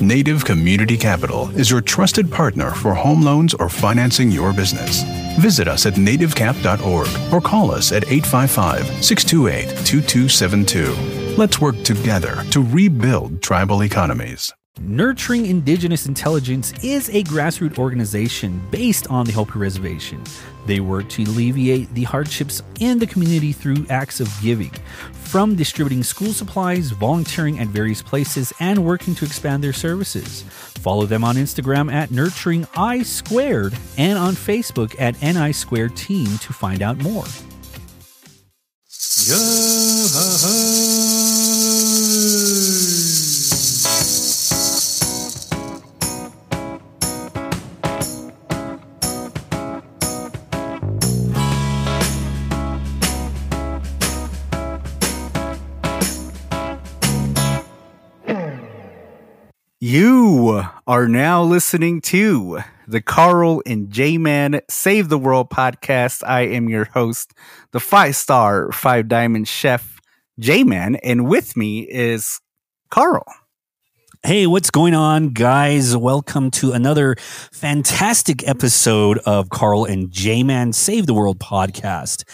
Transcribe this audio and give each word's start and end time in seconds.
Native 0.00 0.44
Community 0.44 0.96
Capital 0.96 1.50
is 1.50 1.70
your 1.70 1.80
trusted 1.80 2.28
partner 2.28 2.72
for 2.72 2.94
home 2.94 3.22
loans 3.22 3.54
or 3.54 3.68
financing 3.68 4.28
your 4.28 4.52
business. 4.52 5.04
Visit 5.38 5.68
us 5.68 5.86
at 5.86 5.94
nativecap.org 5.94 7.32
or 7.32 7.40
call 7.40 7.70
us 7.70 7.92
at 7.92 8.02
855 8.10 9.04
628 9.04 9.86
2272. 9.86 11.36
Let's 11.36 11.60
work 11.60 11.80
together 11.84 12.44
to 12.50 12.60
rebuild 12.60 13.40
tribal 13.40 13.84
economies. 13.84 14.52
Nurturing 14.80 15.46
Indigenous 15.46 16.06
Intelligence 16.06 16.72
is 16.82 17.08
a 17.10 17.22
grassroots 17.22 17.78
organization 17.78 18.60
based 18.72 19.06
on 19.06 19.24
the 19.26 19.32
Hopi 19.32 19.60
Reservation. 19.60 20.20
They 20.66 20.80
work 20.80 21.08
to 21.10 21.22
alleviate 21.24 21.92
the 21.94 22.04
hardships 22.04 22.62
in 22.80 22.98
the 22.98 23.06
community 23.06 23.52
through 23.52 23.86
acts 23.90 24.20
of 24.20 24.32
giving, 24.42 24.72
from 25.12 25.54
distributing 25.56 26.02
school 26.02 26.32
supplies, 26.32 26.90
volunteering 26.90 27.58
at 27.58 27.68
various 27.68 28.02
places, 28.02 28.52
and 28.60 28.84
working 28.84 29.14
to 29.16 29.24
expand 29.24 29.62
their 29.62 29.72
services. 29.72 30.42
Follow 30.42 31.06
them 31.06 31.24
on 31.24 31.36
Instagram 31.36 31.92
at 31.92 32.10
Nurturing 32.10 32.66
I 32.76 33.02
Squared 33.02 33.74
and 33.96 34.18
on 34.18 34.34
Facebook 34.34 34.94
at 35.00 35.20
NI 35.22 35.52
Squared 35.52 35.96
Team 35.96 36.26
to 36.38 36.52
find 36.52 36.82
out 36.82 36.98
more. 36.98 37.24
You 59.94 60.64
are 60.88 61.06
now 61.06 61.44
listening 61.44 62.00
to 62.00 62.58
the 62.88 63.00
Carl 63.00 63.62
and 63.64 63.92
J 63.92 64.18
Man 64.18 64.60
Save 64.68 65.08
the 65.08 65.16
World 65.16 65.50
podcast. 65.50 66.26
I 66.26 66.40
am 66.48 66.68
your 66.68 66.86
host, 66.86 67.32
the 67.70 67.78
five 67.78 68.16
star, 68.16 68.72
five 68.72 69.06
diamond 69.06 69.46
chef, 69.46 70.00
J 70.40 70.64
Man, 70.64 70.96
and 70.96 71.28
with 71.28 71.56
me 71.56 71.82
is 71.82 72.40
Carl. 72.90 73.24
Hey, 74.24 74.48
what's 74.48 74.68
going 74.68 74.96
on, 74.96 75.28
guys? 75.28 75.96
Welcome 75.96 76.50
to 76.52 76.72
another 76.72 77.14
fantastic 77.52 78.48
episode 78.48 79.18
of 79.18 79.50
Carl 79.50 79.84
and 79.84 80.10
J 80.10 80.42
Man 80.42 80.72
Save 80.72 81.06
the 81.06 81.14
World 81.14 81.38
podcast. 81.38 82.24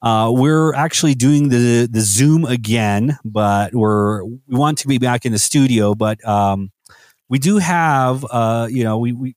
Uh, 0.00 0.32
we're 0.34 0.72
actually 0.72 1.14
doing 1.14 1.50
the 1.50 1.86
the 1.86 2.00
Zoom 2.00 2.46
again, 2.46 3.18
but 3.26 3.74
we're 3.74 4.24
we 4.24 4.40
want 4.48 4.78
to 4.78 4.88
be 4.88 4.96
back 4.96 5.26
in 5.26 5.32
the 5.32 5.38
studio, 5.38 5.94
but 5.94 6.26
um, 6.26 6.70
we 7.30 7.38
do 7.38 7.58
have, 7.58 8.26
uh, 8.30 8.68
you 8.70 8.84
know, 8.84 8.98
we, 8.98 9.12
we 9.12 9.36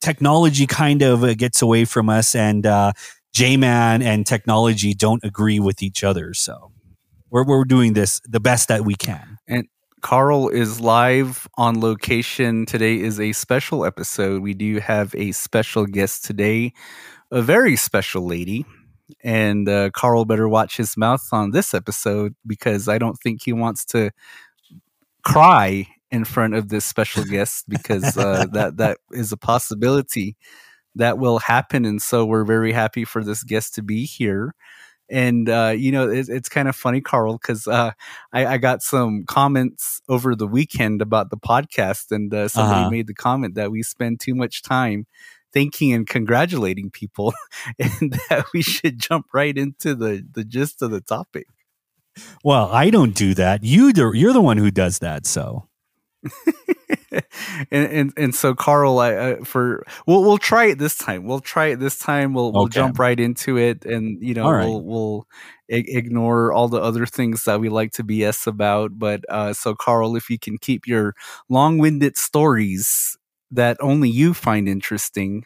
technology 0.00 0.66
kind 0.66 1.02
of 1.02 1.22
uh, 1.22 1.34
gets 1.34 1.62
away 1.62 1.84
from 1.84 2.08
us, 2.08 2.34
and 2.34 2.66
uh, 2.66 2.92
J 3.32 3.56
Man 3.56 4.02
and 4.02 4.26
technology 4.26 4.94
don't 4.94 5.22
agree 5.22 5.60
with 5.60 5.82
each 5.82 6.02
other. 6.02 6.34
So 6.34 6.72
we're 7.30 7.44
we're 7.44 7.64
doing 7.64 7.92
this 7.92 8.20
the 8.28 8.40
best 8.40 8.68
that 8.68 8.84
we 8.84 8.94
can. 8.94 9.38
And 9.46 9.68
Carl 10.00 10.48
is 10.48 10.80
live 10.80 11.46
on 11.56 11.80
location. 11.80 12.66
Today 12.66 12.98
is 12.98 13.20
a 13.20 13.32
special 13.32 13.84
episode. 13.84 14.42
We 14.42 14.54
do 14.54 14.80
have 14.80 15.14
a 15.14 15.32
special 15.32 15.86
guest 15.86 16.24
today, 16.24 16.72
a 17.30 17.42
very 17.42 17.76
special 17.76 18.26
lady. 18.26 18.64
And 19.22 19.68
uh, 19.68 19.90
Carl 19.90 20.24
better 20.24 20.48
watch 20.48 20.78
his 20.78 20.96
mouth 20.96 21.26
on 21.30 21.50
this 21.50 21.74
episode 21.74 22.34
because 22.46 22.88
I 22.88 22.96
don't 22.96 23.16
think 23.16 23.42
he 23.44 23.52
wants 23.52 23.84
to 23.86 24.10
cry 25.22 25.86
in 26.10 26.24
front 26.24 26.54
of 26.54 26.68
this 26.68 26.84
special 26.84 27.24
guest 27.24 27.64
because 27.68 28.16
uh, 28.16 28.46
that 28.52 28.76
that 28.76 28.98
is 29.12 29.32
a 29.32 29.36
possibility 29.36 30.36
that 30.94 31.18
will 31.18 31.38
happen, 31.38 31.84
and 31.84 32.00
so 32.00 32.24
we're 32.24 32.44
very 32.44 32.72
happy 32.72 33.04
for 33.04 33.24
this 33.24 33.42
guest 33.42 33.74
to 33.74 33.82
be 33.82 34.04
here. 34.04 34.54
And 35.10 35.48
uh, 35.48 35.74
you 35.76 35.92
know, 35.92 36.08
it, 36.08 36.28
it's 36.28 36.48
kind 36.48 36.68
of 36.68 36.76
funny, 36.76 37.00
Carl, 37.00 37.34
because 37.34 37.66
uh, 37.66 37.92
I, 38.32 38.46
I, 38.46 38.58
got 38.58 38.82
some 38.82 39.24
comments 39.26 40.00
over 40.08 40.34
the 40.34 40.46
weekend 40.46 41.02
about 41.02 41.30
the 41.30 41.36
podcast, 41.36 42.10
and 42.10 42.32
uh, 42.32 42.48
somebody 42.48 42.80
uh-huh. 42.80 42.90
made 42.90 43.06
the 43.06 43.14
comment 43.14 43.54
that 43.56 43.70
we 43.70 43.82
spend 43.82 44.20
too 44.20 44.34
much 44.34 44.62
time 44.62 45.06
thanking 45.52 45.92
and 45.92 46.06
congratulating 46.06 46.90
people, 46.90 47.34
and 47.78 48.18
that 48.30 48.46
we 48.54 48.62
should 48.62 48.98
jump 48.98 49.26
right 49.34 49.56
into 49.58 49.94
the 49.94 50.26
the 50.32 50.44
gist 50.44 50.80
of 50.80 50.90
the 50.90 51.02
topic. 51.02 51.46
Well, 52.42 52.70
I 52.72 52.90
don't 52.90 53.14
do 53.14 53.34
that. 53.34 53.64
You 53.64 53.92
do, 53.92 54.12
you're 54.14 54.32
the 54.32 54.40
one 54.40 54.56
who 54.56 54.70
does 54.70 55.00
that. 55.00 55.26
So 55.26 55.68
and, 57.70 57.92
and 57.92 58.12
and 58.16 58.34
so 58.34 58.54
Carl, 58.54 58.98
I, 58.98 59.14
uh, 59.14 59.44
for 59.44 59.84
we'll 60.06 60.22
we'll 60.22 60.38
try 60.38 60.66
it 60.66 60.78
this 60.78 60.96
time. 60.96 61.24
We'll 61.24 61.40
try 61.40 61.66
it 61.66 61.80
this 61.80 61.98
time. 61.98 62.34
We'll 62.34 62.52
we'll 62.52 62.64
okay. 62.64 62.74
jump 62.74 62.98
right 62.98 63.18
into 63.18 63.56
it, 63.56 63.84
and 63.84 64.22
you 64.22 64.34
know 64.34 64.50
right. 64.50 64.64
we'll 64.64 64.82
we'll 64.82 65.28
ignore 65.68 66.52
all 66.52 66.68
the 66.68 66.80
other 66.80 67.06
things 67.06 67.44
that 67.44 67.60
we 67.60 67.68
like 67.68 67.92
to 67.92 68.04
BS 68.04 68.46
about. 68.46 68.98
But 68.98 69.24
uh, 69.28 69.52
so 69.52 69.74
Carl, 69.74 70.16
if 70.16 70.30
you 70.30 70.38
can 70.38 70.58
keep 70.58 70.86
your 70.86 71.14
long-winded 71.48 72.16
stories 72.16 73.16
that 73.50 73.76
only 73.80 74.10
you 74.10 74.34
find 74.34 74.68
interesting, 74.68 75.44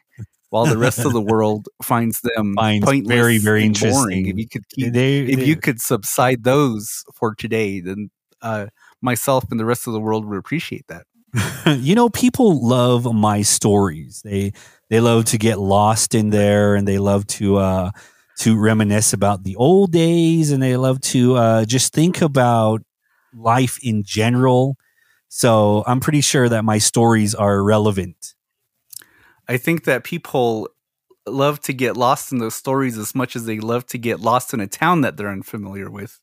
while 0.50 0.67
the 0.67 0.78
rest 0.78 1.00
of 1.00 1.12
the 1.12 1.21
world 1.33 1.69
finds 1.83 2.21
them 2.21 2.55
Finds 2.55 2.84
pointless, 2.84 3.15
very 3.15 3.38
very 3.38 3.65
interesting. 3.65 3.93
Boring. 3.93 4.27
If 4.27 4.38
you 4.38 4.49
could 4.49 4.69
keep, 4.69 4.93
they, 4.93 5.21
if 5.21 5.47
you 5.47 5.56
could 5.56 5.81
subside 5.81 6.44
those 6.44 7.05
for 7.15 7.34
today, 7.34 7.81
then 7.81 8.11
uh, 8.43 8.66
myself 9.00 9.44
and 9.50 9.59
the 9.59 9.65
rest 9.65 9.87
of 9.87 9.93
the 9.93 10.00
world 10.00 10.25
would 10.25 10.38
appreciate 10.38 10.87
that. 10.88 11.06
you 11.78 11.94
know, 11.94 12.09
people 12.09 12.66
love 12.66 13.12
my 13.15 13.43
stories. 13.43 14.22
They 14.25 14.53
they 14.88 15.00
love 15.00 15.26
to 15.26 15.38
get 15.38 15.59
lost 15.59 16.15
in 16.15 16.31
there, 16.31 16.75
and 16.75 16.88
they 16.88 16.99
love 16.99 17.26
to 17.38 17.56
uh, 17.59 17.91
to 18.38 18.59
reminisce 18.59 19.12
about 19.12 19.44
the 19.44 19.56
old 19.56 19.93
days, 19.93 20.50
and 20.50 20.62
they 20.62 20.76
love 20.76 21.00
to 21.03 21.37
uh, 21.37 21.65
just 21.65 21.93
think 21.93 22.22
about 22.22 22.82
life 23.34 23.78
in 23.82 24.03
general. 24.04 24.76
So 25.28 25.84
I'm 25.87 26.00
pretty 26.00 26.22
sure 26.22 26.49
that 26.49 26.65
my 26.65 26.78
stories 26.78 27.34
are 27.34 27.62
relevant. 27.62 28.34
I 29.47 29.56
think 29.59 29.84
that 29.84 30.05
people 30.05 30.69
love 31.33 31.61
to 31.61 31.72
get 31.72 31.97
lost 31.97 32.33
in 32.33 32.39
those 32.39 32.55
stories 32.55 32.99
as 32.99 33.15
much 33.15 33.37
as 33.37 33.44
they 33.44 33.61
love 33.61 33.87
to 33.87 33.99
get 33.99 34.21
lost 34.21 34.55
in 34.55 34.61
a 34.61 34.66
town 34.66 35.03
that 35.03 35.16
they're 35.16 35.31
unfamiliar 35.31 35.91
with, 35.91 36.19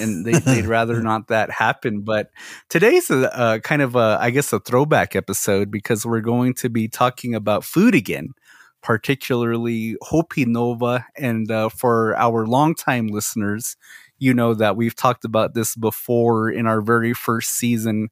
and 0.00 0.24
they, 0.24 0.32
would 0.32 0.66
rather 0.66 1.00
not 1.02 1.28
that 1.28 1.50
happen. 1.50 2.02
But 2.02 2.30
today's 2.68 3.10
a, 3.10 3.30
a, 3.34 3.60
kind 3.60 3.82
of 3.82 3.96
a, 3.96 4.18
I 4.20 4.30
guess, 4.30 4.52
a 4.52 4.60
throwback 4.60 5.16
episode 5.16 5.70
because 5.70 6.06
we're 6.06 6.20
going 6.20 6.54
to 6.54 6.68
be 6.68 6.88
talking 6.88 7.34
about 7.34 7.64
food 7.64 7.94
again, 7.94 8.30
particularly 8.82 9.96
Hopi 10.02 10.44
Nova, 10.44 11.06
and 11.16 11.50
uh, 11.50 11.68
for 11.68 12.16
our 12.16 12.46
longtime 12.46 13.08
listeners, 13.08 13.76
you 14.18 14.32
know 14.32 14.54
that 14.54 14.76
we've 14.76 14.96
talked 14.96 15.24
about 15.24 15.54
this 15.54 15.76
before 15.76 16.50
in 16.50 16.66
our 16.66 16.80
very 16.80 17.12
first 17.12 17.50
season 17.50 18.08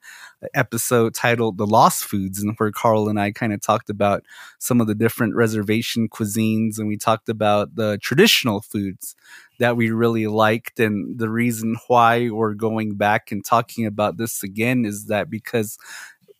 episode 0.52 1.14
titled 1.14 1.56
The 1.56 1.66
Lost 1.66 2.04
Foods, 2.04 2.42
and 2.42 2.54
where 2.56 2.70
Carl 2.70 3.08
and 3.08 3.18
I 3.18 3.32
kind 3.32 3.52
of 3.52 3.60
talked 3.60 3.88
about 3.88 4.24
some 4.58 4.80
of 4.80 4.86
the 4.86 4.94
different 4.94 5.34
reservation 5.34 6.08
cuisines 6.08 6.78
and 6.78 6.88
we 6.88 6.96
talked 6.96 7.28
about 7.28 7.76
the 7.76 7.98
traditional 8.02 8.60
foods 8.60 9.16
that 9.58 9.76
we 9.76 9.90
really 9.90 10.26
liked. 10.26 10.80
And 10.80 11.18
the 11.18 11.30
reason 11.30 11.76
why 11.86 12.28
we're 12.30 12.54
going 12.54 12.96
back 12.96 13.30
and 13.30 13.44
talking 13.44 13.86
about 13.86 14.16
this 14.16 14.42
again 14.42 14.84
is 14.84 15.06
that 15.06 15.30
because 15.30 15.78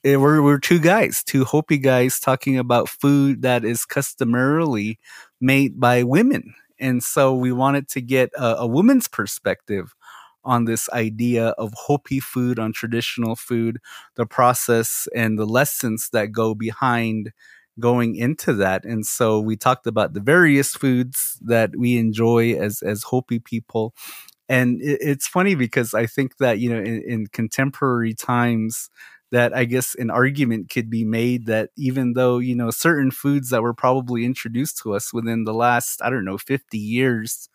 it, 0.02 0.20
we're, 0.20 0.42
we're 0.42 0.58
two 0.58 0.78
guys, 0.78 1.22
two 1.24 1.44
Hopi 1.44 1.78
guys 1.78 2.20
talking 2.20 2.58
about 2.58 2.88
food 2.88 3.42
that 3.42 3.64
is 3.64 3.86
customarily 3.86 4.98
made 5.40 5.80
by 5.80 6.02
women 6.02 6.54
and 6.78 7.02
so 7.02 7.34
we 7.34 7.52
wanted 7.52 7.88
to 7.90 8.00
get 8.00 8.30
a, 8.36 8.56
a 8.58 8.66
woman's 8.66 9.08
perspective 9.08 9.94
on 10.44 10.66
this 10.66 10.88
idea 10.90 11.48
of 11.50 11.72
Hopi 11.74 12.20
food, 12.20 12.58
on 12.58 12.72
traditional 12.72 13.34
food, 13.34 13.78
the 14.16 14.26
process 14.26 15.08
and 15.14 15.38
the 15.38 15.46
lessons 15.46 16.10
that 16.12 16.32
go 16.32 16.54
behind 16.54 17.32
going 17.80 18.14
into 18.14 18.52
that. 18.54 18.84
And 18.84 19.04
so 19.06 19.40
we 19.40 19.56
talked 19.56 19.86
about 19.86 20.12
the 20.12 20.20
various 20.20 20.74
foods 20.74 21.38
that 21.42 21.70
we 21.76 21.98
enjoy 21.98 22.54
as 22.54 22.82
as 22.82 23.02
Hopi 23.04 23.38
people. 23.38 23.94
And 24.48 24.80
it, 24.82 24.98
it's 25.00 25.26
funny 25.26 25.54
because 25.54 25.94
I 25.94 26.06
think 26.06 26.36
that 26.38 26.58
you 26.58 26.70
know 26.70 26.78
in, 26.80 27.02
in 27.06 27.26
contemporary 27.28 28.14
times 28.14 28.90
that 29.34 29.52
I 29.52 29.64
guess 29.64 29.96
an 29.96 30.10
argument 30.10 30.70
could 30.70 30.88
be 30.88 31.04
made 31.04 31.46
that 31.46 31.70
even 31.76 32.12
though, 32.12 32.38
you 32.38 32.54
know, 32.54 32.70
certain 32.70 33.10
foods 33.10 33.50
that 33.50 33.62
were 33.62 33.74
probably 33.74 34.24
introduced 34.24 34.78
to 34.78 34.94
us 34.94 35.12
within 35.12 35.42
the 35.42 35.52
last, 35.52 36.00
I 36.00 36.08
don't 36.08 36.24
know, 36.24 36.38
50 36.38 36.78
years, 36.78 37.48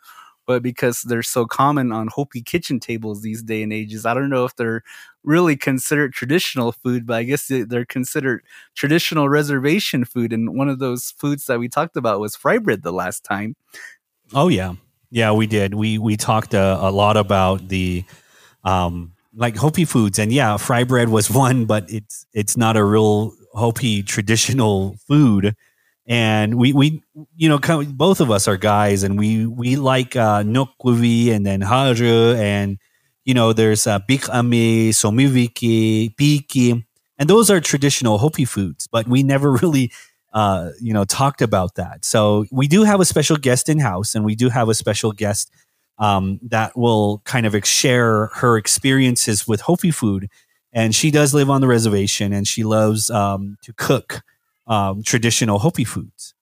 but 0.45 0.61
because 0.61 1.03
they're 1.03 1.23
so 1.23 1.45
common 1.45 1.93
on 1.93 2.09
Hopi 2.09 2.41
kitchen 2.41 2.81
tables 2.81 3.21
these 3.21 3.41
day 3.41 3.63
and 3.63 3.71
ages, 3.71 4.05
I 4.05 4.13
don't 4.13 4.29
know 4.29 4.43
if 4.43 4.57
they're 4.57 4.83
really 5.23 5.55
considered 5.55 6.11
traditional 6.11 6.73
food, 6.73 7.07
but 7.07 7.15
I 7.15 7.23
guess 7.23 7.47
they're 7.47 7.85
considered 7.85 8.43
traditional 8.75 9.29
reservation 9.29 10.03
food. 10.03 10.33
And 10.33 10.57
one 10.57 10.67
of 10.67 10.79
those 10.79 11.11
foods 11.11 11.45
that 11.45 11.59
we 11.59 11.69
talked 11.69 11.95
about 11.95 12.19
was 12.19 12.35
fry 12.35 12.57
bread 12.57 12.83
the 12.83 12.91
last 12.91 13.23
time. 13.23 13.55
Oh 14.33 14.49
yeah, 14.49 14.73
yeah, 15.11 15.31
we 15.31 15.47
did. 15.47 15.75
We 15.75 15.97
we 15.97 16.17
talked 16.17 16.53
a, 16.53 16.77
a 16.81 16.91
lot 16.91 17.15
about 17.15 17.69
the 17.69 18.03
um, 18.65 19.13
like 19.39 19.57
Hopi 19.57 19.85
foods, 19.85 20.19
and 20.19 20.31
yeah, 20.33 20.57
fry 20.57 20.83
bread 20.83 21.09
was 21.09 21.31
one, 21.47 21.65
but 21.65 21.91
it's 21.91 22.25
it's 22.33 22.57
not 22.57 22.77
a 22.77 22.83
real 22.85 23.33
Hopi 23.55 24.03
traditional 24.03 24.97
food. 25.07 25.55
And 26.07 26.55
we 26.55 26.73
we 26.73 27.03
you 27.35 27.49
know 27.49 27.59
kind 27.59 27.97
both 27.97 28.19
of 28.21 28.31
us 28.31 28.47
are 28.47 28.57
guys 28.57 29.03
and 29.03 29.17
we 29.19 29.45
we 29.45 29.75
like 29.75 30.15
uh 30.15 30.43
nokkuvi 30.43 31.31
and 31.31 31.45
then 31.45 31.61
haru 31.61 32.33
and 32.35 32.79
you 33.25 33.33
know 33.35 33.53
there's 33.53 33.85
uh 33.87 33.99
bikame 34.09 34.89
somiviki 34.89 36.15
piki. 36.15 36.83
And 37.19 37.29
those 37.29 37.51
are 37.51 37.59
traditional 37.61 38.17
hopi 38.17 38.45
foods 38.45 38.87
but 38.87 39.07
we 39.07 39.23
never 39.23 39.51
really 39.61 39.91
uh 40.33 40.71
you 40.81 40.93
know 40.93 41.05
talked 41.05 41.43
about 41.43 41.75
that. 41.75 42.05
So 42.05 42.45
we 42.51 42.67
do 42.67 42.83
have 42.83 42.99
a 42.99 43.05
special 43.05 43.37
guest 43.37 43.69
in 43.69 43.79
house 43.79 44.15
and 44.15 44.25
we 44.25 44.35
do 44.35 44.49
have 44.49 44.67
a 44.69 44.73
special 44.75 45.11
guest 45.11 45.51
um, 45.99 46.39
that 46.43 46.77
will 46.77 47.21
kind 47.25 47.45
of 47.45 47.65
share 47.65 48.27
her 48.35 48.57
experiences 48.57 49.47
with 49.47 49.61
hopi 49.61 49.91
food 49.91 50.29
and 50.71 50.93
she 50.93 51.11
does 51.11 51.33
live 51.33 51.49
on 51.49 51.61
the 51.61 51.67
reservation 51.67 52.31
and 52.33 52.47
she 52.47 52.63
loves 52.63 53.09
um, 53.09 53.57
to 53.63 53.73
cook 53.73 54.21
um, 54.67 55.01
traditional 55.03 55.59
Hopi 55.59 55.83
foods. 55.83 56.35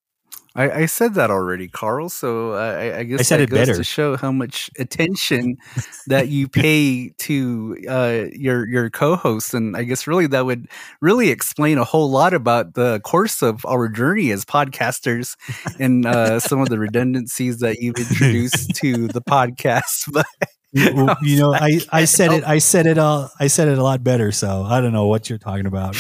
I, 0.58 0.72
I, 0.72 0.86
said 0.88 1.14
that 1.14 1.30
already, 1.30 1.68
Carl. 1.68 2.10
So 2.10 2.54
I, 2.54 3.00
I 3.00 3.04
guess 3.04 3.20
I 3.20 3.24
said 3.24 3.42
it 3.42 3.52
better 3.52 3.76
to 3.76 3.84
show 3.84 4.18
how 4.18 4.32
much 4.32 4.72
attention 4.80 5.58
that 6.08 6.30
you 6.30 6.48
pay 6.48 7.10
to 7.10 7.78
uh, 7.88 8.26
your 8.32 8.68
your 8.68 8.90
co-host, 8.90 9.54
and 9.54 9.78
I 9.78 9.84
guess 9.84 10.08
really 10.08 10.26
that 10.28 10.46
would 10.46 10.68
really 11.00 11.30
explain 11.30 11.78
a 11.78 11.84
whole 11.84 12.10
lot 12.10 12.34
about 12.34 12.74
the 12.74 13.00
course 13.02 13.44
of 13.44 13.66
our 13.68 13.88
journey 13.88 14.32
as 14.32 14.46
podcasters 14.46 15.36
and 15.80 16.08
uh, 16.08 16.40
some 16.40 16.60
of 16.60 16.70
the 16.70 16.80
redundancies 16.80 17.60
that 17.60 17.78
you've 17.78 17.98
introduced 17.98 18.70
to 18.76 19.08
the 19.08 19.22
podcast. 19.22 20.12
But 20.74 21.18
you 21.24 21.40
know, 21.40 21.54
I, 21.54 21.80
I 21.92 22.06
said 22.06 22.34
it. 22.34 22.44
I 22.44 22.60
said 22.60 22.86
it 22.88 22.98
all. 22.98 23.32
I 23.40 23.48
said 23.48 23.70
it 23.70 23.78
a 23.78 23.84
lot 23.84 24.04
better. 24.04 24.32
So 24.32 24.64
I 24.64 24.82
don't 24.82 24.92
know 24.92 25.08
what 25.08 25.30
you're 25.30 25.40
talking 25.40 25.66
about. 25.66 25.96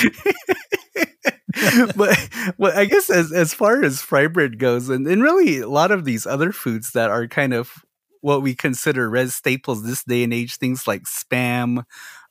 but 1.95 2.29
well, 2.57 2.77
I 2.77 2.85
guess 2.85 3.09
as 3.09 3.31
as 3.31 3.53
far 3.53 3.83
as 3.83 4.01
fry 4.01 4.27
bread 4.27 4.59
goes, 4.59 4.89
and, 4.89 5.07
and 5.07 5.23
really 5.23 5.59
a 5.59 5.69
lot 5.69 5.91
of 5.91 6.05
these 6.05 6.25
other 6.25 6.51
foods 6.51 6.91
that 6.91 7.09
are 7.09 7.27
kind 7.27 7.53
of 7.53 7.85
what 8.21 8.41
we 8.41 8.55
consider 8.55 9.09
res 9.09 9.35
staples 9.35 9.83
this 9.83 10.03
day 10.03 10.23
and 10.23 10.33
age, 10.33 10.57
things 10.57 10.87
like 10.87 11.03
spam, 11.03 11.83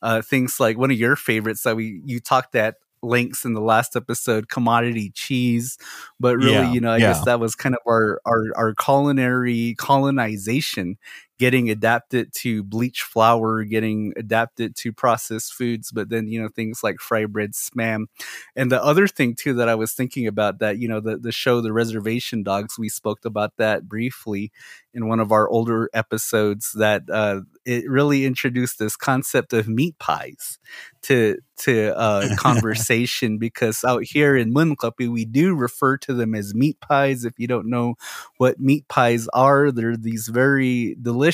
uh, 0.03 0.23
things 0.23 0.61
like 0.61 0.79
one 0.79 0.91
of 0.91 0.99
your 0.99 1.17
favorites 1.17 1.62
that 1.62 1.77
we 1.77 2.00
you 2.05 2.21
talked 2.21 2.55
at 2.55 2.77
links 3.03 3.44
in 3.44 3.55
the 3.55 3.61
last 3.61 3.97
episode, 3.97 4.49
commodity 4.49 5.11
cheese. 5.15 5.79
But 6.19 6.37
really, 6.37 6.53
yeah, 6.53 6.73
you 6.73 6.81
know, 6.81 6.91
I 6.91 6.97
yeah. 6.97 7.12
guess 7.12 7.25
that 7.25 7.41
was 7.41 7.55
kind 7.55 7.75
of 7.75 7.81
our, 7.88 8.21
our 8.27 8.44
our 8.56 8.75
culinary 8.75 9.75
colonization 9.79 10.99
getting 11.38 11.69
adapted 11.71 12.33
to 12.33 12.62
bleach 12.62 13.03
flour, 13.03 13.65
getting 13.65 14.12
adapted 14.17 14.75
to 14.77 14.93
processed 14.93 15.53
foods, 15.53 15.91
but 15.93 16.09
then, 16.09 16.29
you 16.29 16.41
know, 16.41 16.49
things 16.49 16.81
like 16.83 16.99
fry 16.99 17.27
bread, 17.27 17.53
spam. 17.53 18.06
And 18.55 18.73
the 18.73 18.83
other 18.83 19.06
thing 19.06 19.35
too 19.35 19.55
that 19.55 19.69
I 19.69 19.75
was 19.75 19.93
thinking 19.93 20.27
about 20.27 20.59
that, 20.61 20.79
you 20.79 20.88
know, 20.88 21.00
the, 21.00 21.19
the 21.19 21.33
show, 21.33 21.61
The 21.61 21.73
Reservation 21.73 22.43
Dogs, 22.43 22.79
we 22.79 22.88
spoke 22.88 23.25
about 23.25 23.53
that 23.59 23.88
briefly 23.88 24.50
in 24.97 25.09
one 25.09 25.21
of 25.21 25.31
our 25.31 25.47
older 25.49 25.91
episodes 25.93 26.73
that 26.73 27.03
uh, 27.12 27.43
it 27.67 27.88
really 27.88 28.25
introduced 28.25 28.79
this 28.79 28.97
concept 28.97 29.53
of 29.53 29.69
meat 29.69 29.99
pies 29.99 30.59
to 31.03 31.37
to 31.59 31.97
uh, 31.97 32.35
conversation 32.38 33.37
because 33.37 33.85
out 33.85 34.05
here 34.05 34.37
in 34.37 34.55
Munkapi 34.55 35.09
we 35.12 35.27
do 35.27 35.55
refer 35.55 35.99
to 35.99 36.15
them 36.15 36.35
as 36.35 36.55
meat 36.55 36.81
pies. 36.81 37.27
If 37.27 37.35
you 37.38 37.47
don't 37.47 37.69
know 37.69 37.97
what 38.38 38.59
meat 38.59 38.88
pies 38.88 39.29
are, 39.35 39.71
they're 39.71 39.99
these 39.99 40.29
very 40.29 40.97
delicious 41.03 41.25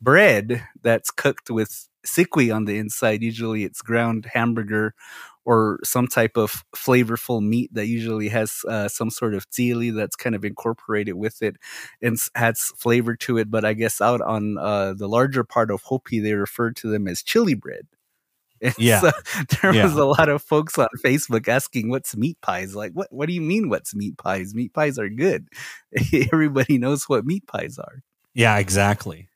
bread 0.00 0.62
that's 0.82 1.10
cooked 1.10 1.50
with 1.50 1.88
sikwi 2.06 2.54
on 2.54 2.64
the 2.64 2.78
inside. 2.78 3.22
Usually 3.22 3.64
it's 3.64 3.82
ground 3.82 4.26
hamburger 4.32 4.94
or 5.44 5.78
some 5.82 6.06
type 6.06 6.36
of 6.36 6.62
flavorful 6.76 7.42
meat 7.42 7.72
that 7.72 7.86
usually 7.86 8.28
has 8.28 8.60
uh, 8.68 8.86
some 8.86 9.08
sort 9.08 9.32
of 9.32 9.50
chili 9.50 9.90
that's 9.90 10.14
kind 10.14 10.34
of 10.34 10.44
incorporated 10.44 11.14
with 11.14 11.40
it 11.42 11.56
and 12.02 12.18
adds 12.34 12.72
flavor 12.76 13.16
to 13.16 13.38
it. 13.38 13.50
But 13.50 13.64
I 13.64 13.72
guess 13.72 14.00
out 14.00 14.20
on 14.20 14.58
uh, 14.58 14.92
the 14.92 15.08
larger 15.08 15.44
part 15.44 15.70
of 15.70 15.82
Hopi, 15.82 16.20
they 16.20 16.34
refer 16.34 16.72
to 16.72 16.90
them 16.90 17.08
as 17.08 17.22
chili 17.22 17.54
bread. 17.54 17.86
And 18.60 18.74
yeah, 18.76 18.98
so 18.98 19.12
there 19.62 19.72
yeah. 19.72 19.84
was 19.84 19.94
a 19.94 20.04
lot 20.04 20.28
of 20.28 20.42
folks 20.42 20.76
on 20.78 20.88
Facebook 21.04 21.46
asking, 21.46 21.90
"What's 21.90 22.16
meat 22.16 22.38
pies?" 22.42 22.74
Like, 22.74 22.90
what? 22.90 23.06
What 23.12 23.28
do 23.28 23.32
you 23.32 23.40
mean? 23.40 23.68
What's 23.68 23.94
meat 23.94 24.18
pies? 24.18 24.52
Meat 24.52 24.74
pies 24.74 24.98
are 24.98 25.08
good. 25.08 25.46
Everybody 26.32 26.76
knows 26.76 27.04
what 27.04 27.24
meat 27.24 27.46
pies 27.46 27.78
are. 27.78 28.02
Yeah, 28.38 28.58
exactly. 28.58 29.26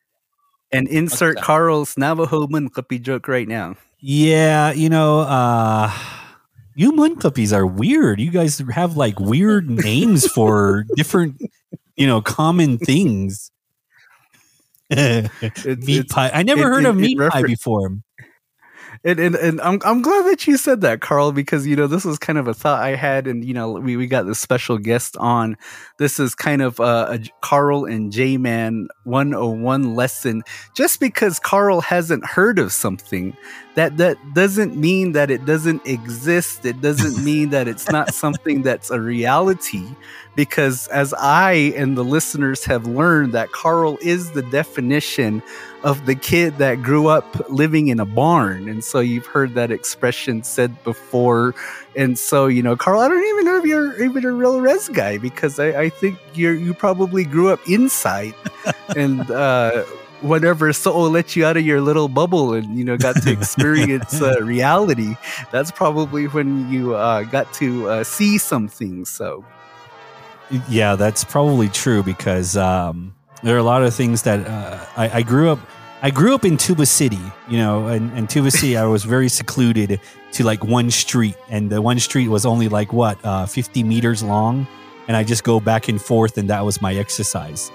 And 0.71 0.87
insert 0.87 1.37
okay. 1.37 1.45
Carl's 1.45 1.99
Navajo 1.99 2.47
Munkapi 2.47 3.03
joke 3.03 3.27
right 3.27 3.49
now. 3.49 3.75
Yeah, 3.99 4.71
you 4.71 4.89
know, 4.89 5.21
uh 5.23 5.93
you 6.77 6.93
Munkapis 6.93 7.53
are 7.53 7.67
weird. 7.67 8.21
You 8.21 8.31
guys 8.31 8.63
have 8.73 8.97
like 8.97 9.19
weird 9.19 9.69
names 9.85 10.29
for 10.29 10.87
different, 10.95 11.43
you 11.97 12.07
know, 12.07 12.23
common 12.23 12.79
things. 12.79 13.51
meat 14.89 15.31
it's, 15.41 16.13
pie. 16.13 16.31
I 16.33 16.45
never 16.45 16.63
it, 16.63 16.67
heard 16.67 16.85
it, 16.85 16.91
of 16.91 16.97
meat 16.97 17.19
pie 17.19 17.43
before 17.43 17.99
and, 19.05 19.19
and 19.19 19.35
and 19.35 19.61
I'm 19.61 19.81
I'm 19.85 20.01
glad 20.01 20.27
that 20.27 20.47
you 20.47 20.57
said 20.57 20.81
that, 20.83 21.01
Carl, 21.01 21.33
because 21.33 21.67
you 21.67 21.75
know 21.75 21.87
this 21.87 22.05
was 22.05 22.19
kind 22.19 22.39
of 22.39 22.47
a 22.47 22.55
thought 22.55 22.83
I 22.83 22.95
had, 22.95 23.27
and 23.27 23.45
you 23.45 23.53
know 23.53 23.73
we, 23.73 23.97
we 23.97 24.07
got 24.07 24.27
this 24.27 24.39
special 24.39 24.79
guest 24.79 25.17
on. 25.17 25.57
This 25.99 26.21
is 26.21 26.35
kind 26.35 26.63
of 26.63 26.79
a, 26.79 26.83
a 27.11 27.19
Carl 27.41 27.85
and 27.85 28.13
J 28.13 28.37
Man 28.37 28.89
101 29.05 29.97
lesson. 29.97 30.43
Just 30.75 31.01
because 31.01 31.41
Carl 31.41 31.81
hasn't 31.81 32.25
heard 32.25 32.59
of 32.59 32.73
something, 32.73 33.37
that 33.75 33.97
that 33.97 34.19
doesn't 34.35 34.77
mean 34.77 35.13
that 35.13 35.31
it 35.31 35.45
doesn't 35.45 35.87
exist. 35.87 36.65
It 36.65 36.81
doesn't 36.81 37.25
mean 37.25 37.51
that 37.51 37.69
it's 37.69 37.91
not 37.91 38.15
something 38.15 38.63
that's 38.63 38.91
a 38.91 39.01
reality 39.01 39.87
because 40.35 40.89
as 40.89 41.15
I 41.15 41.73
and 41.77 41.97
the 41.97 42.05
listeners 42.05 42.65
have 42.65 42.87
learned 42.87 43.33
that 43.33 43.53
Carl 43.53 43.99
is 44.03 44.33
the 44.33 44.43
definition 44.43 45.43
of 45.85 46.07
the 46.07 46.15
kid 46.15 46.59
that 46.59 46.83
grew 46.83 47.09
up 47.09 47.51
living 47.51 47.89
in 47.89 47.99
a 47.99 48.05
barn. 48.07 48.69
And 48.69 48.85
so 48.85 49.01
you've 49.01 49.27
heard 49.27 49.55
that 49.55 49.71
expression 49.71 50.43
said 50.45 50.83
before. 50.85 51.55
And 51.97 52.19
so, 52.19 52.47
you 52.47 52.63
know, 52.63 52.77
Carl, 52.77 53.01
I 53.01 53.09
don't 53.09 53.25
even 53.25 53.45
know 53.45 53.59
if 53.59 53.65
you're 53.65 54.03
even 54.03 54.25
a 54.25 54.33
real 54.33 54.61
res 54.61 54.89
guy 54.89 55.19
because 55.19 55.59
I, 55.59 55.83
I 55.83 55.89
think 55.89 56.19
you're 56.35 56.55
you 56.55 56.73
probably 56.73 57.25
grew 57.25 57.51
up 57.51 57.61
inside 57.69 58.35
and 58.97 59.31
uh 59.31 59.85
whatever 60.23 60.73
soul 60.73 61.11
let 61.11 61.37
you 61.37 61.45
out 61.45 61.57
of 61.57 61.67
your 61.67 61.81
little 61.81 62.09
bubble 62.09 62.55
and 62.55 62.79
you 62.79 62.85
know 62.85 62.97
got 62.97 63.17
to 63.23 63.31
experience 63.31 64.23
uh, 64.23 64.37
reality 64.43 65.15
that's 65.51 65.71
probably 65.71 66.27
when 66.29 66.71
you 66.71 66.95
uh, 66.95 67.23
got 67.25 67.53
to 67.55 67.89
uh, 67.89 68.05
see 68.05 68.39
something. 68.39 69.05
so 69.05 69.45
yeah, 70.69 70.97
that's 70.97 71.25
probably 71.25 71.69
true 71.69 72.03
because 72.03 72.57
um, 72.57 73.15
there 73.43 73.55
are 73.55 73.59
a 73.59 73.63
lot 73.63 73.83
of 73.83 73.95
things 73.95 74.23
that 74.23 74.47
uh, 74.47 74.85
I, 74.97 75.19
I, 75.19 75.23
grew 75.23 75.51
up. 75.51 75.59
I 76.03 76.11
grew 76.11 76.35
up 76.35 76.45
in 76.45 76.57
Tuba 76.57 76.85
City, 76.87 77.21
you 77.49 77.57
know, 77.57 77.87
and, 77.87 78.13
and 78.17 78.29
Tuba 78.29 78.51
City, 78.51 78.77
I 78.77 78.85
was 78.85 79.05
very 79.05 79.29
secluded 79.29 80.01
to 80.33 80.45
like 80.45 80.65
one 80.65 80.91
street, 80.91 81.37
and 81.49 81.71
the 81.71 81.81
one 81.81 81.99
street 81.99 82.29
was 82.29 82.45
only 82.45 82.69
like 82.69 82.93
what 82.93 83.19
uh, 83.25 83.47
fifty 83.47 83.83
meters 83.83 84.23
long, 84.23 84.67
and 85.09 85.17
I 85.17 85.25
just 85.25 85.45
go 85.45 85.61
back 85.61 85.89
and 85.89 86.01
forth, 86.01 86.37
and 86.37 86.51
that 86.51 86.65
was 86.65 86.83
my 86.83 86.95
exercise. 86.95 87.71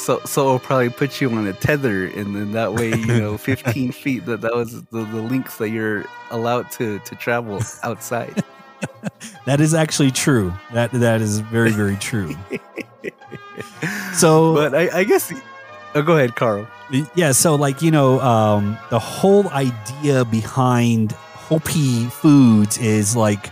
So, 0.00 0.18
so 0.24 0.40
it'll 0.46 0.58
probably 0.58 0.88
put 0.88 1.20
you 1.20 1.30
on 1.30 1.46
a 1.46 1.52
tether, 1.52 2.06
and 2.06 2.34
then 2.34 2.52
that 2.52 2.72
way, 2.72 2.88
you 2.88 3.06
know, 3.06 3.36
fifteen 3.50 3.92
feet. 3.92 4.24
That 4.24 4.40
that 4.40 4.54
was 4.54 4.82
the, 4.84 5.04
the 5.04 5.20
links 5.20 5.58
that 5.58 5.68
you're 5.68 6.06
allowed 6.30 6.70
to 6.72 7.00
to 7.00 7.14
travel 7.16 7.60
outside. 7.82 8.42
that 9.44 9.60
is 9.60 9.74
actually 9.74 10.10
true. 10.10 10.54
That 10.72 10.90
that 10.92 11.20
is 11.20 11.40
very 11.40 11.70
very 11.70 11.96
true. 11.96 12.34
so, 14.14 14.54
but 14.54 14.74
I, 14.74 15.00
I 15.00 15.04
guess. 15.04 15.32
Oh, 15.94 16.02
go 16.02 16.16
ahead, 16.16 16.34
Carl. 16.34 16.66
Yeah, 17.14 17.32
so 17.32 17.54
like 17.56 17.82
you 17.82 17.90
know, 17.90 18.20
um, 18.20 18.78
the 18.88 18.98
whole 18.98 19.48
idea 19.50 20.24
behind 20.24 21.12
Hopi 21.12 22.06
foods 22.06 22.78
is 22.78 23.14
like, 23.14 23.50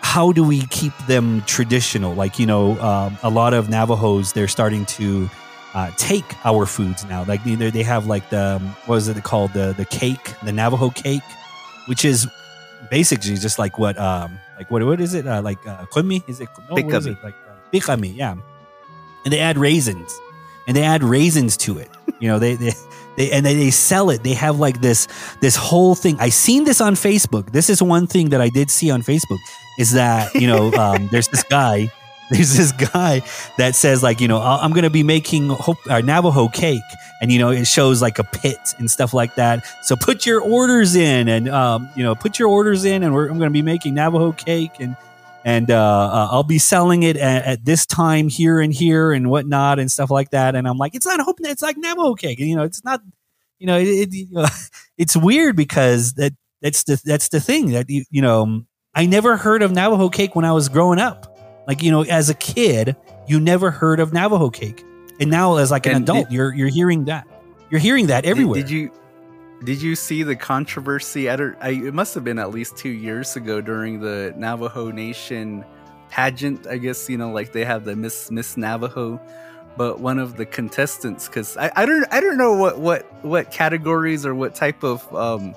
how 0.00 0.32
do 0.32 0.42
we 0.42 0.66
keep 0.66 0.96
them 1.06 1.42
traditional? 1.42 2.12
Like 2.12 2.40
you 2.40 2.46
know, 2.46 2.80
um, 2.80 3.16
a 3.22 3.30
lot 3.30 3.54
of 3.54 3.68
Navajos 3.68 4.32
they're 4.32 4.48
starting 4.48 4.84
to 4.86 5.30
uh, 5.74 5.90
take 5.96 6.24
our 6.44 6.66
foods 6.66 7.04
now. 7.04 7.24
Like 7.24 7.46
either 7.46 7.70
they 7.70 7.82
have 7.82 8.06
like 8.06 8.30
the 8.30 8.56
um, 8.56 8.68
what 8.86 8.96
is 8.96 9.08
it 9.08 9.22
called? 9.22 9.52
The 9.52 9.74
the 9.76 9.84
cake, 9.84 10.34
the 10.42 10.52
Navajo 10.52 10.90
cake 10.90 11.22
which 11.90 12.04
is 12.04 12.28
basically 12.88 13.34
just 13.34 13.58
like 13.58 13.76
what 13.76 13.98
um 13.98 14.38
like 14.56 14.70
what 14.70 14.80
what 14.84 15.00
is 15.00 15.12
it? 15.12 15.26
Uh, 15.26 15.42
like 15.42 15.58
uh, 15.66 15.84
kunmi 15.86 16.22
is 16.28 16.40
it 16.40 16.48
no, 16.68 16.74
what 16.74 16.94
is 16.94 17.06
Bikami. 17.06 17.12
it? 17.12 17.24
Like 17.24 17.34
uh, 17.34 17.56
bikami 17.72 18.16
yeah. 18.16 18.36
And 19.24 19.32
they 19.32 19.40
add 19.40 19.58
raisins. 19.58 20.18
And 20.68 20.76
they 20.76 20.84
add 20.84 21.02
raisins 21.02 21.56
to 21.58 21.78
it. 21.78 21.90
You 22.20 22.28
know 22.28 22.38
they 22.38 22.54
they 22.54 22.72
they 23.16 23.32
and 23.32 23.44
they, 23.44 23.54
they 23.54 23.70
sell 23.70 24.10
it. 24.10 24.22
They 24.22 24.34
have 24.34 24.60
like 24.60 24.80
this 24.80 25.08
this 25.40 25.56
whole 25.56 25.96
thing. 25.96 26.16
I 26.20 26.28
seen 26.28 26.62
this 26.64 26.80
on 26.80 26.94
facebook. 26.94 27.50
This 27.50 27.68
is 27.68 27.82
one 27.82 28.06
thing 28.06 28.30
that 28.30 28.40
i 28.40 28.48
did 28.48 28.70
see 28.70 28.90
on 28.90 29.02
facebook 29.02 29.40
is 29.78 29.92
that 29.92 30.32
you 30.34 30.46
know 30.46 30.72
um, 30.82 31.08
there's 31.10 31.28
this 31.28 31.42
guy 31.42 31.90
there's 32.36 32.56
this 32.56 32.72
guy 32.72 33.22
that 33.58 33.74
says 33.74 34.02
like 34.02 34.20
you 34.20 34.28
know 34.28 34.38
"I- 34.38 34.62
i'm 34.62 34.72
gonna 34.72 34.90
be 34.90 35.02
making 35.02 35.48
Hope, 35.48 35.78
uh, 35.88 36.00
navajo 36.00 36.48
cake 36.48 36.80
and 37.20 37.30
you 37.32 37.38
know 37.38 37.50
it 37.50 37.66
shows 37.66 38.00
like 38.00 38.18
a 38.18 38.24
pit 38.24 38.74
and 38.78 38.90
stuff 38.90 39.12
like 39.12 39.34
that 39.34 39.66
so 39.82 39.96
put 39.96 40.24
your 40.26 40.40
orders 40.40 40.94
in 40.94 41.28
and 41.28 41.48
um, 41.48 41.88
you 41.96 42.02
know 42.02 42.14
put 42.14 42.38
your 42.38 42.48
orders 42.48 42.84
in 42.84 43.02
and 43.02 43.14
i'm 43.14 43.38
gonna 43.38 43.50
be 43.50 43.62
making 43.62 43.94
navajo 43.94 44.32
cake 44.32 44.72
and 44.80 44.96
and 45.44 45.70
uh, 45.70 45.74
uh, 45.74 46.28
I'll 46.30 46.42
be 46.42 46.58
selling 46.58 47.02
it 47.02 47.16
at, 47.16 47.44
at 47.44 47.64
this 47.64 47.86
time 47.86 48.28
here 48.28 48.60
and 48.60 48.72
here 48.72 49.12
and 49.12 49.30
whatnot 49.30 49.78
and 49.78 49.90
stuff 49.90 50.10
like 50.10 50.30
that. 50.30 50.54
And 50.54 50.68
I'm 50.68 50.76
like, 50.76 50.94
it's 50.94 51.06
not 51.06 51.20
hope, 51.20 51.38
it's 51.40 51.62
like 51.62 51.78
Navajo 51.78 52.14
cake. 52.14 52.38
You 52.40 52.56
know, 52.56 52.64
it's 52.64 52.84
not, 52.84 53.00
you 53.58 53.66
know, 53.66 53.78
it, 53.78 53.88
it, 53.88 54.12
you 54.12 54.26
know, 54.30 54.46
it's 54.98 55.16
weird 55.16 55.56
because 55.56 56.14
that 56.14 56.34
that's 56.60 56.84
the 56.84 57.00
that's 57.04 57.28
the 57.30 57.40
thing 57.40 57.70
that 57.70 57.88
you 57.88 58.04
you 58.10 58.20
know 58.20 58.62
I 58.94 59.06
never 59.06 59.36
heard 59.36 59.62
of 59.62 59.72
Navajo 59.72 60.08
cake 60.10 60.34
when 60.34 60.44
I 60.44 60.52
was 60.52 60.68
growing 60.68 60.98
up. 60.98 61.29
Like 61.70 61.84
you 61.84 61.92
know, 61.92 62.02
as 62.02 62.28
a 62.28 62.34
kid, 62.34 62.96
you 63.28 63.38
never 63.38 63.70
heard 63.70 64.00
of 64.00 64.12
Navajo 64.12 64.50
cake, 64.50 64.84
and 65.20 65.30
now 65.30 65.54
as 65.58 65.70
like 65.70 65.86
an 65.86 65.94
And 65.94 66.02
adult, 66.02 66.28
did- 66.28 66.34
you're 66.34 66.52
you're 66.52 66.66
hearing 66.68 67.04
that. 67.04 67.28
You're 67.70 67.78
hearing 67.78 68.08
that 68.08 68.24
Did- 68.24 68.30
everywhere. 68.30 68.60
Did, 68.60 68.70
you 68.70 68.90
did 69.62 69.80
you 69.80 69.94
see 69.94 70.24
the 70.24 70.34
controversy? 70.34 71.30
I 71.30 71.36
don't. 71.36 71.56
I, 71.60 71.68
it 71.68 71.94
must 71.94 72.12
have 72.16 72.24
been 72.24 72.40
at 72.40 72.50
least 72.50 72.76
two 72.76 72.88
years 72.88 73.36
ago 73.36 73.60
during 73.60 74.00
the 74.00 74.34
Navajo 74.36 74.90
Nation 74.90 75.64
pageant. 76.08 76.66
I 76.66 76.76
guess 76.78 77.08
you 77.08 77.16
know, 77.16 77.30
like 77.30 77.52
they 77.52 77.64
have 77.64 77.84
the 77.84 77.94
Miss 77.94 78.32
Miss 78.32 78.56
Navajo, 78.56 79.20
but 79.76 80.00
one 80.00 80.18
of 80.18 80.36
the 80.36 80.46
contestants, 80.46 81.28
because 81.28 81.56
I, 81.56 81.70
I 81.76 81.86
don't 81.86 82.04
I 82.12 82.20
don't 82.20 82.36
know 82.36 82.54
what 82.54 82.80
what 82.80 83.24
what 83.24 83.52
categories 83.52 84.26
or 84.26 84.34
what 84.34 84.56
type 84.56 84.82
of 84.82 85.06
um 85.14 85.54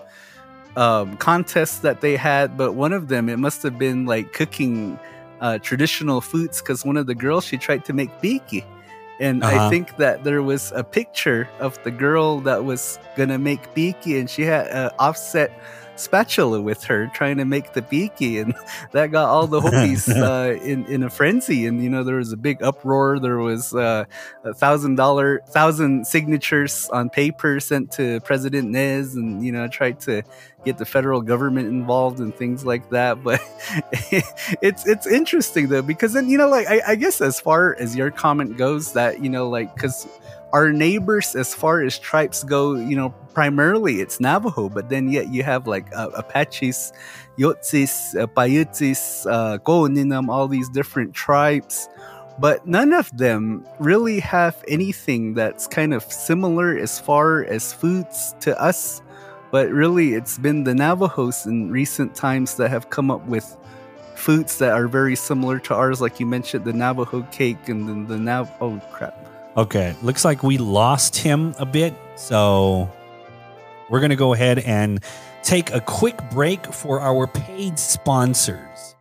um 0.76 1.18
contests 1.18 1.80
that 1.80 2.02
they 2.02 2.18
had, 2.18 2.56
but 2.56 2.74
one 2.74 2.94
of 2.94 3.08
them 3.08 3.30
it 3.30 3.40
must 3.40 3.64
have 3.64 3.80
been 3.80 4.06
like 4.06 4.32
cooking 4.32 5.00
uh 5.44 5.58
traditional 5.60 6.20
foods 6.22 6.62
because 6.62 6.86
one 6.90 6.98
of 6.98 7.06
the 7.06 7.16
girls 7.26 7.44
she 7.46 7.58
tried 7.58 7.84
to 7.86 7.94
make 7.94 8.10
biki 8.24 8.64
and 9.20 9.44
I 9.44 9.56
Uh-huh. 9.56 9.70
think 9.70 9.98
that 9.98 10.24
there 10.24 10.42
was 10.42 10.72
a 10.76 10.84
picture 10.84 11.48
of 11.60 11.78
the 11.84 11.92
girl 11.92 12.42
that 12.50 12.66
was 12.66 12.98
gonna 13.16 13.38
make 13.38 13.62
biki, 13.76 14.18
and 14.20 14.28
she 14.28 14.42
had 14.42 14.66
an 14.74 14.90
offset 14.98 15.52
spatula 15.96 16.62
with 16.62 16.84
her 16.84 17.08
trying 17.14 17.38
to 17.38 17.46
make 17.46 17.74
the 17.74 17.82
biki, 17.82 18.42
and 18.42 18.54
that 18.92 19.12
got 19.12 19.30
all 19.30 19.48
the 19.48 19.62
Hopis 19.62 20.10
uh, 20.10 20.58
in 20.64 20.86
in 20.86 21.04
a 21.04 21.10
frenzy. 21.10 21.66
And 21.66 21.84
you 21.84 21.90
know 21.90 22.04
there 22.04 22.18
was 22.18 22.32
a 22.32 22.38
big 22.38 22.62
uproar. 22.62 23.20
There 23.20 23.38
was 23.38 23.74
uh, 23.74 24.06
a 24.44 24.54
thousand 24.54 24.96
dollar 24.96 25.42
thousand 25.50 26.08
signatures 26.08 26.90
on 26.90 27.10
paper 27.10 27.60
sent 27.60 27.92
to 27.94 28.20
President 28.22 28.70
Nez, 28.70 29.16
and 29.16 29.46
you 29.46 29.52
know 29.52 29.68
tried 29.68 30.00
to 30.02 30.24
get 30.66 30.78
the 30.78 30.86
federal 30.86 31.22
government 31.22 31.68
involved 31.68 32.20
and 32.20 32.34
things 32.34 32.66
like 32.66 32.90
that. 32.90 33.24
But 33.24 33.42
it's 34.62 34.88
it's 34.88 35.08
interesting 35.08 35.68
though 35.68 35.82
because 35.82 36.14
then 36.14 36.30
you 36.30 36.38
know 36.38 36.50
like 36.50 36.68
I, 36.68 36.82
I 36.90 36.96
guess 36.96 37.22
as 37.22 37.40
far 37.40 37.76
as 37.76 37.96
your 37.96 38.12
comment 38.12 38.58
goes 38.58 38.94
that 38.94 39.24
you 39.24 39.30
know 39.30 39.50
like 39.50 39.74
because 39.76 40.08
our 40.54 40.72
neighbors 40.72 41.36
as 41.36 41.54
far 41.54 41.82
as 41.82 42.00
tribes 42.00 42.44
go 42.44 42.76
you 42.76 42.96
know 42.96 43.10
primarily 43.34 44.00
it's 44.00 44.20
navajo 44.20 44.70
but 44.70 44.90
then 44.90 45.10
yet 45.10 45.28
you 45.30 45.44
have 45.44 45.68
like 45.68 45.92
uh, 45.96 46.10
apaches 46.16 46.94
yotsis 47.38 48.20
uh, 48.20 48.28
paiutis 48.28 49.26
uh, 49.30 49.58
Koninam, 49.60 50.30
all 50.30 50.48
these 50.48 50.70
different 50.70 51.14
tribes. 51.14 51.90
But 52.40 52.66
none 52.66 52.94
of 52.94 53.16
them 53.16 53.66
really 53.80 54.20
have 54.20 54.64
anything 54.68 55.36
that's 55.36 55.68
kind 55.68 55.94
of 55.94 56.04
similar 56.04 56.76
as 56.76 57.00
far 57.00 57.46
as 57.46 57.74
foods 57.74 58.34
to 58.42 58.60
us. 58.60 59.02
But 59.52 59.70
really 59.70 60.14
it's 60.14 60.40
been 60.40 60.64
the 60.64 60.74
navajos 60.74 61.46
in 61.46 61.70
recent 61.70 62.16
times 62.16 62.56
that 62.56 62.70
have 62.70 62.90
come 62.90 63.12
up 63.12 63.24
with 63.28 63.56
foods 64.16 64.58
that 64.58 64.72
are 64.72 64.88
very 64.88 65.16
similar 65.16 65.60
to 65.60 65.76
ours 65.76 66.00
like 66.00 66.20
you 66.20 66.26
mentioned 66.26 66.64
the 66.64 66.72
navajo 66.72 67.24
cake 67.32 67.68
and 67.68 67.90
then 67.90 68.08
the 68.08 68.18
nav 68.18 68.50
oh 68.62 68.80
crap 68.92 69.33
Okay, 69.56 69.96
looks 70.02 70.26
like 70.26 70.42
we 70.42 70.58
lost 70.58 71.16
him 71.16 71.54
a 71.60 71.66
bit. 71.66 71.94
So 72.16 72.92
we're 73.90 74.00
going 74.00 74.10
to 74.10 74.16
go 74.16 74.34
ahead 74.34 74.60
and 74.60 75.04
take 75.44 75.72
a 75.72 75.80
quick 75.80 76.18
break 76.32 76.66
for 76.66 77.02
our 77.02 77.28
paid 77.28 77.78
sponsors. 77.78 78.93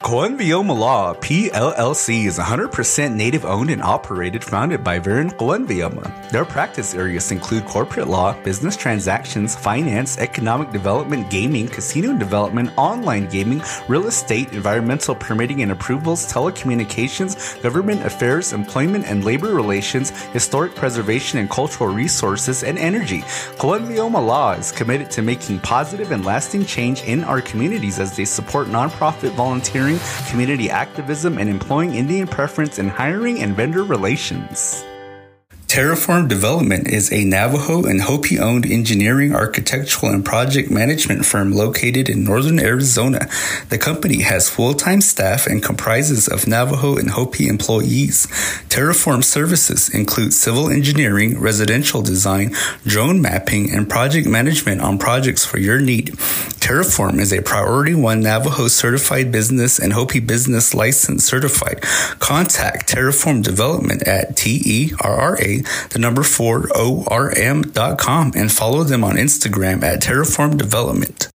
Coenvioma 0.00 0.78
Law 0.78 1.12
PLLC 1.14 2.26
is 2.26 2.38
100% 2.38 3.14
native 3.14 3.44
owned 3.44 3.68
and 3.68 3.82
operated, 3.82 4.44
founded 4.44 4.84
by 4.84 5.00
Varen 5.00 5.32
Coenvioma. 5.32 6.30
Their 6.30 6.44
practice 6.44 6.94
areas 6.94 7.32
include 7.32 7.66
corporate 7.66 8.06
law, 8.06 8.32
business 8.44 8.76
transactions, 8.76 9.56
finance, 9.56 10.16
economic 10.18 10.70
development, 10.70 11.28
gaming, 11.30 11.66
casino 11.66 12.16
development, 12.16 12.70
online 12.76 13.28
gaming, 13.28 13.60
real 13.88 14.06
estate, 14.06 14.52
environmental 14.52 15.16
permitting 15.16 15.62
and 15.62 15.72
approvals, 15.72 16.32
telecommunications, 16.32 17.60
government 17.60 18.06
affairs, 18.06 18.52
employment 18.52 19.04
and 19.04 19.24
labor 19.24 19.52
relations, 19.52 20.10
historic 20.26 20.76
preservation 20.76 21.40
and 21.40 21.50
cultural 21.50 21.92
resources, 21.92 22.62
and 22.62 22.78
energy. 22.78 23.22
Coenvioma 23.58 24.24
Law 24.24 24.52
is 24.52 24.70
committed 24.70 25.10
to 25.10 25.22
making 25.22 25.58
positive 25.58 26.12
and 26.12 26.24
lasting 26.24 26.64
change 26.64 27.02
in 27.02 27.24
our 27.24 27.42
communities 27.42 27.98
as 27.98 28.16
they 28.16 28.24
support 28.24 28.68
nonprofit 28.68 29.32
volunteering, 29.32 29.87
community 30.28 30.68
activism, 30.68 31.38
and 31.38 31.48
employing 31.48 31.94
Indian 31.94 32.26
preference 32.26 32.78
in 32.78 32.88
hiring 32.88 33.40
and 33.40 33.54
vendor 33.54 33.84
relations. 33.84 34.84
Terraform 35.68 36.28
Development 36.28 36.88
is 36.88 37.12
a 37.12 37.24
Navajo 37.24 37.84
and 37.84 38.00
Hopi 38.00 38.38
owned 38.38 38.64
engineering, 38.64 39.34
architectural, 39.34 40.10
and 40.10 40.24
project 40.24 40.70
management 40.70 41.26
firm 41.26 41.52
located 41.52 42.08
in 42.08 42.24
northern 42.24 42.58
Arizona. 42.58 43.28
The 43.68 43.76
company 43.76 44.22
has 44.22 44.48
full 44.48 44.72
time 44.72 45.02
staff 45.02 45.46
and 45.46 45.62
comprises 45.62 46.26
of 46.26 46.46
Navajo 46.46 46.96
and 46.96 47.10
Hopi 47.10 47.48
employees. 47.48 48.26
Terraform 48.70 49.22
services 49.22 49.90
include 49.94 50.32
civil 50.32 50.70
engineering, 50.70 51.38
residential 51.38 52.00
design, 52.00 52.54
drone 52.84 53.20
mapping, 53.20 53.70
and 53.70 53.90
project 53.90 54.26
management 54.26 54.80
on 54.80 54.96
projects 54.96 55.44
for 55.44 55.58
your 55.58 55.78
need. 55.78 56.16
Terraform 56.68 57.18
is 57.18 57.32
a 57.32 57.42
Priority 57.42 57.94
1 57.94 58.20
Navajo 58.20 58.68
certified 58.68 59.30
business 59.30 59.78
and 59.78 59.92
Hopi 59.92 60.20
business 60.20 60.74
license 60.74 61.24
certified. 61.24 61.82
Contact 62.20 62.88
Terraform 62.88 63.42
Development 63.42 64.02
at 64.02 64.34
T 64.34 64.60
E 64.64 64.92
R 65.00 65.14
R 65.14 65.38
A, 65.40 65.57
the 65.90 65.98
number 65.98 66.22
4 66.22 66.68
O 66.74 67.04
R 67.08 67.30
M 67.36 67.62
dot 67.62 67.98
com, 67.98 68.32
and 68.34 68.50
follow 68.50 68.84
them 68.84 69.04
on 69.04 69.16
Instagram 69.16 69.82
at 69.82 70.00
Terraform 70.00 70.56
Development. 70.58 71.28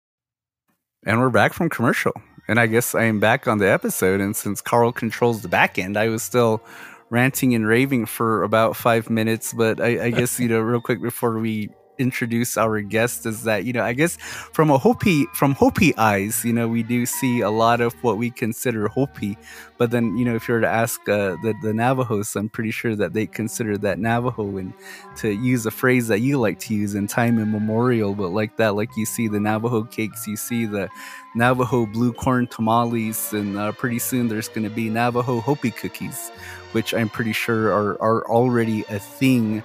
And 1.04 1.20
we're 1.20 1.30
back 1.30 1.52
from 1.52 1.68
commercial. 1.68 2.12
And 2.48 2.60
I 2.60 2.66
guess 2.66 2.94
I 2.94 3.04
am 3.04 3.20
back 3.20 3.48
on 3.48 3.58
the 3.58 3.70
episode. 3.70 4.20
And 4.20 4.36
since 4.36 4.60
Carl 4.60 4.92
controls 4.92 5.42
the 5.42 5.48
back 5.48 5.78
end, 5.78 5.96
I 5.96 6.08
was 6.08 6.22
still 6.22 6.62
ranting 7.10 7.54
and 7.54 7.66
raving 7.66 8.06
for 8.06 8.42
about 8.42 8.76
five 8.76 9.10
minutes. 9.10 9.52
But 9.52 9.80
I, 9.80 10.06
I 10.06 10.10
guess, 10.10 10.38
you 10.40 10.48
know, 10.48 10.60
real 10.60 10.80
quick 10.80 11.00
before 11.00 11.38
we 11.38 11.70
introduce 11.98 12.56
our 12.56 12.80
guest 12.80 13.26
is 13.26 13.44
that 13.44 13.64
you 13.64 13.72
know 13.72 13.82
i 13.82 13.92
guess 13.92 14.16
from 14.16 14.70
a 14.70 14.78
hopi 14.78 15.26
from 15.34 15.54
hopi 15.54 15.96
eyes 15.96 16.44
you 16.44 16.52
know 16.52 16.66
we 16.66 16.82
do 16.82 17.04
see 17.04 17.40
a 17.40 17.50
lot 17.50 17.80
of 17.80 17.92
what 18.02 18.18
we 18.18 18.30
consider 18.30 18.88
hopi. 18.88 19.36
But 19.78 19.90
then 19.90 20.16
you 20.16 20.24
know 20.24 20.36
if 20.36 20.46
you 20.46 20.54
were 20.54 20.60
to 20.60 20.68
ask 20.68 21.00
uh, 21.08 21.36
the, 21.42 21.54
the 21.60 21.74
navajos 21.74 22.36
i'm 22.36 22.48
pretty 22.48 22.70
sure 22.70 22.94
that 22.94 23.14
they 23.14 23.26
consider 23.26 23.76
that 23.78 23.98
navajo 23.98 24.56
and 24.56 24.72
to 25.16 25.30
use 25.30 25.66
a 25.66 25.72
phrase 25.72 26.06
that 26.08 26.20
you 26.20 26.38
like 26.38 26.60
to 26.60 26.74
use 26.74 26.94
in 26.94 27.08
time 27.08 27.38
immemorial 27.40 28.14
but 28.14 28.28
like 28.28 28.56
that 28.58 28.76
like 28.76 28.96
you 28.96 29.04
see 29.04 29.26
the 29.26 29.40
navajo 29.40 29.82
cakes 29.82 30.26
you 30.28 30.36
see 30.36 30.66
the 30.66 30.88
navajo 31.34 31.84
blue 31.86 32.12
corn 32.12 32.46
tamales 32.46 33.32
and 33.32 33.58
uh, 33.58 33.72
pretty 33.72 33.98
soon 33.98 34.28
there's 34.28 34.48
going 34.48 34.62
to 34.62 34.70
be 34.70 34.88
navajo 34.88 35.40
hopi 35.40 35.72
cookies 35.72 36.30
which 36.72 36.94
i'm 36.94 37.08
pretty 37.08 37.32
sure 37.32 37.72
are, 37.72 38.00
are 38.00 38.24
already 38.28 38.84
a 38.88 39.00
thing 39.00 39.62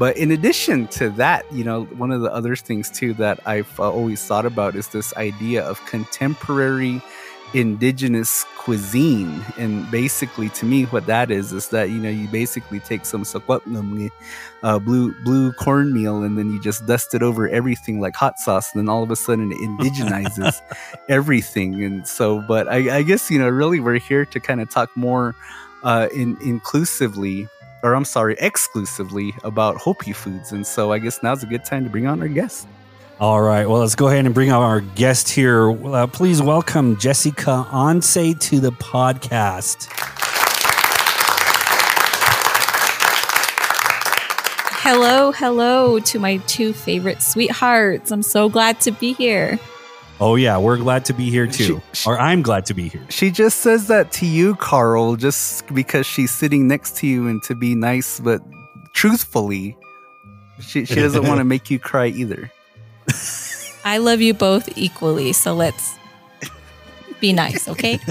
but 0.00 0.16
in 0.16 0.30
addition 0.30 0.88
to 0.88 1.10
that, 1.10 1.44
you 1.52 1.62
know, 1.62 1.84
one 1.84 2.10
of 2.10 2.22
the 2.22 2.32
other 2.32 2.56
things 2.56 2.90
too 2.90 3.12
that 3.14 3.38
I've 3.44 3.78
uh, 3.78 3.92
always 3.92 4.24
thought 4.24 4.46
about 4.46 4.74
is 4.74 4.88
this 4.88 5.14
idea 5.18 5.62
of 5.62 5.84
contemporary 5.84 7.02
indigenous 7.52 8.46
cuisine. 8.56 9.44
And 9.58 9.90
basically, 9.90 10.48
to 10.50 10.64
me, 10.64 10.84
what 10.84 11.04
that 11.04 11.30
is 11.30 11.52
is 11.52 11.68
that 11.68 11.90
you 11.90 11.98
know 11.98 12.08
you 12.08 12.28
basically 12.28 12.80
take 12.80 13.04
some 13.04 13.24
uh, 14.62 14.78
blue 14.78 15.14
blue 15.22 15.52
cornmeal, 15.52 16.22
and 16.22 16.38
then 16.38 16.50
you 16.50 16.62
just 16.62 16.86
dust 16.86 17.14
it 17.14 17.22
over 17.22 17.46
everything 17.46 18.00
like 18.00 18.16
hot 18.16 18.38
sauce, 18.38 18.72
and 18.72 18.80
then 18.80 18.88
all 18.88 19.02
of 19.02 19.10
a 19.10 19.16
sudden 19.16 19.52
it 19.52 19.58
indigenizes 19.58 20.62
everything. 21.10 21.84
And 21.84 22.08
so, 22.08 22.40
but 22.40 22.68
I, 22.68 22.98
I 22.98 23.02
guess 23.02 23.30
you 23.30 23.38
know, 23.38 23.50
really, 23.50 23.80
we're 23.80 23.98
here 23.98 24.24
to 24.24 24.40
kind 24.40 24.62
of 24.62 24.70
talk 24.70 24.96
more 24.96 25.34
uh, 25.82 26.08
in 26.14 26.38
inclusively 26.40 27.48
or 27.82 27.94
I'm 27.94 28.04
sorry, 28.04 28.36
exclusively 28.40 29.34
about 29.44 29.76
Hopi 29.76 30.12
foods. 30.12 30.52
And 30.52 30.66
so 30.66 30.92
I 30.92 30.98
guess 30.98 31.22
now's 31.22 31.42
a 31.42 31.46
good 31.46 31.64
time 31.64 31.84
to 31.84 31.90
bring 31.90 32.06
on 32.06 32.20
our 32.20 32.28
guest. 32.28 32.66
All 33.20 33.42
right. 33.42 33.68
Well, 33.68 33.80
let's 33.80 33.94
go 33.94 34.08
ahead 34.08 34.24
and 34.24 34.34
bring 34.34 34.50
on 34.50 34.62
our 34.62 34.80
guest 34.80 35.28
here. 35.28 35.70
Uh, 35.86 36.06
please 36.06 36.40
welcome 36.40 36.96
Jessica 36.96 37.66
Onse 37.70 38.40
to 38.40 38.60
the 38.60 38.72
podcast. 38.72 39.88
Hello, 44.82 45.30
hello 45.30 46.00
to 46.00 46.18
my 46.18 46.38
two 46.46 46.72
favorite 46.72 47.22
sweethearts. 47.22 48.10
I'm 48.10 48.22
so 48.22 48.48
glad 48.48 48.80
to 48.80 48.90
be 48.90 49.12
here. 49.12 49.58
Oh 50.22 50.34
yeah, 50.36 50.58
we're 50.58 50.76
glad 50.76 51.04
to 51.06 51.14
be 51.14 51.30
here 51.30 51.46
too. 51.46 51.80
She- 51.92 52.00
she- 52.02 52.08
or 52.10 52.18
I'm 52.20 52.42
glad 52.42 52.66
to 52.66 52.74
be 52.74 52.88
here. 52.88 53.00
She 53.08 53.30
just 53.30 53.60
says 53.60 53.86
that 53.88 54.12
to 54.12 54.26
you, 54.26 54.54
Carl, 54.56 55.16
just 55.16 55.66
because 55.74 56.04
she's 56.06 56.30
sitting 56.30 56.68
next 56.68 56.96
to 56.98 57.06
you 57.06 57.26
and 57.28 57.42
to 57.44 57.54
be 57.54 57.74
nice, 57.74 58.20
but 58.20 58.42
truthfully, 58.92 59.76
she, 60.60 60.84
she 60.84 60.96
doesn't 60.96 61.26
want 61.26 61.38
to 61.38 61.44
make 61.44 61.70
you 61.70 61.78
cry 61.78 62.08
either. 62.08 62.52
I 63.84 63.96
love 63.96 64.20
you 64.20 64.34
both 64.34 64.68
equally, 64.76 65.32
so 65.32 65.54
let's 65.54 65.96
be 67.18 67.32
nice, 67.32 67.66
okay? 67.68 67.98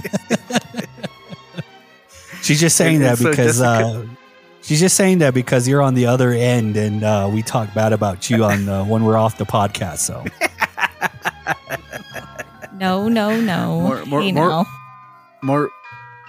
She's 2.41 2.59
just 2.59 2.75
saying 2.75 3.01
that 3.01 3.17
so 3.19 3.29
because 3.29 3.61
uh, 3.61 4.05
she's 4.61 4.79
just 4.79 4.95
saying 4.95 5.19
that 5.19 5.33
because 5.33 5.67
you're 5.67 5.81
on 5.83 5.93
the 5.93 6.07
other 6.07 6.31
end 6.31 6.77
and 6.77 7.03
uh, 7.03 7.29
we 7.31 7.41
talk 7.43 7.71
bad 7.75 7.93
about 7.93 8.29
you 8.29 8.43
on 8.43 8.67
uh, 8.67 8.83
when 8.85 9.03
we're 9.03 9.17
off 9.17 9.37
the 9.37 9.45
podcast. 9.45 9.97
So 9.99 10.23
No, 12.79 13.07
no, 13.09 13.39
no. 13.39 13.81
More- 13.81 14.05
more- 14.05 14.21
hey, 14.21 14.31
more- 14.31 14.50
now. 14.50 14.65
More, 15.41 15.69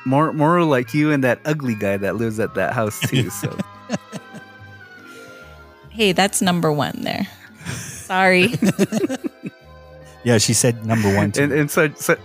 more, 0.05 0.33
more 0.33 0.63
like 0.65 0.93
you 0.95 1.11
and 1.13 1.23
that 1.25 1.41
ugly 1.45 1.75
guy 1.75 1.97
that 1.97 2.17
lives 2.17 2.39
at 2.41 2.55
that 2.55 2.73
house 2.73 2.99
too. 3.01 3.31
So 3.41 3.57
Hey, 5.91 6.13
that's 6.13 6.41
number 6.41 6.73
one 6.73 6.95
there. 7.03 7.27
Sorry. 7.67 8.55
yeah, 10.25 10.39
she 10.39 10.55
said 10.55 10.87
number 10.87 11.15
one. 11.15 11.33
Too. 11.33 11.43
and 11.43 11.53
and 11.53 11.71
so 11.71 11.91
so. 11.97 12.17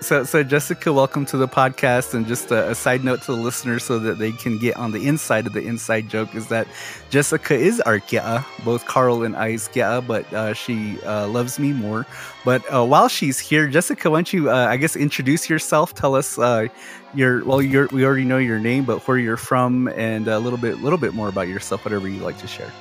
So, 0.00 0.24
so 0.24 0.42
Jessica, 0.42 0.94
welcome 0.94 1.26
to 1.26 1.36
the 1.36 1.46
podcast. 1.46 2.14
And 2.14 2.26
just 2.26 2.50
a, 2.50 2.70
a 2.70 2.74
side 2.74 3.04
note 3.04 3.20
to 3.22 3.32
the 3.32 3.40
listeners, 3.40 3.84
so 3.84 3.98
that 3.98 4.18
they 4.18 4.32
can 4.32 4.58
get 4.58 4.76
on 4.76 4.92
the 4.92 5.06
inside 5.06 5.46
of 5.46 5.52
the 5.52 5.60
inside 5.60 6.08
joke, 6.08 6.34
is 6.34 6.48
that 6.48 6.66
Jessica 7.10 7.54
is 7.54 7.80
our 7.82 7.98
kia, 8.00 8.44
both 8.64 8.86
Carl 8.86 9.22
and 9.24 9.36
I's 9.36 9.68
kia, 9.68 10.00
but 10.00 10.30
uh, 10.32 10.54
she 10.54 11.00
uh, 11.02 11.28
loves 11.28 11.58
me 11.58 11.72
more. 11.74 12.06
But 12.46 12.62
uh, 12.74 12.84
while 12.86 13.08
she's 13.08 13.38
here, 13.38 13.68
Jessica, 13.68 14.08
why 14.08 14.18
don't 14.18 14.32
you, 14.32 14.50
uh, 14.50 14.66
I 14.70 14.78
guess, 14.78 14.96
introduce 14.96 15.50
yourself? 15.50 15.94
Tell 15.94 16.14
us 16.14 16.38
uh, 16.38 16.68
your 17.14 17.44
well, 17.44 17.58
we 17.58 18.04
already 18.04 18.24
know 18.24 18.38
your 18.38 18.58
name, 18.58 18.84
but 18.84 19.06
where 19.06 19.18
you're 19.18 19.36
from, 19.36 19.88
and 19.88 20.28
a 20.28 20.38
little 20.38 20.58
bit, 20.58 20.80
little 20.80 20.98
bit 20.98 21.12
more 21.12 21.28
about 21.28 21.46
yourself, 21.46 21.84
whatever 21.84 22.08
you 22.08 22.20
like 22.20 22.38
to 22.38 22.46
share. 22.46 22.72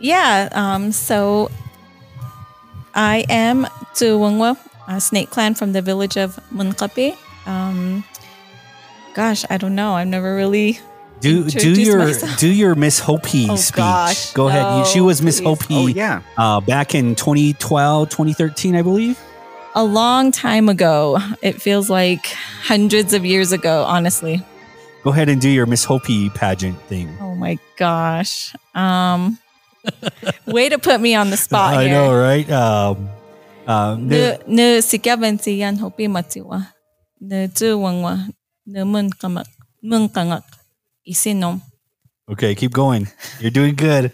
yeah, 0.00 0.48
um, 0.52 0.90
so 0.92 1.50
I 2.94 3.26
am 3.28 3.64
Tuwangwa, 3.94 4.56
a 4.88 5.00
snake 5.00 5.30
clan 5.30 5.54
from 5.54 5.72
the 5.72 5.82
village 5.82 6.16
of 6.16 6.40
Munkapi. 6.52 7.16
Um, 7.46 8.02
gosh, 9.14 9.44
I 9.50 9.56
don't 9.58 9.74
know. 9.74 9.92
I've 9.92 10.08
never 10.08 10.34
really 10.34 10.80
do 11.20 11.44
do 11.48 11.72
your 11.80 11.98
myself. 11.98 12.38
do 12.38 12.48
your 12.52 12.74
Miss 12.74 12.98
Hopi 13.00 13.46
Oh, 13.50 13.56
speech. 13.56 13.76
gosh, 13.76 14.32
Go 14.32 14.48
ahead. 14.48 14.86
She 14.86 15.00
was 15.00 15.20
Miss. 15.22 15.40
Hopi 15.40 15.74
Oh 15.74 15.86
yeah, 15.86 16.22
uh, 16.36 16.60
back 16.60 16.94
in 16.94 17.14
2012, 17.14 18.08
2013, 18.08 18.74
I 18.76 18.82
believe. 18.82 19.18
a 19.74 19.84
long 19.84 20.32
time 20.32 20.68
ago. 20.68 21.18
It 21.42 21.60
feels 21.60 21.88
like 21.90 22.26
hundreds 22.62 23.12
of 23.12 23.24
years 23.24 23.52
ago, 23.52 23.84
honestly. 23.84 24.42
Go 25.04 25.10
ahead 25.10 25.28
and 25.28 25.40
do 25.40 25.48
your 25.48 25.66
Miss 25.66 25.84
Hopi 25.84 26.28
pageant 26.30 26.80
thing. 26.82 27.08
Oh 27.20 27.34
my 27.34 27.58
gosh. 27.76 28.54
Um 28.74 29.38
way 30.46 30.68
to 30.68 30.78
put 30.78 31.00
me 31.00 31.14
on 31.14 31.30
the 31.30 31.36
spot 31.36 31.74
I 31.74 31.84
here. 31.84 31.92
know, 31.94 32.14
right? 32.14 32.48
Um, 32.50 33.08
uh, 33.68 33.96
Ne 34.00 34.38
ne 34.48 34.80
sikyaban 34.82 35.38
si 35.40 35.60
yan 35.60 35.76
hopi 35.78 36.08
matiwa. 36.08 36.66
Ne 37.20 37.48
tuwangwa. 37.48 38.28
Ne 38.66 38.84
mun 38.84 39.10
kamak. 39.10 39.46
Mun 39.82 40.08
kangak. 40.08 40.42
Isinom. 41.06 41.60
Okay, 42.30 42.54
keep 42.54 42.72
going. 42.72 43.08
You're 43.40 43.50
doing 43.54 43.74
good. 43.76 44.12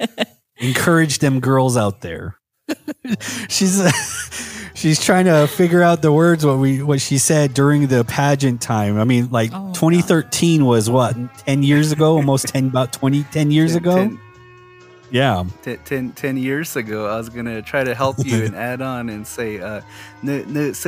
Encourage 0.60 1.18
them 1.20 1.40
girls 1.40 1.76
out 1.76 2.00
there. 2.02 2.36
she's 3.48 3.80
she's 4.74 5.00
trying 5.00 5.24
to 5.24 5.46
figure 5.46 5.82
out 5.82 6.02
the 6.02 6.12
words 6.12 6.44
what 6.44 6.58
we 6.58 6.82
what 6.82 7.00
she 7.00 7.16
said 7.18 7.54
during 7.54 7.86
the 7.88 8.04
pageant 8.04 8.60
time. 8.60 8.98
I 9.00 9.04
mean, 9.04 9.30
like 9.30 9.50
Oh, 9.54 9.72
2013 9.72 10.64
was 10.66 10.90
what 10.90 11.16
10 11.46 11.62
years 11.62 11.92
ago, 11.92 12.16
almost 12.16 12.48
10 12.48 12.68
about 12.68 12.92
20 12.92 13.24
10 13.32 13.50
years 13.50 13.72
Ten- 13.72 13.82
ago. 13.82 13.96
ten- 13.96 14.20
Yeah. 15.10 15.44
Ten, 15.62 15.78
ten, 15.84 16.12
10 16.12 16.36
years 16.36 16.76
ago, 16.76 17.06
I 17.06 17.16
was 17.16 17.28
gonna 17.28 17.62
try 17.62 17.82
to 17.84 17.94
help 17.94 18.16
you 18.24 18.44
and 18.44 18.54
add 18.70 18.80
on 18.80 19.08
and 19.08 19.26
say, 19.26 19.60
uh, 19.60 19.80
"Nu- 20.22 20.44
nu. 20.46 20.72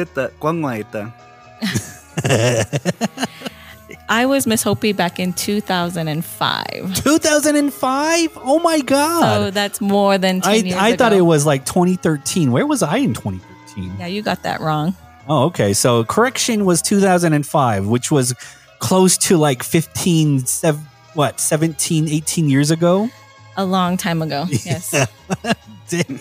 I 4.09 4.27
was 4.27 4.47
Miss 4.47 4.63
Hopi 4.63 4.93
back 4.93 5.19
in 5.19 5.33
2005. 5.33 6.95
2005? 7.03 8.39
Oh 8.43 8.59
my 8.61 8.79
So 8.79 8.83
god. 8.85 9.55
that's 9.55 9.81
more 9.81 10.19
than 10.19 10.41
10 10.41 10.51
I 10.51 10.55
years 10.57 10.77
I 10.79 10.97
thought 10.97 11.13
it 11.13 11.23
was 11.23 11.47
like 11.47 11.65
2013. 11.65 12.53
Where 12.53 12.67
was 12.67 12.83
I 12.83 12.99
in 12.99 13.15
2013? 13.15 13.97
Yeah, 13.99 14.07
you 14.07 14.23
got 14.23 14.43
that 14.43 14.61
wrong. 14.61 14.95
Oh, 15.29 15.45
okay. 15.45 15.73
So 15.73 16.05
correction 16.05 16.65
was 16.65 16.83
2005, 16.83 17.87
which 17.87 18.11
was 18.11 18.35
close 18.81 19.17
to 19.19 19.37
like 19.37 19.63
15, 19.63 20.47
sev- 20.47 20.81
what, 21.15 21.39
17, 21.41 22.09
18 22.09 22.49
years 22.51 22.71
ago? 22.71 23.09
A 23.57 23.65
long 23.65 23.97
time 23.97 24.23
ago. 24.23 24.47
Yes. 24.65 24.91
Dang. 25.89 26.21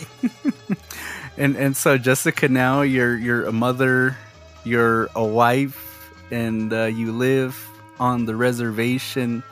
And 1.38 1.56
and 1.56 1.78
so 1.78 1.98
Jessica, 1.98 2.50
now 2.50 2.82
you're 2.82 3.18
you're 3.18 3.46
a 3.46 3.52
mother, 3.52 4.18
you're 4.64 5.10
a 5.16 5.24
wife, 5.24 6.12
and 6.30 6.74
uh, 6.74 6.86
you 6.86 7.12
live 7.12 7.56
on 8.00 8.26
the 8.26 8.36
reservation, 8.36 9.44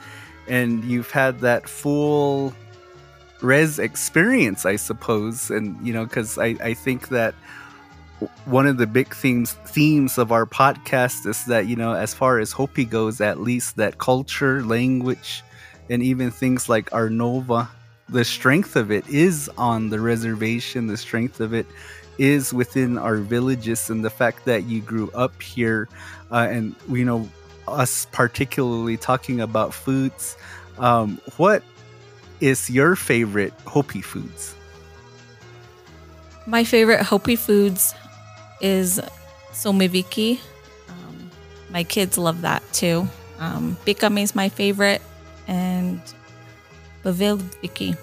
and 0.47 0.83
you've 0.83 1.11
had 1.11 1.39
that 1.39 1.69
full 1.69 2.53
res 3.41 3.79
experience, 3.79 4.65
I 4.65 4.75
suppose. 4.75 5.49
And 5.49 5.79
you 5.85 5.93
know, 5.93 6.03
because 6.03 6.37
I 6.37 6.57
I 6.61 6.73
think 6.73 7.09
that 7.09 7.33
one 8.45 8.67
of 8.67 8.77
the 8.77 8.87
big 8.87 9.13
themes 9.15 9.53
themes 9.65 10.17
of 10.17 10.31
our 10.31 10.45
podcast 10.45 11.25
is 11.25 11.45
that 11.45 11.67
you 11.67 11.75
know, 11.75 11.93
as 11.93 12.13
far 12.13 12.39
as 12.39 12.51
Hopi 12.51 12.83
goes, 12.85 13.21
at 13.21 13.39
least 13.39 13.77
that 13.77 13.97
culture, 13.99 14.63
language, 14.63 15.43
and 15.89 16.04
even 16.04 16.32
things 16.32 16.69
like 16.69 16.93
our 16.93 17.10
Nova, 17.10 17.69
the 18.08 18.23
strength 18.23 18.75
of 18.75 18.91
it 18.91 19.08
is 19.08 19.49
on 19.58 19.89
the 19.89 19.99
reservation. 19.99 20.88
The 20.88 20.97
strength 20.97 21.39
of 21.39 21.54
it 21.54 21.65
is 22.17 22.54
within 22.54 22.97
our 22.97 23.17
villages, 23.17 23.89
and 23.89 24.04
the 24.04 24.10
fact 24.10 24.45
that 24.45 24.65
you 24.65 24.82
grew 24.82 25.10
up 25.12 25.41
here, 25.41 25.88
uh, 26.32 26.47
and 26.49 26.75
you 26.89 27.06
know, 27.06 27.30
us 27.67 28.08
particularly 28.12 28.97
talking 28.97 29.41
about 29.41 29.73
foods. 29.73 30.38
Um, 30.78 31.19
what 31.38 31.63
is 32.39 32.69
your 32.69 32.95
favorite 32.95 33.54
Hopi 33.65 34.02
foods? 34.02 34.56
My 36.45 36.63
favorite 36.63 37.04
Hopi 37.04 37.36
foods 37.36 37.93
is 38.62 38.99
somiviki. 39.52 40.39
Um, 40.89 41.32
my 41.69 41.84
kids 41.84 42.17
love 42.17 42.41
that 42.41 42.63
too. 42.73 43.08
Um, 43.39 43.78
is 43.86 44.36
my 44.36 44.49
favorite, 44.49 45.02
and 45.49 45.99
Bavilviki. 47.03 47.97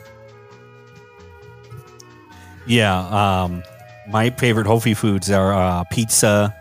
Yeah. 2.67 2.99
Um, 3.45 3.63
my 4.09 4.31
favorite 4.31 4.67
Hopi 4.67 4.95
foods 4.95 5.31
are 5.31 5.55
uh, 5.55 5.85
pizza, 5.85 6.55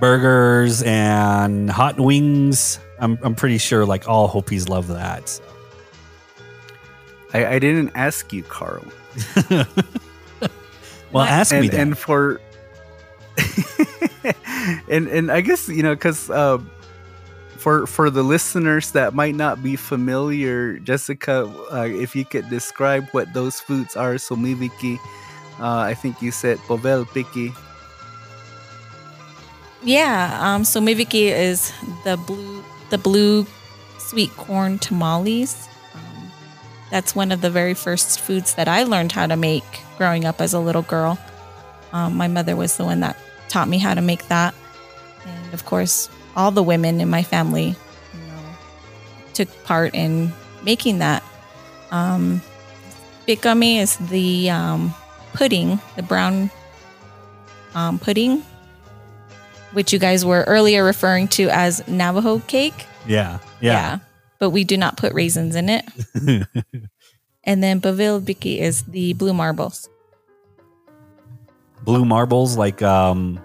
burgers, 0.00 0.82
and 0.82 1.70
hot 1.70 1.98
wings. 2.00 2.78
I'm, 2.98 3.18
I'm 3.22 3.34
pretty 3.34 3.58
sure 3.58 3.86
like 3.86 4.08
all 4.08 4.26
Hopis 4.28 4.68
love 4.68 4.88
that. 4.88 5.28
so. 5.28 5.42
I, 7.34 7.46
I 7.54 7.58
didn't 7.58 7.92
ask 7.94 8.32
you, 8.32 8.42
Carl. 8.42 8.84
Well, 11.12 11.24
What? 11.24 11.30
ask 11.30 11.52
me 11.52 11.58
and, 11.58 11.68
that. 11.70 11.80
and 11.80 11.98
for 11.98 12.40
and 14.90 15.06
and 15.06 15.30
I 15.30 15.40
guess 15.40 15.68
you 15.68 15.82
know 15.82 15.94
because 15.94 16.28
uh, 16.28 16.58
for 17.66 17.84
for 17.84 18.10
the 18.10 18.22
listeners 18.22 18.92
that 18.92 19.12
might 19.12 19.34
not 19.34 19.58
be 19.60 19.74
familiar, 19.74 20.78
Jessica, 20.78 21.50
uh, 21.74 21.82
if 21.82 22.14
you 22.14 22.24
could 22.24 22.48
describe 22.48 23.10
what 23.10 23.34
those 23.34 23.58
foods 23.58 23.96
are, 23.96 24.18
so 24.18 24.36
miviki, 24.36 25.02
uh, 25.58 25.82
I 25.82 25.92
think 25.92 26.22
you 26.22 26.30
said 26.30 26.60
bovel 26.68 27.04
piki. 27.04 27.50
Yeah. 29.82 30.38
Um, 30.38 30.62
somiviki 30.62 31.26
is 31.26 31.72
the 32.04 32.16
blue, 32.16 32.62
the 32.90 32.98
blue 32.98 33.46
sweet 33.98 34.30
corn 34.36 34.78
tamales. 34.78 35.66
Um, 35.92 36.30
that's 36.92 37.16
one 37.16 37.32
of 37.32 37.40
the 37.40 37.50
very 37.50 37.74
first 37.74 38.20
foods 38.20 38.54
that 38.54 38.68
I 38.68 38.84
learned 38.84 39.10
how 39.10 39.26
to 39.26 39.34
make 39.34 39.66
growing 39.98 40.24
up 40.24 40.40
as 40.40 40.54
a 40.54 40.60
little 40.60 40.86
girl. 40.86 41.18
Um, 41.90 42.14
my 42.14 42.28
mother 42.28 42.54
was 42.54 42.76
the 42.76 42.84
one 42.84 43.00
that 43.00 43.18
taught 43.48 43.66
me 43.66 43.78
how 43.78 43.94
to 43.94 44.02
make 44.02 44.28
that, 44.28 44.54
and 45.26 45.52
of 45.52 45.64
course, 45.64 46.08
all 46.36 46.50
the 46.50 46.62
women 46.62 47.00
in 47.00 47.08
my 47.08 47.22
family, 47.22 47.74
you 48.14 48.26
know, 48.28 48.56
took 49.34 49.64
part 49.64 49.94
in 49.94 50.32
making 50.62 50.98
that. 50.98 51.24
Um, 51.90 52.42
Bikami 53.26 53.78
is 53.80 53.96
the 53.96 54.50
um, 54.50 54.94
pudding, 55.32 55.80
the 55.96 56.02
brown 56.02 56.50
um, 57.74 57.98
pudding, 57.98 58.44
which 59.72 59.92
you 59.92 59.98
guys 59.98 60.24
were 60.24 60.44
earlier 60.46 60.84
referring 60.84 61.28
to 61.28 61.48
as 61.48 61.86
Navajo 61.88 62.38
cake. 62.40 62.86
Yeah. 63.06 63.38
Yeah. 63.60 63.98
but 64.38 64.50
we 64.50 64.64
do 64.64 64.76
not 64.76 64.96
put 64.96 65.12
raisins 65.14 65.56
in 65.56 65.68
it. 65.68 65.84
and 67.44 67.62
then 67.62 67.80
Bavilbiki 67.80 68.58
is 68.58 68.82
the 68.82 69.14
blue 69.14 69.32
marbles. 69.32 69.88
Blue 71.82 72.04
marbles, 72.04 72.56
like 72.56 72.82
um, 72.82 73.40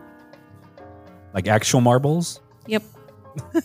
like 1.34 1.48
actual 1.48 1.82
marbles. 1.82 2.42
Yep. 2.67 2.84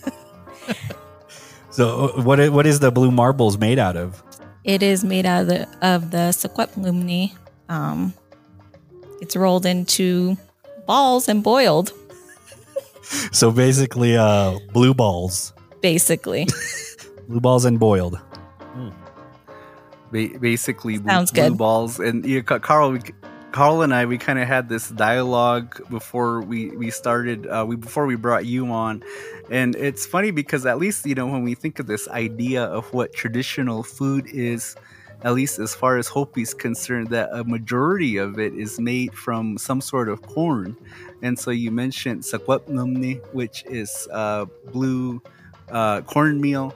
So 1.69 2.05
uh, 2.17 2.21
what 2.23 2.39
i- 2.39 2.49
what 2.49 2.65
is 2.65 2.79
the 2.79 2.91
blue 2.91 3.11
marbles 3.11 3.57
made 3.59 3.77
out 3.77 3.95
of? 3.95 4.23
It 4.63 4.81
is 4.81 5.03
made 5.03 5.25
out 5.27 5.41
of 5.43 5.47
the 5.47 5.67
of 5.81 6.09
the 6.11 6.33
Sequeplumni. 6.33 7.33
Um, 7.69 8.13
it's 9.21 9.35
rolled 9.35 9.65
into 9.65 10.37
balls 10.87 11.27
and 11.29 11.43
boiled, 11.43 11.93
So 13.31 13.51
basically, 13.51 14.17
uh, 14.17 14.57
blue 14.73 14.93
balls, 14.95 15.53
basically. 15.81 16.47
blue 17.29 17.39
balls 17.39 17.63
and 17.65 17.79
boiled. 17.79 18.19
ba- 20.11 20.39
basically 20.39 20.97
Sounds 20.97 21.31
blue 21.31 21.49
good. 21.49 21.57
balls 21.57 21.99
and 21.99 22.25
yeah, 22.25 22.41
Ca- 22.41 22.59
carl 22.59 22.91
we, 22.93 23.01
carl 23.57 23.81
and 23.81 23.91
i 23.91 24.05
we 24.05 24.19
kind 24.19 24.37
of 24.37 24.47
had 24.47 24.69
this 24.69 24.89
dialogue 24.91 25.81
before 25.89 26.41
we 26.41 26.69
we 26.77 26.91
started 26.91 27.47
uh 27.47 27.65
we 27.67 27.75
before 27.75 28.05
we 28.05 28.15
brought 28.15 28.45
you 28.45 28.67
on. 28.67 29.03
And 29.49 29.75
it's 29.75 30.05
funny 30.05 30.29
because 30.29 30.67
at 30.67 30.77
least 30.77 31.07
you 31.07 31.15
know 31.15 31.25
when 31.25 31.41
we 31.41 31.55
think 31.55 31.79
of 31.79 31.87
this 31.87 32.07
idea 32.09 32.65
of 32.65 32.93
what 32.93 33.13
traditional 33.13 33.81
food 33.81 34.27
is 34.27 34.75
at 35.23 35.33
least 35.33 35.57
as 35.57 35.73
far 35.73 35.97
as 35.97 36.07
hopi's 36.07 36.53
concerned 36.53 37.09
that 37.09 37.29
a 37.33 37.43
majority 37.45 38.17
of 38.17 38.37
it 38.37 38.53
is 38.53 38.79
made 38.79 39.15
from 39.15 39.57
some 39.57 39.81
sort 39.81 40.07
of 40.07 40.21
corn. 40.21 40.77
And 41.23 41.39
so 41.39 41.49
you 41.49 41.71
mentioned 41.71 42.21
sakwapnumni 42.21 43.25
which 43.33 43.63
is 43.65 44.07
uh 44.11 44.45
blue 44.71 45.19
uh 45.71 46.01
cornmeal. 46.01 46.75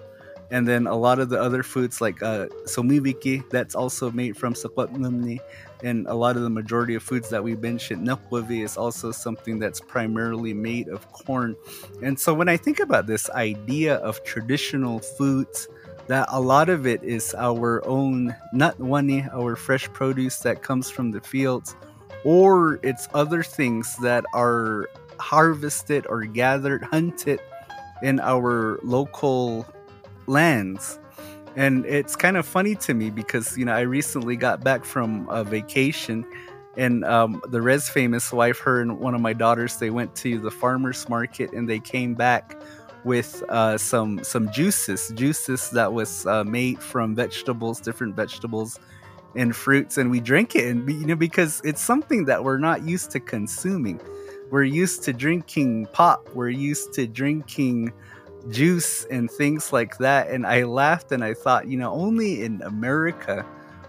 And 0.50 0.68
then 0.68 0.86
a 0.86 0.96
lot 0.96 1.20
of 1.20 1.30
the 1.30 1.40
other 1.40 1.64
foods 1.64 2.02
like 2.02 2.22
uh, 2.22 2.48
somiviki 2.66 3.50
that's 3.52 3.74
also 3.74 4.12
made 4.12 4.36
from 4.36 4.54
sakwatnumni 4.54 5.40
and 5.84 6.08
a 6.08 6.14
lot 6.14 6.36
of 6.36 6.44
the 6.44 6.50
majority 6.50 6.96
of 6.96 7.04
foods 7.04 7.30
that 7.30 7.44
we 7.44 7.56
mentioned 7.56 8.08
nakwavi 8.08 8.64
is 8.64 8.78
also 8.78 9.12
something 9.12 9.60
that's 9.60 9.80
primarily 9.80 10.54
made 10.54 10.88
of 10.88 11.12
corn 11.12 11.56
and 12.04 12.20
so 12.20 12.34
when 12.34 12.50
i 12.50 12.58
think 12.58 12.80
about 12.80 13.08
this 13.08 13.30
idea 13.32 13.96
of 13.96 14.24
traditional 14.24 15.00
foods 15.00 15.68
that 16.08 16.28
a 16.30 16.42
lot 16.42 16.70
of 16.70 16.86
it 16.86 17.04
is 17.04 17.36
our 17.38 17.86
own 17.88 18.36
nutwani 18.54 19.32
our 19.34 19.56
fresh 19.56 19.92
produce 19.94 20.38
that 20.40 20.62
comes 20.64 20.90
from 20.90 21.12
the 21.12 21.22
fields 21.22 21.76
or 22.24 22.80
it's 22.84 23.08
other 23.14 23.44
things 23.44 23.96
that 23.98 24.26
are 24.34 24.88
harvested 25.20 26.06
or 26.08 26.26
gathered 26.26 26.84
hunted 26.84 27.40
in 28.02 28.20
our 28.20 28.80
local 28.84 29.66
lands. 30.28 31.00
And 31.56 31.86
it's 31.86 32.16
kind 32.16 32.38
of 32.38 32.46
funny 32.46 32.76
to 32.76 32.94
me 32.94 33.10
because, 33.10 33.58
you 33.58 33.66
know, 33.66 33.74
I 33.74 33.82
recently 33.82 34.38
got 34.38 34.64
back 34.64 34.86
from 34.86 35.28
a 35.30 35.44
vacation 35.44 36.26
and 36.78 37.04
um, 37.04 37.42
the 37.50 37.62
Res 37.62 37.90
famous 37.90 38.32
wife, 38.32 38.60
her 38.60 38.82
and 38.82 39.00
one 39.00 39.14
of 39.14 39.22
my 39.22 39.34
daughters, 39.34 39.78
they 39.78 39.90
went 39.90 40.16
to 40.18 40.40
the 40.40 40.52
farmer's 40.52 41.08
market 41.10 41.52
and 41.52 41.70
they 41.70 41.80
came 41.80 42.14
back 42.14 42.58
with 43.04 43.44
uh, 43.50 43.78
some 43.78 44.24
some 44.24 44.52
juices, 44.52 45.12
juices 45.16 45.70
that 45.72 45.92
was 45.92 46.26
uh, 46.28 46.44
made 46.44 46.80
from 46.80 47.16
vegetables, 47.16 47.82
different 47.82 48.16
vegetables 48.16 48.80
and 49.36 49.56
fruits, 49.56 49.98
and 49.98 50.12
we 50.12 50.20
drink 50.20 50.56
it, 50.56 50.68
and 50.68 50.88
you 50.90 51.06
know 51.06 51.16
because 51.16 51.62
it's 51.64 51.82
something 51.82 52.26
that 52.26 52.44
we're 52.44 52.60
not 52.60 52.84
used 52.84 53.12
to 53.12 53.20
consuming. 53.20 54.00
We're 54.50 54.64
used 54.64 55.04
to 55.04 55.14
drinking 55.14 55.88
pop. 55.94 56.30
We're 56.36 56.50
used 56.50 56.94
to 56.94 57.08
drinking 57.08 57.94
juice 58.50 59.06
and 59.06 59.30
things 59.30 59.72
like 59.72 59.98
that. 59.98 60.30
And 60.30 60.46
I 60.46 60.64
laughed 60.64 61.12
and 61.12 61.24
I 61.24 61.34
thought, 61.34 61.68
you 61.68 61.78
know, 61.78 61.92
only 61.92 62.44
in 62.44 62.62
America 62.64 63.46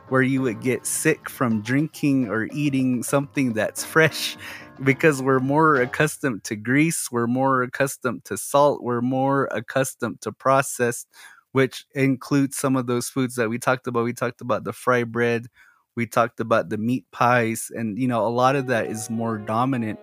where 0.08 0.22
you 0.22 0.42
would 0.42 0.60
get 0.60 0.86
sick 0.86 1.30
from 1.30 1.62
drinking 1.62 2.28
or 2.28 2.48
eating 2.52 3.02
something 3.02 3.54
that's 3.54 3.84
fresh 3.84 4.36
because 4.84 5.22
we're 5.22 5.40
more 5.40 5.76
accustomed 5.76 6.44
to 6.44 6.56
grease, 6.56 7.10
we're 7.10 7.26
more 7.26 7.62
accustomed 7.62 8.24
to 8.26 8.36
salt, 8.36 8.82
we're 8.82 9.00
more 9.00 9.48
accustomed 9.52 10.20
to 10.20 10.32
processed, 10.32 11.08
which 11.52 11.86
includes 11.94 12.56
some 12.56 12.76
of 12.76 12.86
those 12.86 13.08
foods 13.08 13.36
that 13.36 13.48
we 13.48 13.58
talked 13.58 13.86
about. 13.86 14.04
We 14.04 14.12
talked 14.12 14.40
about 14.40 14.64
the 14.64 14.72
fry 14.72 15.04
bread, 15.04 15.46
we 15.94 16.06
talked 16.06 16.40
about 16.40 16.68
the 16.68 16.78
meat 16.78 17.04
pies, 17.12 17.70
and 17.74 17.98
you 17.98 18.08
know, 18.08 18.26
a 18.26 18.28
lot 18.28 18.56
of 18.56 18.66
that 18.66 18.86
is 18.86 19.08
more 19.08 19.38
dominant 19.38 19.98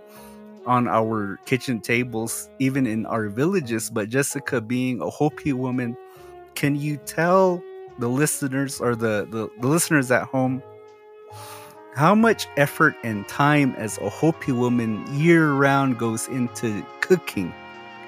on 0.70 0.88
our 0.88 1.40
kitchen 1.46 1.82
tables, 1.82 2.48
even 2.60 2.86
in 2.86 3.08
our 3.08 3.28
villages. 3.28 3.90
But 3.90 4.10
Jessica, 4.10 4.62
being 4.62 5.02
a 5.02 5.10
Hopi 5.10 5.52
woman, 5.52 5.98
can 6.54 6.76
you 6.76 6.98
tell 6.98 7.64
the 7.98 8.08
listeners 8.08 8.80
or 8.80 8.96
the, 8.96 9.28
the, 9.32 9.50
the 9.60 9.68
listeners 9.68 10.12
at 10.12 10.26
home 10.26 10.62
how 11.96 12.14
much 12.14 12.48
effort 12.56 12.94
and 13.04 13.28
time 13.28 13.74
as 13.78 13.98
a 13.98 14.10
Hopi 14.10 14.52
woman 14.52 15.04
year 15.20 15.54
round 15.54 15.98
goes 15.98 16.28
into 16.28 16.86
cooking? 17.02 17.52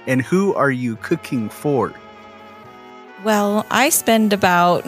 And 0.06 0.22
who 0.22 0.54
are 0.54 0.72
you 0.72 0.98
cooking 0.98 1.50
for? 1.50 1.92
Well, 3.24 3.66
I 3.72 3.90
spend 3.90 4.34
about 4.34 4.86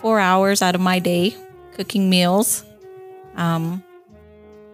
four 0.00 0.18
hours 0.18 0.62
out 0.62 0.74
of 0.74 0.80
my 0.80 0.98
day 0.98 1.36
cooking 1.74 2.10
meals, 2.10 2.64
um, 3.36 3.83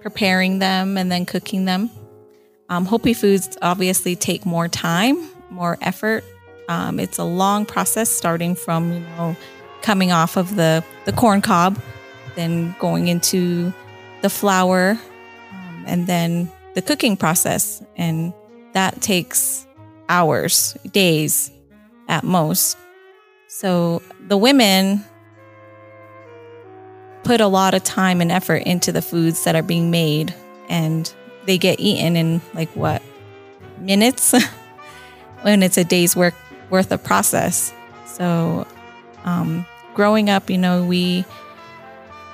preparing 0.01 0.59
them, 0.59 0.97
and 0.97 1.11
then 1.11 1.27
cooking 1.27 1.65
them. 1.65 1.91
Um, 2.69 2.87
Hopi 2.87 3.15
foods 3.15 3.57
obviously 3.63 4.17
take 4.17 4.47
more 4.47 4.69
time, 4.69 5.29
more 5.51 5.77
effort. 5.83 6.25
Um, 6.69 7.01
it's 7.01 7.19
a 7.19 7.25
long 7.25 7.67
process, 7.67 8.09
starting 8.09 8.55
from 8.55 8.93
you 8.93 9.01
know 9.01 9.37
coming 9.83 10.13
off 10.13 10.37
of 10.37 10.57
the 10.57 10.85
the 11.05 11.13
corn 11.13 11.43
cob, 11.43 11.81
then 12.37 12.75
going 12.79 13.09
into 13.09 13.73
the 14.23 14.31
flour, 14.31 14.99
um, 15.53 15.85
and 15.87 16.07
then 16.07 16.51
the 16.75 16.83
cooking 16.83 17.17
process, 17.17 17.83
and 17.97 18.33
that 18.73 19.01
takes 19.01 19.67
hours, 20.09 20.77
days 20.93 21.51
at 22.09 22.25
most. 22.25 22.77
So 23.49 24.03
the 24.29 24.37
women 24.37 25.05
put 27.25 27.41
a 27.41 27.47
lot 27.47 27.75
of 27.75 27.85
time 27.85 28.21
and 28.21 28.33
effort 28.33 28.63
into 28.65 28.93
the 28.93 29.03
foods 29.03 29.45
that 29.45 29.55
are 29.55 29.63
being 29.63 29.91
made 29.91 30.35
and 30.69 31.13
they 31.47 31.59
get 31.59 31.81
eaten 31.81 32.17
in 32.17 32.41
like 32.55 32.69
what 32.71 33.03
minutes 33.79 34.35
when 35.43 35.63
it's 35.63 35.79
a 35.79 35.85
day's 35.85 36.15
work 36.15 36.35
worth 36.71 36.93
of 36.93 37.03
process. 37.03 37.73
So 38.07 38.67
um, 39.25 39.67
growing 39.95 40.31
up, 40.31 40.51
you 40.51 40.59
know, 40.59 40.85
we 40.85 41.25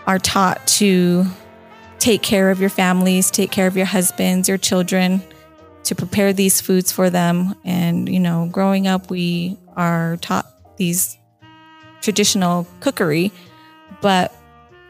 are 0.06 0.18
taught 0.18 0.64
to 0.66 1.24
take 1.98 2.22
care 2.22 2.50
of 2.50 2.60
your 2.60 2.70
families, 2.70 3.30
take 3.30 3.50
care 3.50 3.66
of 3.66 3.76
your 3.76 3.86
husbands, 3.86 4.48
your 4.48 4.58
children, 4.58 5.22
to 5.84 5.94
prepare 5.94 6.32
these 6.32 6.60
foods 6.60 6.92
for 6.92 7.10
them. 7.10 7.54
And, 7.64 8.08
you 8.08 8.20
know, 8.20 8.48
growing 8.50 8.86
up, 8.86 9.10
we 9.10 9.56
are 9.76 10.16
taught 10.18 10.46
these 10.76 11.16
traditional 12.02 12.66
cookery, 12.80 13.32
but 14.00 14.32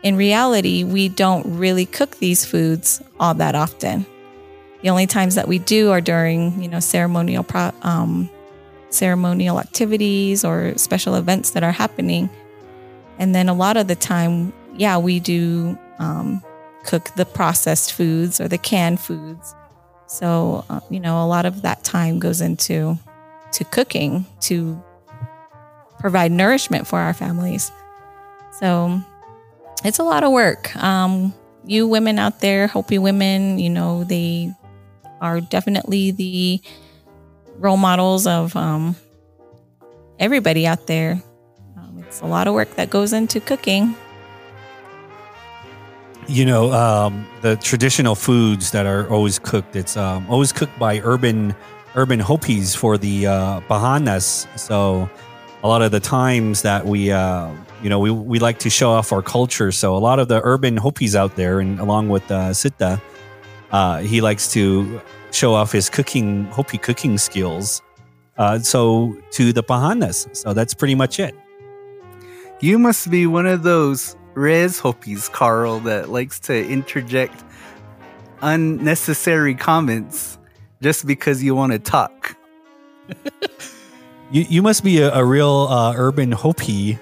in 0.07 0.15
reality, 0.15 0.85
we 0.85 1.09
don't 1.09 1.59
really 1.59 1.85
cook 1.85 2.19
these 2.19 2.45
foods 2.45 3.03
all 3.19 3.35
that 3.35 3.57
often. 3.57 4.07
The 4.83 4.91
only 4.91 5.09
times 5.09 5.35
that 5.35 5.49
we 5.49 5.59
do 5.59 5.91
are 5.91 6.01
during, 6.01 6.63
you 6.63 6.69
know, 6.69 6.79
ceremonial 6.79 7.43
pro- 7.43 7.73
um, 7.83 8.31
ceremonial 8.89 9.59
activities 9.59 10.45
or 10.45 10.79
special 10.79 11.17
events 11.17 11.51
that 11.51 11.65
are 11.65 11.73
happening. 11.73 12.31
And 13.19 13.35
then 13.35 13.49
a 13.49 13.53
lot 13.53 13.77
of 13.77 13.89
the 13.89 13.97
time, 13.97 14.53
yeah, 14.77 14.97
we 14.97 15.19
do 15.19 15.77
um, 15.99 16.41
cook 16.85 17.11
the 17.17 17.27
processed 17.27 17.93
foods 17.93 18.41
or 18.41 18.47
the 18.47 18.59
canned 18.59 19.01
foods. 19.01 19.57
So, 20.07 20.65
uh, 20.71 20.79
you 20.89 21.01
know, 21.01 21.25
a 21.25 21.27
lot 21.27 21.47
of 21.47 21.63
that 21.63 21.83
time 21.83 22.21
goes 22.21 22.41
into 22.41 22.97
to 23.51 23.65
cooking 23.65 24.25
to 24.43 24.81
provide 25.99 26.31
nourishment 26.31 26.87
for 26.87 27.01
our 27.01 27.13
families. 27.13 27.73
So, 28.61 29.03
it's 29.85 29.99
a 29.99 30.05
lot 30.05 30.25
of 30.25 30.33
work. 30.33 30.75
Um, 30.77 31.35
you 31.65 31.87
women 31.87 32.19
out 32.19 32.41
there, 32.41 32.67
Hopi 32.67 32.99
women, 32.99 33.59
you 33.59 33.71
know, 33.71 34.05
they 34.05 34.53
are 35.21 35.41
definitely 35.41 36.11
the 36.13 36.61
role 37.59 37.77
models 37.77 38.27
of 38.27 38.55
um, 38.55 38.97
everybody 40.19 40.67
out 40.67 40.87
there. 40.87 41.23
Um, 41.77 42.05
it's 42.07 42.21
a 42.21 42.27
lot 42.27 42.49
of 42.49 42.55
work 42.55 42.75
that 42.77 42.91
goes 42.91 43.13
into 43.13 43.41
cooking. 43.41 43.97
You 46.29 46.45
know, 46.45 46.73
um, 46.73 47.27
the 47.41 47.57
traditional 47.57 48.15
foods 48.15 48.73
that 48.73 48.85
are 48.87 49.09
always 49.11 49.39
cooked. 49.39 49.77
It's 49.77 49.97
um, 49.97 50.27
always 50.29 50.53
cooked 50.53 50.77
by 50.79 51.01
urban 51.01 51.55
urban 51.97 52.21
Hopis 52.21 52.75
for 52.75 52.99
the 52.99 53.27
uh, 53.27 53.61
Bahanas. 53.69 54.47
So 54.59 55.09
a 55.63 55.69
lot 55.69 55.83
of 55.83 55.91
the 55.91 56.01
times 56.01 56.63
that 56.63 56.85
we, 56.85 57.11
uh, 57.11 57.51
you 57.87 57.91
know, 57.91 58.01
we, 58.01 58.11
we 58.11 58.41
like 58.41 58.59
to 58.59 58.69
show 58.69 58.91
off 58.91 59.13
our 59.13 59.23
culture. 59.23 59.71
So 59.71 59.97
a 59.97 60.03
lot 60.03 60.19
of 60.19 60.27
the 60.27 60.41
urban 60.43 60.77
Hopis 60.77 61.15
out 61.15 61.37
there, 61.37 61.61
and 61.61 61.79
along 61.79 62.09
with 62.09 62.29
uh, 62.33 62.53
Sita, 62.53 63.01
uh, 63.71 63.99
he 63.99 64.21
likes 64.21 64.51
to 64.55 65.01
show 65.31 65.55
off 65.55 65.71
his 65.71 65.89
cooking, 65.89 66.47
Hopi 66.47 66.79
cooking 66.79 67.17
skills. 67.17 67.83
Uh, 68.39 68.59
so 68.59 69.17
to 69.31 69.53
the 69.53 69.63
Pahanas. 69.63 70.35
So 70.35 70.53
that's 70.53 70.75
pretty 70.75 70.97
much 70.97 71.21
it. 71.21 71.33
You 72.59 72.77
must 72.77 73.09
be 73.09 73.25
one 73.25 73.47
of 73.47 73.63
those 73.63 74.17
res 74.35 74.81
Hopis, 74.81 75.29
Carl, 75.29 75.79
that 75.81 76.09
likes 76.09 76.41
to 76.41 76.69
interject 76.69 77.45
unnecessary 78.43 79.55
comments 79.55 80.41
just 80.83 81.07
because 81.07 81.41
you 81.41 81.55
want 81.55 81.71
to 81.71 81.79
talk. 81.79 82.37
you 84.33 84.45
you 84.49 84.61
must 84.61 84.83
be 84.83 84.99
a, 84.99 85.15
a 85.15 85.25
real 85.25 85.69
uh, 85.71 85.95
urban 85.95 86.33
Hopi. 86.33 86.99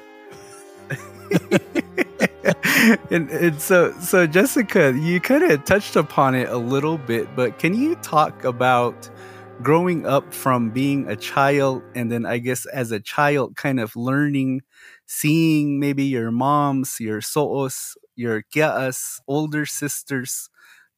And, 3.10 3.30
and 3.30 3.60
so 3.60 3.92
so 4.00 4.26
Jessica, 4.26 4.92
you 4.96 5.20
kind 5.20 5.44
of 5.44 5.64
touched 5.64 5.96
upon 5.96 6.34
it 6.34 6.48
a 6.48 6.56
little 6.58 6.98
bit, 6.98 7.34
but 7.36 7.58
can 7.58 7.74
you 7.74 7.94
talk 7.96 8.44
about 8.44 9.08
growing 9.62 10.06
up 10.06 10.34
from 10.34 10.70
being 10.70 11.08
a 11.08 11.16
child 11.16 11.82
and 11.94 12.10
then 12.10 12.26
I 12.26 12.38
guess 12.38 12.66
as 12.66 12.90
a 12.90 13.00
child 13.00 13.56
kind 13.56 13.80
of 13.80 13.94
learning 13.96 14.62
seeing 15.06 15.78
maybe 15.80 16.04
your 16.04 16.30
moms, 16.30 16.96
your 17.00 17.20
soos, 17.20 17.96
your 18.16 18.42
kias, 18.54 19.20
older 19.28 19.66
sisters 19.66 20.50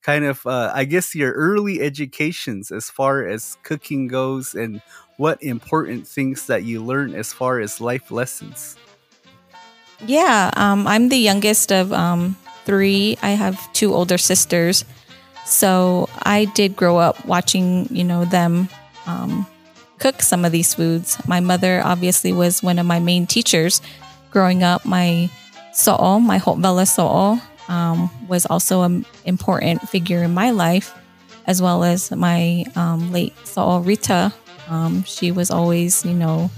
kind 0.03 0.25
of 0.25 0.47
uh, 0.47 0.71
i 0.75 0.85
guess 0.85 1.15
your 1.15 1.33
early 1.33 1.81
educations 1.81 2.71
as 2.71 2.91
far 2.91 3.27
as 3.27 3.57
cooking 3.63 4.07
goes 4.07 4.55
and 4.55 4.81
what 5.17 5.43
important 5.43 6.07
things 6.07 6.47
that 6.47 6.65
you 6.65 6.83
learn 6.83 7.15
as 7.15 7.33
far 7.33 7.59
as 7.61 7.81
life 7.81 8.11
lessons 8.11 8.77
yeah 10.05 10.51
um, 10.57 10.87
i'm 10.87 11.09
the 11.09 11.17
youngest 11.19 11.73
of 11.73 11.93
um, 11.93 12.37
three. 12.67 13.17
I 13.23 13.31
have 13.31 13.73
two 13.73 13.95
older 13.95 14.19
sisters. 14.19 14.85
So 15.47 16.11
i 16.23 16.45
did 16.45 16.77
grow 16.77 16.99
up 16.99 17.25
watching 17.25 17.87
you 17.91 18.05
know 18.05 18.27
them 18.27 18.69
um, 19.07 19.47
cook 19.99 20.21
some 20.21 20.45
of 20.45 20.53
these 20.53 20.75
foods. 20.75 21.17
My 21.27 21.41
mother 21.41 21.81
obviously 21.83 22.33
was 22.33 22.63
one 22.63 22.79
of 22.79 22.85
my 22.85 22.99
main 22.99 23.27
teachers 23.27 23.81
growing 24.31 24.63
up. 24.63 24.85
My 24.85 25.31
so'o 25.73 26.19
my 26.19 26.39
hopvela 26.39 26.87
so'o 26.87 27.41
um, 27.69 28.11
was 28.29 28.45
also 28.47 28.83
an 28.83 29.07
important 29.25 29.89
figure 29.89 30.23
in 30.25 30.35
my 30.35 30.51
life, 30.51 30.93
as 31.47 31.63
well 31.63 31.85
as 31.85 32.11
my 32.11 32.65
um, 32.75 33.13
late 33.13 33.35
Saul 33.47 33.81
Rita. 33.81 34.35
Um, 34.69 35.05
she 35.05 35.31
was 35.31 35.53
always, 35.53 36.05
you 36.05 36.15
know, 36.15 36.51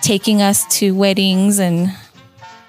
taking 0.00 0.40
us 0.40 0.64
to 0.78 0.94
weddings 0.94 1.60
and 1.60 1.92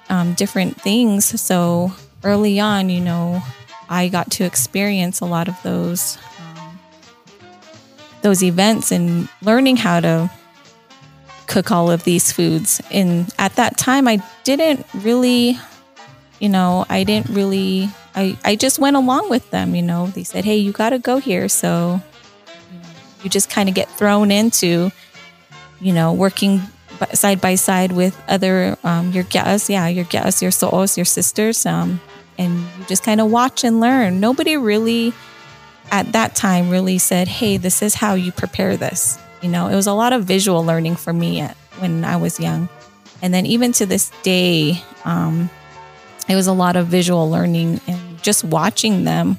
um, 0.10 0.34
different 0.34 0.80
things. 0.80 1.40
So 1.40 1.94
early 2.24 2.60
on, 2.60 2.90
you 2.90 3.02
know, 3.02 3.42
I 3.90 4.08
got 4.08 4.32
to 4.32 4.44
experience 4.46 5.20
a 5.20 5.26
lot 5.26 5.48
of 5.48 5.62
those 5.64 6.18
um, 6.40 6.80
those 8.22 8.44
events 8.44 8.92
and 8.92 9.28
learning 9.42 9.78
how 9.78 10.00
to 10.00 10.32
cook 11.48 11.72
all 11.72 11.92
of 11.92 12.04
these 12.04 12.32
foods. 12.32 12.82
And 12.90 13.34
at 13.38 13.56
that 13.56 13.78
time, 13.78 14.08
I 14.08 14.24
didn't 14.44 14.86
really 14.94 15.58
you 16.44 16.50
know, 16.50 16.86
I 16.90 17.06
didn't 17.06 17.30
really, 17.30 17.90
I, 18.16 18.38
I 18.44 18.58
just 18.58 18.78
went 18.78 18.98
along 18.98 19.30
with 19.30 19.50
them, 19.52 19.76
you 19.76 19.82
know. 19.82 20.08
They 20.08 20.26
said, 20.26 20.44
hey, 20.44 20.58
you 20.58 20.74
got 20.74 20.90
to 20.90 21.00
go 21.00 21.18
here. 21.18 21.48
So 21.48 22.02
you 23.24 23.30
just 23.30 23.50
kind 23.50 23.70
of 23.70 23.76
get 23.76 23.90
thrown 23.90 24.30
into, 24.30 24.92
you 25.80 25.94
know, 25.94 26.12
working 26.12 26.62
side 27.14 27.42
by 27.42 27.56
side 27.56 27.92
with 27.92 28.20
other, 28.28 28.78
um, 28.84 29.12
your 29.12 29.24
guests, 29.24 29.70
yeah, 29.70 29.88
your 29.88 30.06
guests, 30.06 30.42
your 30.42 30.52
soos, 30.52 30.98
your 30.98 31.06
sisters. 31.06 31.66
Um, 31.66 32.00
and 32.38 32.60
you 32.60 32.86
just 32.88 33.04
kind 33.04 33.22
of 33.22 33.30
watch 33.30 33.64
and 33.64 33.80
learn. 33.80 34.20
Nobody 34.20 34.58
really, 34.58 35.14
at 35.92 36.12
that 36.14 36.36
time, 36.36 36.70
really 36.70 36.98
said, 36.98 37.28
hey, 37.28 37.58
this 37.58 37.82
is 37.82 37.96
how 37.96 38.16
you 38.16 38.32
prepare 38.32 38.76
this. 38.78 39.20
You 39.42 39.50
know, 39.50 39.68
it 39.68 39.76
was 39.76 39.88
a 39.88 39.94
lot 39.94 40.14
of 40.14 40.26
visual 40.26 40.66
learning 40.66 40.96
for 40.96 41.14
me 41.14 41.42
at, 41.42 41.56
when 41.80 42.04
I 42.06 42.16
was 42.18 42.40
young. 42.40 42.70
And 43.22 43.34
then 43.34 43.46
even 43.46 43.72
to 43.74 43.86
this 43.86 44.12
day, 44.24 44.82
um, 45.06 45.50
it 46.28 46.36
was 46.36 46.48
a 46.48 46.54
lot 46.54 46.76
of 46.76 46.88
visual 46.88 47.30
learning 47.30 47.82
and 47.88 48.22
just 48.24 48.44
watching 48.44 49.04
them. 49.04 49.38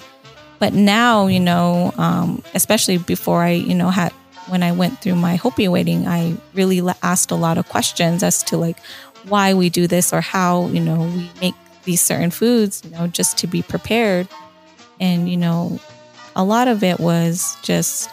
But 0.58 0.72
now, 0.72 1.26
you 1.26 1.40
know, 1.40 1.92
um, 1.98 2.42
especially 2.54 2.98
before 2.98 3.42
I, 3.42 3.50
you 3.50 3.74
know, 3.74 3.90
had 3.90 4.12
when 4.48 4.62
I 4.62 4.72
went 4.72 5.00
through 5.00 5.16
my 5.16 5.36
Hopi 5.36 5.68
wedding, 5.68 6.06
I 6.06 6.36
really 6.52 6.80
asked 7.02 7.30
a 7.30 7.36
lot 7.36 7.58
of 7.58 7.68
questions 7.68 8.22
as 8.22 8.42
to 8.44 8.56
like 8.56 8.78
why 9.28 9.54
we 9.54 9.70
do 9.70 9.86
this 9.86 10.12
or 10.12 10.20
how, 10.20 10.68
you 10.68 10.80
know, 10.80 11.02
we 11.02 11.30
make 11.40 11.54
these 11.84 12.00
certain 12.00 12.30
foods, 12.30 12.82
you 12.84 12.90
know, 12.90 13.06
just 13.06 13.38
to 13.38 13.46
be 13.46 13.62
prepared. 13.62 14.28
And, 15.00 15.28
you 15.28 15.36
know, 15.36 15.80
a 16.36 16.44
lot 16.44 16.68
of 16.68 16.82
it 16.82 17.00
was 17.00 17.56
just, 17.62 18.10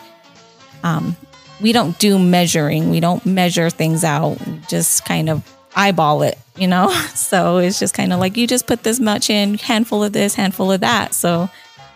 um, 0.83 1.15
we 1.59 1.71
don't 1.71 1.97
do 1.99 2.17
measuring, 2.17 2.89
we 2.89 2.99
don't 2.99 3.25
measure 3.25 3.69
things 3.69 4.03
out, 4.03 4.45
we 4.47 4.59
just 4.67 5.05
kind 5.05 5.29
of 5.29 5.43
eyeball 5.75 6.23
it, 6.23 6.37
you 6.55 6.67
know? 6.67 6.89
So 7.15 7.59
it's 7.59 7.79
just 7.79 7.93
kind 7.93 8.11
of 8.11 8.19
like 8.19 8.35
you 8.35 8.45
just 8.45 8.67
put 8.67 8.83
this 8.83 8.99
much 8.99 9.29
in, 9.29 9.57
handful 9.57 10.03
of 10.03 10.11
this, 10.11 10.35
handful 10.35 10.71
of 10.71 10.81
that. 10.81 11.13
So, 11.13 11.49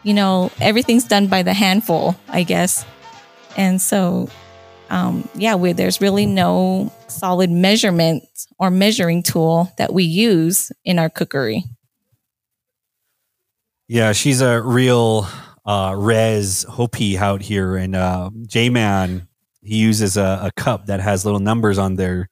you 0.04 0.14
know, 0.14 0.50
everything's 0.62 1.04
done 1.04 1.28
by 1.28 1.44
the 1.44 1.54
handful, 1.54 2.16
I 2.30 2.44
guess. 2.44 2.86
And 3.56 3.82
so, 3.82 4.30
um, 4.90 5.28
yeah, 5.36 5.56
where 5.56 5.74
there's 5.74 6.02
really 6.02 6.26
no 6.26 6.92
solid 7.08 7.50
measurement 7.50 8.24
or 8.60 8.70
measuring 8.70 9.24
tool 9.24 9.72
that 9.78 9.94
we 9.94 10.04
use 10.04 10.72
in 10.84 11.00
our 11.00 11.10
cookery. 11.10 11.64
Yeah, 13.88 14.14
she's 14.14 14.42
a 14.42 14.62
real 14.62 15.28
uh, 15.66 15.94
res 15.98 16.64
Hopi 16.64 17.18
out 17.18 17.42
here. 17.42 17.76
And 17.76 17.96
uh, 17.96 18.30
J 18.48 18.70
Man, 18.70 19.28
he 19.62 19.78
uses 19.78 20.18
a, 20.18 20.40
a 20.44 20.52
cup 20.56 20.88
that 20.88 21.00
has 21.00 21.26
little 21.26 21.40
numbers 21.40 21.78
on 21.78 21.96
there 21.96 22.30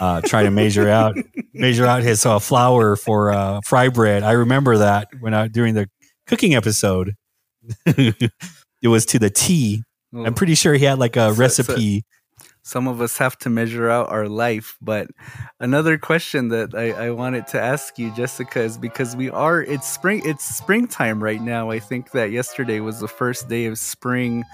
uh, 0.00 0.20
trying 0.22 0.44
to 0.44 0.50
measure 0.50 0.88
out 0.88 1.16
measure 1.54 1.86
out 1.86 2.02
his 2.02 2.24
uh, 2.24 2.38
flour 2.38 2.96
for 2.96 3.32
uh, 3.32 3.60
fry 3.64 3.88
bread. 3.88 4.22
I 4.22 4.32
remember 4.32 4.78
that 4.78 5.08
when 5.20 5.34
I 5.34 5.48
during 5.48 5.74
the 5.74 5.88
cooking 6.26 6.54
episode, 6.54 7.14
it 7.86 8.88
was 8.88 9.06
to 9.06 9.18
the 9.18 9.30
T. 9.30 9.82
am 10.14 10.34
pretty 10.34 10.54
sure 10.54 10.74
he 10.74 10.84
had 10.84 10.98
like 10.98 11.16
a 11.16 11.34
so, 11.34 11.40
recipe. 11.40 12.04
So 12.38 12.46
some 12.66 12.88
of 12.88 13.02
us 13.02 13.18
have 13.18 13.36
to 13.38 13.50
measure 13.50 13.90
out 13.90 14.08
our 14.08 14.26
life, 14.26 14.78
but 14.80 15.08
another 15.60 15.98
question 15.98 16.48
that 16.48 16.74
I, 16.74 16.92
I 16.92 17.10
wanted 17.10 17.46
to 17.48 17.60
ask 17.60 17.98
you, 17.98 18.10
Jessica, 18.12 18.62
is 18.62 18.78
because 18.78 19.14
we 19.14 19.28
are 19.28 19.62
it's 19.62 19.86
spring 19.86 20.22
it's 20.24 20.44
springtime 20.44 21.22
right 21.22 21.42
now. 21.42 21.70
I 21.70 21.78
think 21.78 22.12
that 22.12 22.30
yesterday 22.30 22.80
was 22.80 23.00
the 23.00 23.08
first 23.08 23.50
day 23.50 23.66
of 23.66 23.78
spring 23.78 24.44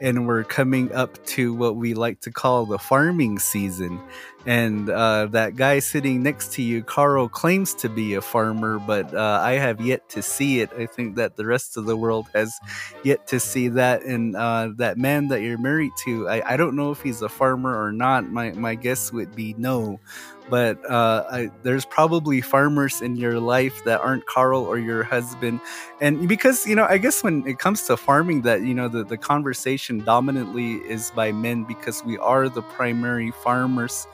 and 0.00 0.28
we're 0.28 0.44
coming 0.44 0.92
up 0.92 1.24
to 1.26 1.54
what 1.54 1.74
we 1.76 1.94
like 1.94 2.20
to 2.20 2.30
call 2.30 2.66
the 2.66 2.78
farming 2.78 3.40
season. 3.40 4.00
And 4.46 4.88
uh, 4.88 5.26
that 5.32 5.56
guy 5.56 5.80
sitting 5.80 6.22
next 6.22 6.52
to 6.52 6.62
you, 6.62 6.84
Carl, 6.84 7.28
claims 7.28 7.74
to 7.74 7.88
be 7.88 8.14
a 8.14 8.20
farmer, 8.20 8.78
but 8.78 9.12
uh, 9.12 9.40
I 9.42 9.54
have 9.54 9.80
yet 9.80 10.08
to 10.10 10.22
see 10.22 10.60
it. 10.60 10.70
I 10.78 10.86
think 10.86 11.16
that 11.16 11.34
the 11.34 11.44
rest 11.44 11.76
of 11.76 11.86
the 11.86 11.96
world 11.96 12.26
has 12.32 12.54
yet 13.02 13.26
to 13.28 13.40
see 13.40 13.68
that. 13.68 14.02
And 14.04 14.36
uh, 14.36 14.70
that 14.76 14.98
man 14.98 15.28
that 15.28 15.42
you're 15.42 15.58
married 15.58 15.92
to, 16.04 16.28
I, 16.28 16.54
I 16.54 16.56
don't 16.56 16.76
know 16.76 16.92
if 16.92 17.02
he's 17.02 17.22
a 17.22 17.28
farmer 17.28 17.76
or 17.76 17.90
not. 17.90 18.30
My, 18.30 18.52
my 18.52 18.76
guess 18.76 19.12
would 19.12 19.34
be 19.34 19.54
no 19.58 19.98
but 20.48 20.78
uh, 20.88 21.24
I, 21.30 21.50
there's 21.62 21.84
probably 21.84 22.40
farmers 22.40 23.00
in 23.00 23.16
your 23.16 23.40
life 23.40 23.82
that 23.84 24.00
aren't 24.00 24.26
Carl 24.26 24.62
or 24.62 24.78
your 24.78 25.02
husband. 25.02 25.60
And 26.00 26.28
because, 26.28 26.66
you 26.66 26.74
know, 26.74 26.86
I 26.88 26.98
guess 26.98 27.22
when 27.22 27.46
it 27.46 27.58
comes 27.58 27.82
to 27.84 27.96
farming, 27.96 28.42
that, 28.42 28.62
you 28.62 28.74
know, 28.74 28.88
the, 28.88 29.04
the 29.04 29.16
conversation 29.16 29.98
dominantly 30.00 30.74
is 30.74 31.10
by 31.10 31.32
men 31.32 31.64
because 31.64 32.04
we 32.04 32.18
are 32.18 32.48
the 32.48 32.62
primary 32.62 33.30
farmers. 33.30 34.06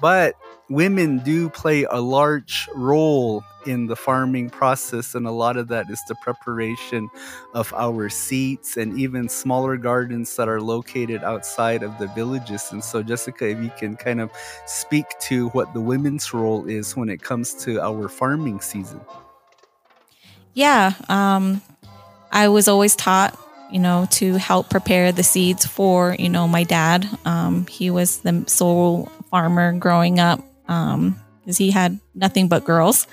But 0.00 0.36
women 0.68 1.18
do 1.18 1.48
play 1.48 1.84
a 1.84 2.00
large 2.00 2.68
role 2.74 3.42
in 3.66 3.86
the 3.86 3.96
farming 3.96 4.50
process, 4.50 5.14
and 5.14 5.26
a 5.26 5.30
lot 5.30 5.56
of 5.56 5.68
that 5.68 5.90
is 5.90 6.00
the 6.08 6.14
preparation 6.16 7.08
of 7.54 7.72
our 7.74 8.08
seeds 8.08 8.76
and 8.76 8.98
even 8.98 9.28
smaller 9.28 9.76
gardens 9.76 10.36
that 10.36 10.48
are 10.48 10.60
located 10.60 11.22
outside 11.22 11.82
of 11.82 11.96
the 11.98 12.06
villages. 12.08 12.70
And 12.70 12.82
so, 12.82 13.02
Jessica, 13.02 13.48
if 13.48 13.62
you 13.62 13.70
can 13.78 13.96
kind 13.96 14.20
of 14.20 14.30
speak 14.66 15.06
to 15.20 15.48
what 15.50 15.74
the 15.74 15.80
women's 15.80 16.32
role 16.32 16.66
is 16.66 16.96
when 16.96 17.08
it 17.08 17.22
comes 17.22 17.54
to 17.64 17.80
our 17.80 18.08
farming 18.08 18.60
season. 18.60 19.00
Yeah, 20.54 20.94
um, 21.08 21.60
I 22.32 22.48
was 22.48 22.68
always 22.68 22.96
taught 22.96 23.38
you 23.70 23.78
know, 23.78 24.06
to 24.10 24.34
help 24.38 24.70
prepare 24.70 25.12
the 25.12 25.22
seeds 25.22 25.66
for, 25.66 26.16
you 26.18 26.28
know, 26.28 26.48
my 26.48 26.64
dad. 26.64 27.06
Um, 27.24 27.66
he 27.66 27.90
was 27.90 28.20
the 28.20 28.44
sole 28.46 29.12
farmer 29.30 29.72
growing 29.78 30.20
up 30.20 30.40
because 30.66 30.94
um, 30.94 31.16
he 31.56 31.70
had 31.70 31.98
nothing 32.14 32.48
but 32.48 32.64
girls. 32.64 33.06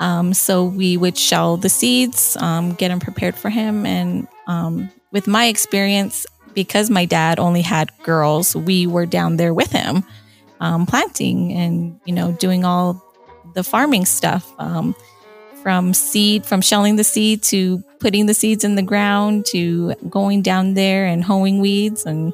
Um, 0.00 0.34
so 0.34 0.64
we 0.64 0.96
would 0.96 1.16
shell 1.18 1.56
the 1.56 1.68
seeds, 1.68 2.36
um, 2.40 2.74
get 2.74 2.88
them 2.88 3.00
prepared 3.00 3.36
for 3.36 3.50
him. 3.50 3.86
And 3.86 4.28
um, 4.46 4.90
with 5.12 5.26
my 5.26 5.46
experience, 5.46 6.26
because 6.54 6.90
my 6.90 7.04
dad 7.04 7.38
only 7.38 7.62
had 7.62 7.90
girls, 8.02 8.54
we 8.56 8.86
were 8.86 9.06
down 9.06 9.36
there 9.36 9.54
with 9.54 9.72
him. 9.72 10.04
um, 10.60 10.86
planting 10.86 11.52
and 11.52 12.00
you 12.04 12.14
know 12.14 12.32
doing 12.32 12.64
all 12.64 13.02
the 13.54 13.64
farming 13.64 14.06
stuff 14.06 14.52
um, 14.58 14.94
from 15.62 15.94
seed 15.94 16.46
from 16.46 16.60
shelling 16.60 16.96
the 16.96 17.04
seed 17.04 17.42
to 17.42 17.82
putting 18.00 18.26
the 18.26 18.34
seeds 18.34 18.64
in 18.64 18.74
the 18.74 18.82
ground 18.82 19.46
to 19.46 19.94
going 20.08 20.42
down 20.42 20.74
there 20.74 21.06
and 21.06 21.24
hoeing 21.24 21.60
weeds 21.60 22.06
and 22.06 22.32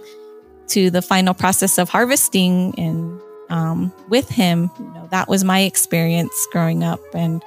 to 0.70 0.90
the 0.90 1.02
final 1.02 1.35
process 1.35 1.78
of 1.78 1.88
harvesting 1.88 2.74
and 2.78 3.20
um, 3.50 3.92
with 4.09 4.28
him 4.28 4.70
you 4.78 4.87
know 4.94 5.09
that 5.11 5.28
was 5.28 5.44
my 5.44 5.61
experience 5.61 6.46
growing 6.52 6.85
up 6.85 7.00
and 7.14 7.42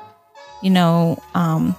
you 0.61 0.69
know 0.69 1.21
um, 1.33 1.75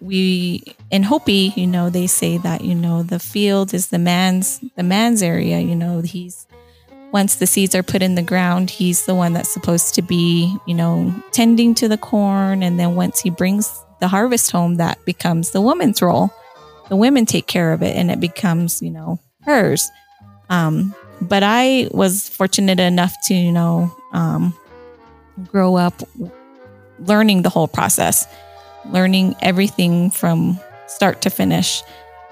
we 0.00 0.62
in 0.90 1.02
Hopi, 1.02 1.52
you 1.56 1.66
know, 1.66 1.90
they 1.90 2.06
say 2.06 2.38
that 2.38 2.62
you 2.62 2.74
know 2.74 3.02
the 3.02 3.18
field 3.18 3.74
is 3.74 3.88
the 3.88 3.98
man's 3.98 4.60
the 4.76 4.82
man's 4.82 5.22
area. 5.22 5.60
You 5.60 5.74
know, 5.74 6.00
he's 6.00 6.46
once 7.12 7.36
the 7.36 7.46
seeds 7.46 7.74
are 7.74 7.82
put 7.82 8.02
in 8.02 8.14
the 8.14 8.22
ground, 8.22 8.70
he's 8.70 9.06
the 9.06 9.14
one 9.14 9.32
that's 9.32 9.52
supposed 9.52 9.94
to 9.94 10.02
be, 10.02 10.54
you 10.66 10.74
know, 10.74 11.14
tending 11.32 11.74
to 11.76 11.88
the 11.88 11.98
corn, 11.98 12.62
and 12.62 12.78
then 12.78 12.94
once 12.94 13.20
he 13.20 13.30
brings 13.30 13.84
the 14.00 14.08
harvest 14.08 14.50
home, 14.50 14.76
that 14.76 15.02
becomes 15.04 15.50
the 15.50 15.60
woman's 15.60 16.02
role. 16.02 16.30
The 16.88 16.96
women 16.96 17.26
take 17.26 17.46
care 17.46 17.72
of 17.72 17.82
it, 17.82 17.96
and 17.96 18.10
it 18.10 18.20
becomes, 18.20 18.82
you 18.82 18.90
know, 18.90 19.18
hers. 19.42 19.90
Um, 20.48 20.94
but 21.20 21.42
I 21.42 21.88
was 21.92 22.28
fortunate 22.28 22.80
enough 22.80 23.14
to, 23.26 23.34
you 23.34 23.52
know, 23.52 23.94
um, 24.12 24.54
grow 25.46 25.76
up 25.76 26.02
learning 26.98 27.42
the 27.42 27.48
whole 27.50 27.68
process 27.68 28.26
learning 28.92 29.34
everything 29.42 30.10
from 30.10 30.58
start 30.86 31.22
to 31.22 31.30
finish. 31.30 31.82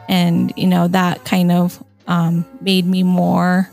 And, 0.09 0.53
you 0.57 0.67
know, 0.67 0.89
that 0.89 1.25
kind 1.25 1.51
of 1.51 1.83
um, 2.07 2.45
made 2.61 2.87
me 2.87 3.03
more 3.03 3.71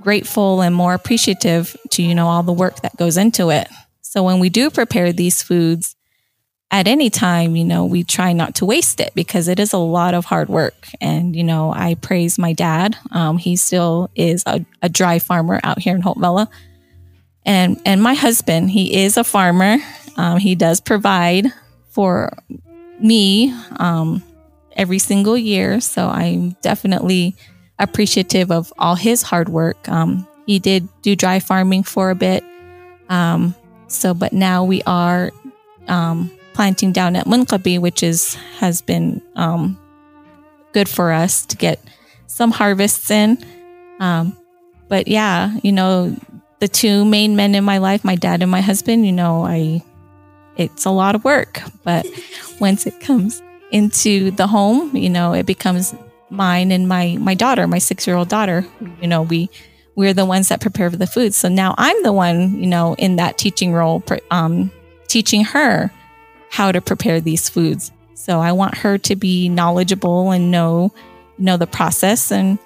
grateful 0.00 0.60
and 0.60 0.74
more 0.74 0.94
appreciative 0.94 1.76
to, 1.90 2.02
you 2.02 2.14
know, 2.14 2.26
all 2.26 2.42
the 2.42 2.52
work 2.52 2.80
that 2.82 2.96
goes 2.96 3.16
into 3.16 3.50
it. 3.50 3.68
So 4.02 4.22
when 4.22 4.38
we 4.38 4.50
do 4.50 4.70
prepare 4.70 5.12
these 5.12 5.42
foods 5.42 5.96
at 6.74 6.88
any 6.88 7.08
time, 7.08 7.54
you 7.54 7.64
know, 7.64 7.84
we 7.84 8.02
try 8.02 8.32
not 8.32 8.56
to 8.56 8.64
waste 8.64 8.98
it 8.98 9.14
because 9.14 9.46
it 9.46 9.60
is 9.60 9.72
a 9.72 9.78
lot 9.78 10.12
of 10.12 10.24
hard 10.24 10.48
work. 10.48 10.88
And, 11.00 11.36
you 11.36 11.44
know, 11.44 11.72
I 11.72 11.94
praise 11.94 12.36
my 12.36 12.52
dad. 12.52 12.96
Um, 13.12 13.38
he 13.38 13.54
still 13.54 14.10
is 14.16 14.42
a, 14.44 14.66
a, 14.82 14.88
dry 14.88 15.20
farmer 15.20 15.60
out 15.62 15.78
here 15.78 15.94
in 15.94 16.02
Valley. 16.02 16.46
And, 17.46 17.80
and 17.86 18.02
my 18.02 18.14
husband, 18.14 18.72
he 18.72 19.04
is 19.04 19.16
a 19.16 19.22
farmer. 19.22 19.76
Um, 20.16 20.38
he 20.38 20.56
does 20.56 20.80
provide 20.80 21.46
for 21.90 22.32
me 22.98 23.54
um, 23.76 24.20
every 24.72 24.98
single 24.98 25.38
year. 25.38 25.80
So 25.80 26.08
I'm 26.08 26.56
definitely 26.60 27.36
appreciative 27.78 28.50
of 28.50 28.72
all 28.78 28.96
his 28.96 29.22
hard 29.22 29.48
work. 29.48 29.88
Um, 29.88 30.26
he 30.44 30.58
did 30.58 30.88
do 31.02 31.14
dry 31.14 31.38
farming 31.38 31.84
for 31.84 32.10
a 32.10 32.16
bit. 32.16 32.42
Um, 33.08 33.54
so, 33.86 34.12
but 34.12 34.32
now 34.32 34.64
we 34.64 34.82
are 34.82 35.30
um, 35.86 36.32
planting 36.54 36.92
down 36.92 37.16
at 37.16 37.26
Moenkopi, 37.26 37.78
which 37.78 38.02
is 38.02 38.34
has 38.58 38.80
been 38.80 39.20
um, 39.36 39.78
good 40.72 40.88
for 40.88 41.12
us 41.12 41.44
to 41.46 41.56
get 41.56 41.80
some 42.26 42.50
harvests 42.50 43.10
in. 43.10 43.38
Um, 44.00 44.36
but 44.88 45.08
yeah, 45.08 45.56
you 45.62 45.72
know, 45.72 46.16
the 46.60 46.68
two 46.68 47.04
main 47.04 47.36
men 47.36 47.54
in 47.54 47.64
my 47.64 47.78
life, 47.78 48.04
my 48.04 48.16
dad 48.16 48.42
and 48.42 48.50
my 48.50 48.60
husband, 48.60 49.04
you 49.04 49.12
know, 49.12 49.44
I 49.44 49.82
it's 50.56 50.84
a 50.84 50.90
lot 50.90 51.14
of 51.14 51.24
work, 51.24 51.60
but 51.82 52.06
once 52.60 52.86
it 52.86 53.00
comes 53.00 53.42
into 53.70 54.30
the 54.30 54.46
home, 54.46 54.96
you 54.96 55.10
know, 55.10 55.34
it 55.34 55.46
becomes 55.46 55.94
mine 56.30 56.72
and 56.72 56.88
my 56.88 57.16
my 57.20 57.34
daughter, 57.34 57.66
my 57.66 57.78
6-year-old 57.78 58.28
daughter. 58.28 58.66
You 59.00 59.08
know, 59.08 59.22
we 59.22 59.50
we're 59.96 60.14
the 60.14 60.24
ones 60.24 60.48
that 60.48 60.60
prepare 60.60 60.90
for 60.90 60.96
the 60.96 61.06
food. 61.06 61.34
So 61.34 61.48
now 61.48 61.74
I'm 61.78 62.02
the 62.02 62.12
one, 62.12 62.60
you 62.60 62.66
know, 62.66 62.94
in 62.94 63.16
that 63.16 63.38
teaching 63.38 63.72
role 63.72 64.02
um 64.30 64.70
teaching 65.08 65.44
her 65.44 65.90
how 66.54 66.70
to 66.70 66.80
prepare 66.80 67.20
these 67.20 67.48
foods. 67.48 67.90
So 68.14 68.40
I 68.40 68.52
want 68.52 68.78
her 68.78 68.96
to 68.98 69.16
be 69.16 69.48
knowledgeable 69.48 70.30
and 70.30 70.50
know 70.50 70.92
know 71.36 71.56
the 71.56 71.66
process 71.66 72.30
and 72.30 72.58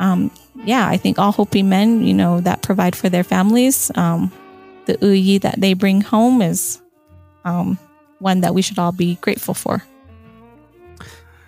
um 0.00 0.32
yeah, 0.64 0.88
I 0.88 0.96
think 0.96 1.18
all 1.18 1.32
Hopi 1.32 1.62
men, 1.62 2.04
you 2.04 2.14
know, 2.14 2.40
that 2.40 2.62
provide 2.62 2.96
for 2.96 3.08
their 3.08 3.24
families, 3.24 3.90
um, 3.96 4.32
the 4.86 4.94
uyi 4.98 5.40
that 5.40 5.60
they 5.60 5.74
bring 5.74 6.00
home 6.00 6.40
is 6.42 6.80
um, 7.44 7.78
one 8.18 8.40
that 8.40 8.54
we 8.54 8.62
should 8.62 8.78
all 8.78 8.92
be 8.92 9.16
grateful 9.16 9.54
for. 9.54 9.82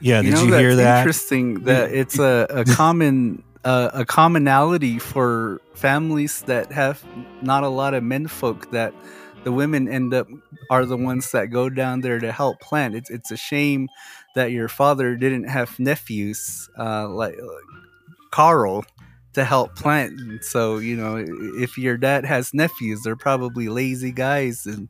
Yeah, 0.00 0.20
did 0.20 0.28
you, 0.28 0.34
know, 0.34 0.44
you 0.44 0.54
hear 0.54 0.76
that? 0.76 0.98
Interesting 0.98 1.64
that 1.64 1.92
it's 1.92 2.18
a, 2.18 2.46
a 2.50 2.64
common 2.76 3.42
uh, 3.64 3.90
a 3.94 4.04
commonality 4.04 4.98
for 4.98 5.60
families 5.74 6.42
that 6.42 6.70
have 6.72 7.02
not 7.42 7.64
a 7.64 7.68
lot 7.68 7.94
of 7.94 8.02
men 8.02 8.26
folk 8.26 8.70
that 8.70 8.92
the 9.46 9.52
women 9.52 9.86
end 9.86 10.12
up 10.12 10.26
are 10.70 10.84
the 10.84 10.96
ones 10.96 11.30
that 11.30 11.50
go 11.50 11.70
down 11.70 12.00
there 12.00 12.18
to 12.18 12.32
help 12.32 12.58
plant. 12.58 12.96
It's 12.96 13.10
it's 13.10 13.30
a 13.30 13.36
shame 13.36 13.88
that 14.34 14.50
your 14.50 14.66
father 14.66 15.14
didn't 15.14 15.44
have 15.44 15.78
nephews 15.78 16.68
uh, 16.76 17.08
like, 17.08 17.36
like 17.40 17.82
Carl 18.32 18.84
to 19.34 19.44
help 19.44 19.76
plant. 19.76 20.18
And 20.18 20.44
so 20.44 20.78
you 20.78 20.96
know, 20.96 21.24
if 21.62 21.78
your 21.78 21.96
dad 21.96 22.24
has 22.24 22.52
nephews, 22.52 23.02
they're 23.04 23.14
probably 23.14 23.68
lazy 23.68 24.10
guys 24.10 24.66
and 24.66 24.88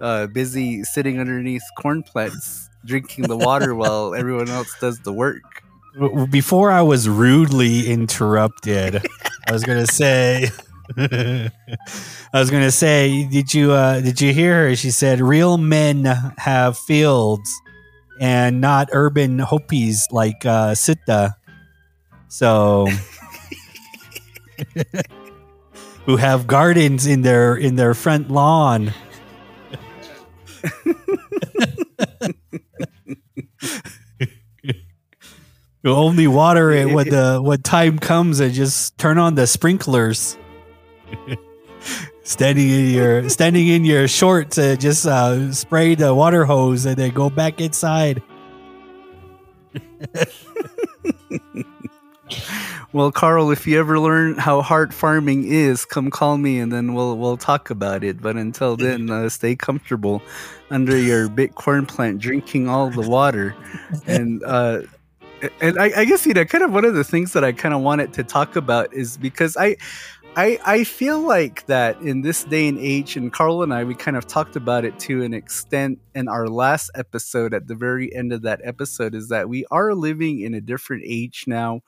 uh, 0.00 0.28
busy 0.28 0.82
sitting 0.82 1.20
underneath 1.20 1.62
corn 1.76 2.02
plants 2.02 2.70
drinking 2.86 3.28
the 3.28 3.36
water 3.36 3.74
while 3.82 4.14
everyone 4.14 4.48
else 4.48 4.74
does 4.80 4.98
the 5.00 5.12
work. 5.12 5.62
Before 6.30 6.72
I 6.72 6.80
was 6.80 7.06
rudely 7.06 7.86
interrupted, 7.86 9.04
I 9.46 9.52
was 9.52 9.62
gonna 9.62 9.86
say. 9.86 10.48
I 10.98 11.50
was 12.32 12.50
gonna 12.50 12.70
say, 12.70 13.26
did 13.26 13.54
you 13.54 13.72
uh, 13.72 14.00
did 14.00 14.20
you 14.20 14.32
hear 14.32 14.68
her? 14.68 14.76
She 14.76 14.90
said, 14.90 15.20
"Real 15.20 15.58
men 15.58 16.04
have 16.38 16.78
fields, 16.78 17.50
and 18.20 18.60
not 18.60 18.88
urban 18.92 19.38
hopis 19.38 20.08
like 20.10 20.44
uh, 20.44 20.74
Sita." 20.74 21.36
So, 22.28 22.88
who 26.06 26.16
have 26.16 26.46
gardens 26.46 27.06
in 27.06 27.22
their 27.22 27.56
in 27.56 27.76
their 27.76 27.94
front 27.94 28.30
lawn 28.30 28.92
you 34.62 34.74
only 35.86 36.26
water 36.26 36.70
it 36.70 36.90
when 36.90 37.08
the 37.08 37.40
when 37.42 37.62
time 37.62 37.98
comes 37.98 38.40
and 38.40 38.52
just 38.52 38.96
turn 38.98 39.18
on 39.18 39.34
the 39.34 39.46
sprinklers. 39.46 40.36
Standing 42.24 42.70
in 42.70 42.90
your 42.90 43.28
standing 43.28 43.68
in 43.68 43.84
your 43.84 44.08
shorts 44.08 44.58
and 44.58 44.80
just 44.80 45.06
uh, 45.06 45.52
spray 45.52 45.94
the 45.94 46.14
water 46.14 46.44
hose 46.44 46.86
and 46.86 46.96
then 46.96 47.10
go 47.10 47.30
back 47.30 47.60
inside. 47.60 48.22
well, 52.92 53.12
Carl, 53.12 53.50
if 53.50 53.66
you 53.66 53.78
ever 53.78 53.98
learn 53.98 54.36
how 54.36 54.62
hard 54.62 54.94
farming 54.94 55.44
is, 55.44 55.84
come 55.84 56.10
call 56.10 56.38
me 56.38 56.58
and 56.58 56.72
then 56.72 56.94
we'll 56.94 57.16
we'll 57.16 57.36
talk 57.36 57.70
about 57.70 58.04
it. 58.04 58.20
But 58.20 58.36
until 58.36 58.76
then, 58.76 59.10
uh, 59.10 59.28
stay 59.28 59.56
comfortable 59.56 60.22
under 60.70 60.96
your 60.96 61.28
big 61.28 61.54
corn 61.54 61.86
plant, 61.86 62.20
drinking 62.20 62.68
all 62.68 62.90
the 62.90 63.08
water, 63.08 63.54
and 64.06 64.42
uh, 64.44 64.82
and 65.60 65.78
I, 65.78 66.00
I 66.00 66.04
guess 66.04 66.26
you 66.26 66.34
know, 66.34 66.44
kind 66.44 66.64
of 66.64 66.72
one 66.72 66.84
of 66.84 66.94
the 66.94 67.04
things 67.04 67.32
that 67.32 67.44
I 67.44 67.52
kind 67.52 67.74
of 67.74 67.80
wanted 67.80 68.12
to 68.14 68.24
talk 68.24 68.56
about 68.56 68.92
is 68.92 69.16
because 69.16 69.56
I. 69.56 69.76
I, 70.36 70.58
I 70.64 70.84
feel 70.84 71.20
like 71.20 71.66
that 71.66 72.00
in 72.00 72.22
this 72.22 72.44
day 72.44 72.68
and 72.68 72.78
age, 72.78 73.16
and 73.16 73.32
Carl 73.32 73.62
and 73.62 73.74
I, 73.74 73.84
we 73.84 73.94
kind 73.94 74.16
of 74.16 74.26
talked 74.26 74.56
about 74.56 74.84
it 74.84 74.98
to 75.00 75.22
an 75.22 75.34
extent 75.34 75.98
in 76.14 76.28
our 76.28 76.48
last 76.48 76.90
episode 76.94 77.52
at 77.52 77.66
the 77.66 77.74
very 77.74 78.14
end 78.14 78.32
of 78.32 78.42
that 78.42 78.60
episode, 78.64 79.14
is 79.14 79.28
that 79.28 79.48
we 79.48 79.66
are 79.70 79.94
living 79.94 80.40
in 80.40 80.54
a 80.54 80.60
different 80.60 81.02
age 81.06 81.44
now 81.46 81.80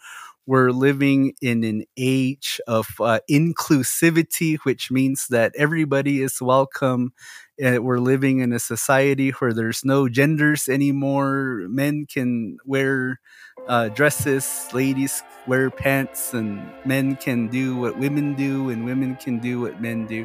we're 0.47 0.71
living 0.73 1.35
in 1.41 1.63
an 1.63 1.85
age 1.97 2.61
of 2.67 2.89
uh, 3.01 3.21
inclusivity, 3.31 4.59
which 4.65 4.91
means 4.91 5.29
that 5.29 5.53
everybody 5.57 6.21
is 6.21 6.43
welcome. 6.43 7.13
Uh, 7.65 7.81
we're 7.81 8.01
living 8.01 8.41
in 8.41 8.53
a 8.53 8.59
society 8.59 9.31
where 9.31 9.53
there's 9.53 9.85
no 9.85 10.09
genders 10.09 10.69
anymore. 10.69 11.63
Men 11.69 12.07
can 12.13 12.57
wear 12.67 13.21
uh, 13.69 13.89
dresses, 13.89 14.69
ladies 14.73 15.23
wear 15.47 15.71
pants, 15.71 16.35
and 16.35 16.63
men 16.85 17.17
can 17.17 17.49
do 17.49 17.77
what 17.77 17.99
women 17.99 18.35
do, 18.35 18.71
and 18.71 18.85
women 18.85 19.17
can 19.17 19.39
do 19.39 19.61
what 19.61 19.81
men 19.81 20.07
do. 20.07 20.25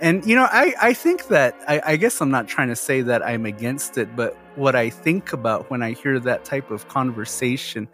And, 0.00 0.24
you 0.24 0.34
know, 0.34 0.48
I, 0.50 0.74
I 0.80 0.94
think 0.94 1.28
that, 1.28 1.54
I, 1.68 1.82
I 1.84 1.96
guess 1.96 2.20
I'm 2.20 2.30
not 2.30 2.48
trying 2.48 2.68
to 2.68 2.76
say 2.76 3.02
that 3.02 3.22
I'm 3.22 3.46
against 3.46 3.98
it, 3.98 4.16
but 4.16 4.36
what 4.56 4.74
I 4.74 4.88
think 4.88 5.32
about 5.32 5.70
when 5.70 5.82
I 5.82 5.92
hear 5.92 6.18
that 6.20 6.44
type 6.44 6.70
of 6.70 6.88
conversation, 6.88 7.88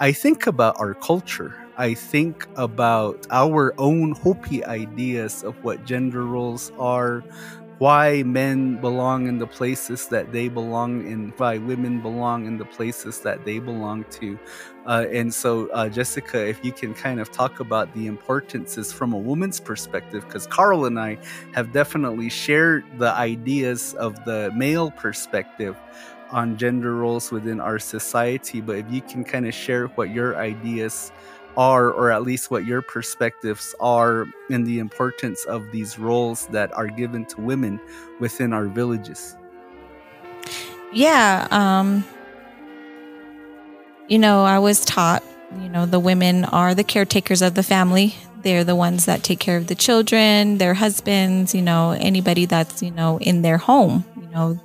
I 0.00 0.12
think 0.12 0.46
about 0.46 0.78
our 0.80 0.94
culture. 0.94 1.54
I 1.76 1.94
think 1.94 2.46
about 2.56 3.26
our 3.30 3.74
own 3.78 4.12
Hopi 4.12 4.64
ideas 4.64 5.44
of 5.44 5.62
what 5.62 5.84
gender 5.84 6.24
roles 6.24 6.72
are, 6.78 7.22
why 7.78 8.22
men 8.22 8.80
belong 8.80 9.26
in 9.26 9.38
the 9.38 9.46
places 9.46 10.08
that 10.08 10.32
they 10.32 10.48
belong 10.48 11.06
in, 11.06 11.32
why 11.36 11.58
women 11.58 12.00
belong 12.00 12.46
in 12.46 12.56
the 12.56 12.64
places 12.64 13.20
that 13.20 13.44
they 13.44 13.58
belong 13.58 14.04
to. 14.04 14.38
Uh, 14.86 15.04
and 15.12 15.34
so, 15.34 15.68
uh, 15.70 15.88
Jessica, 15.88 16.46
if 16.46 16.64
you 16.64 16.72
can 16.72 16.94
kind 16.94 17.20
of 17.20 17.30
talk 17.32 17.60
about 17.60 17.92
the 17.92 18.06
importances 18.06 18.92
from 18.92 19.12
a 19.12 19.18
woman's 19.18 19.60
perspective, 19.60 20.24
because 20.24 20.46
Carl 20.46 20.86
and 20.86 20.98
I 20.98 21.18
have 21.54 21.72
definitely 21.72 22.30
shared 22.30 22.84
the 22.98 23.12
ideas 23.12 23.94
of 23.94 24.24
the 24.24 24.50
male 24.54 24.90
perspective 24.90 25.76
on 26.30 26.56
gender 26.56 26.94
roles 26.96 27.30
within 27.30 27.60
our 27.60 27.78
society. 27.78 28.60
But 28.60 28.76
if 28.76 28.90
you 28.90 29.02
can 29.02 29.22
kind 29.22 29.46
of 29.46 29.54
share 29.54 29.88
what 29.88 30.10
your 30.10 30.36
ideas 30.36 31.12
are, 31.56 31.90
or 31.90 32.10
at 32.10 32.22
least 32.22 32.50
what 32.50 32.64
your 32.66 32.82
perspectives 32.82 33.74
are 33.80 34.26
in 34.50 34.64
the 34.64 34.78
importance 34.78 35.44
of 35.44 35.70
these 35.72 35.98
roles 35.98 36.46
that 36.48 36.72
are 36.74 36.88
given 36.88 37.24
to 37.26 37.40
women 37.40 37.80
within 38.20 38.52
our 38.52 38.66
villages. 38.66 39.36
Yeah. 40.92 41.48
Um, 41.50 42.04
you 44.08 44.18
know, 44.18 44.44
I 44.44 44.58
was 44.58 44.84
taught, 44.84 45.22
you 45.60 45.68
know, 45.68 45.86
the 45.86 46.00
women 46.00 46.44
are 46.44 46.74
the 46.74 46.84
caretakers 46.84 47.42
of 47.42 47.54
the 47.54 47.62
family. 47.62 48.14
They're 48.42 48.64
the 48.64 48.76
ones 48.76 49.06
that 49.06 49.24
take 49.24 49.40
care 49.40 49.56
of 49.56 49.66
the 49.66 49.74
children, 49.74 50.58
their 50.58 50.74
husbands, 50.74 51.54
you 51.54 51.62
know, 51.62 51.90
anybody 51.90 52.46
that's, 52.46 52.82
you 52.82 52.92
know, 52.92 53.18
in 53.18 53.42
their 53.42 53.58
home. 53.58 54.04
You 54.20 54.28
know, 54.28 54.60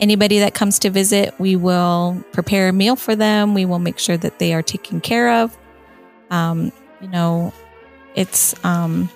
anybody 0.00 0.38
that 0.38 0.54
comes 0.54 0.78
to 0.78 0.90
visit, 0.90 1.34
we 1.38 1.56
will 1.56 2.24
prepare 2.32 2.68
a 2.68 2.72
meal 2.72 2.96
for 2.96 3.14
them. 3.14 3.52
We 3.52 3.66
will 3.66 3.78
make 3.78 3.98
sure 3.98 4.16
that 4.16 4.38
they 4.38 4.54
are 4.54 4.62
taken 4.62 5.00
care 5.02 5.30
of. 5.42 5.56
Um, 6.30 6.72
you 7.00 7.08
know, 7.08 7.52
it's 8.14 8.54
um, 8.64 9.08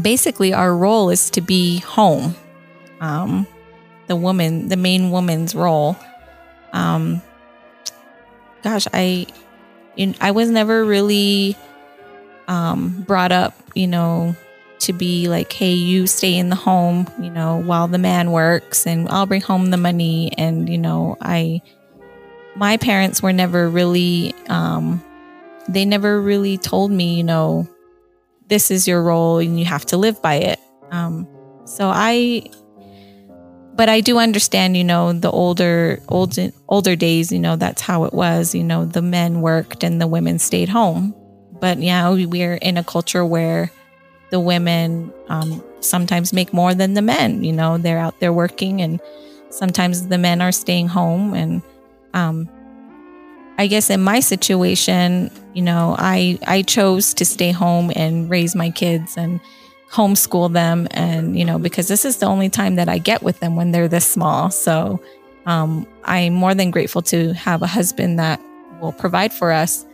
basically 0.00 0.52
our 0.52 0.74
role 0.74 1.10
is 1.10 1.30
to 1.30 1.40
be 1.40 1.78
home. 1.80 2.34
Um, 3.00 3.46
the 4.06 4.16
woman, 4.16 4.68
the 4.68 4.76
main 4.76 5.10
woman's 5.10 5.54
role. 5.54 5.96
Um, 6.72 7.22
gosh, 8.62 8.86
I, 8.92 9.26
I 10.20 10.30
was 10.30 10.50
never 10.50 10.84
really 10.84 11.56
um, 12.48 13.02
brought 13.06 13.32
up, 13.32 13.54
you 13.74 13.86
know, 13.86 14.34
to 14.80 14.92
be 14.92 15.28
like, 15.28 15.52
hey, 15.52 15.72
you 15.72 16.06
stay 16.06 16.36
in 16.36 16.48
the 16.48 16.56
home, 16.56 17.06
you 17.20 17.30
know, 17.30 17.60
while 17.60 17.88
the 17.88 17.98
man 17.98 18.30
works, 18.30 18.86
and 18.86 19.08
I'll 19.08 19.26
bring 19.26 19.40
home 19.40 19.70
the 19.70 19.76
money. 19.76 20.32
And 20.38 20.68
you 20.68 20.78
know, 20.78 21.16
I, 21.20 21.62
my 22.56 22.76
parents 22.76 23.22
were 23.22 23.32
never 23.32 23.68
really 23.68 24.34
um, 24.48 25.02
they 25.68 25.84
never 25.84 26.20
really 26.20 26.58
told 26.58 26.90
me, 26.90 27.16
you 27.16 27.24
know, 27.24 27.68
this 28.48 28.70
is 28.70 28.88
your 28.88 29.02
role 29.02 29.38
and 29.38 29.58
you 29.58 29.64
have 29.66 29.84
to 29.86 29.96
live 29.96 30.20
by 30.22 30.34
it. 30.34 30.58
Um, 30.90 31.28
so 31.64 31.90
I, 31.92 32.48
but 33.74 33.88
I 33.88 34.00
do 34.00 34.18
understand, 34.18 34.76
you 34.76 34.84
know, 34.84 35.12
the 35.12 35.30
older, 35.30 36.00
old, 36.08 36.36
older 36.68 36.96
days, 36.96 37.30
you 37.30 37.38
know, 37.38 37.56
that's 37.56 37.82
how 37.82 38.04
it 38.04 38.12
was. 38.12 38.54
You 38.54 38.64
know, 38.64 38.84
the 38.84 39.02
men 39.02 39.40
worked 39.40 39.84
and 39.84 40.00
the 40.00 40.06
women 40.06 40.38
stayed 40.38 40.68
home. 40.68 41.14
But 41.60 41.78
yeah, 41.78 42.10
we're 42.10 42.54
in 42.54 42.76
a 42.76 42.84
culture 42.84 43.24
where 43.24 43.70
the 44.30 44.40
women 44.40 45.12
um, 45.28 45.62
sometimes 45.80 46.32
make 46.32 46.52
more 46.52 46.74
than 46.74 46.94
the 46.94 47.02
men. 47.02 47.44
You 47.44 47.52
know, 47.52 47.78
they're 47.78 47.98
out 47.98 48.20
there 48.20 48.32
working, 48.32 48.80
and 48.80 49.00
sometimes 49.50 50.08
the 50.08 50.18
men 50.18 50.40
are 50.40 50.52
staying 50.52 50.88
home. 50.88 51.34
And 51.34 51.62
um, 52.14 52.48
I 53.58 53.66
guess 53.66 53.90
in 53.90 54.00
my 54.00 54.20
situation, 54.20 55.30
you 55.52 55.62
know, 55.62 55.96
I 55.98 56.38
I 56.46 56.62
chose 56.62 57.12
to 57.14 57.24
stay 57.24 57.50
home 57.50 57.90
and 57.96 58.30
raise 58.30 58.54
my 58.54 58.70
kids 58.70 59.16
and 59.16 59.40
homeschool 59.90 60.52
them 60.52 60.86
and 60.90 61.38
you 61.38 61.44
know 61.44 61.58
because 61.58 61.88
this 61.88 62.04
is 62.04 62.18
the 62.18 62.26
only 62.26 62.50
time 62.50 62.76
that 62.76 62.90
I 62.90 62.98
get 62.98 63.22
with 63.22 63.40
them 63.40 63.56
when 63.56 63.72
they're 63.72 63.88
this 63.88 64.06
small. 64.06 64.50
So 64.50 65.02
um, 65.46 65.86
I'm 66.04 66.34
more 66.34 66.54
than 66.54 66.70
grateful 66.70 67.02
to 67.02 67.32
have 67.32 67.62
a 67.62 67.66
husband 67.66 68.18
that 68.18 68.40
will 68.80 68.92
provide 68.92 69.32
for 69.32 69.50
us 69.50 69.84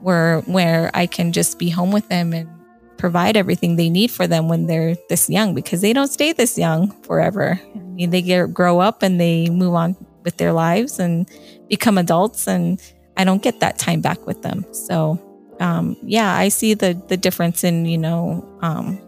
where 0.00 0.40
where 0.42 0.90
I 0.94 1.06
can 1.06 1.32
just 1.32 1.58
be 1.58 1.70
home 1.70 1.90
with 1.90 2.08
them 2.08 2.32
and 2.32 2.48
provide 2.96 3.36
everything 3.36 3.74
they 3.74 3.90
need 3.90 4.10
for 4.12 4.28
them 4.28 4.48
when 4.48 4.66
they're 4.66 4.94
this 5.08 5.28
young 5.28 5.52
because 5.52 5.80
they 5.80 5.92
don't 5.92 6.08
stay 6.08 6.32
this 6.32 6.56
young 6.56 6.92
forever. 7.02 7.60
I 7.74 7.78
mean, 7.78 8.10
they 8.10 8.22
get 8.22 8.54
grow 8.54 8.78
up 8.78 9.02
and 9.02 9.20
they 9.20 9.48
move 9.50 9.74
on 9.74 9.96
with 10.22 10.36
their 10.36 10.52
lives 10.52 11.00
and 11.00 11.28
become 11.68 11.98
adults 11.98 12.46
and 12.46 12.80
I 13.16 13.24
don't 13.24 13.42
get 13.42 13.60
that 13.60 13.78
time 13.78 14.00
back 14.00 14.26
with 14.26 14.42
them. 14.42 14.64
So 14.72 15.20
um, 15.60 15.96
yeah, 16.02 16.34
I 16.34 16.48
see 16.48 16.74
the 16.74 17.00
the 17.08 17.16
difference 17.16 17.64
in 17.64 17.86
you 17.86 17.98
know 17.98 18.46
um, 18.60 18.98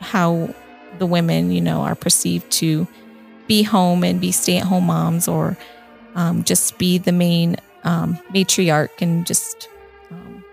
how 0.00 0.54
the 0.98 1.06
women 1.06 1.50
you 1.50 1.60
know 1.60 1.80
are 1.80 1.94
perceived 1.94 2.50
to 2.52 2.86
be 3.46 3.62
home 3.62 4.04
and 4.04 4.20
be 4.20 4.32
stay 4.32 4.58
at 4.58 4.64
home 4.64 4.86
moms 4.86 5.28
or 5.28 5.56
um, 6.14 6.44
just 6.44 6.78
be 6.78 6.98
the 6.98 7.12
main 7.12 7.56
um, 7.84 8.18
matriarch 8.32 8.90
and 9.00 9.26
just 9.26 9.68
um, 10.10 10.44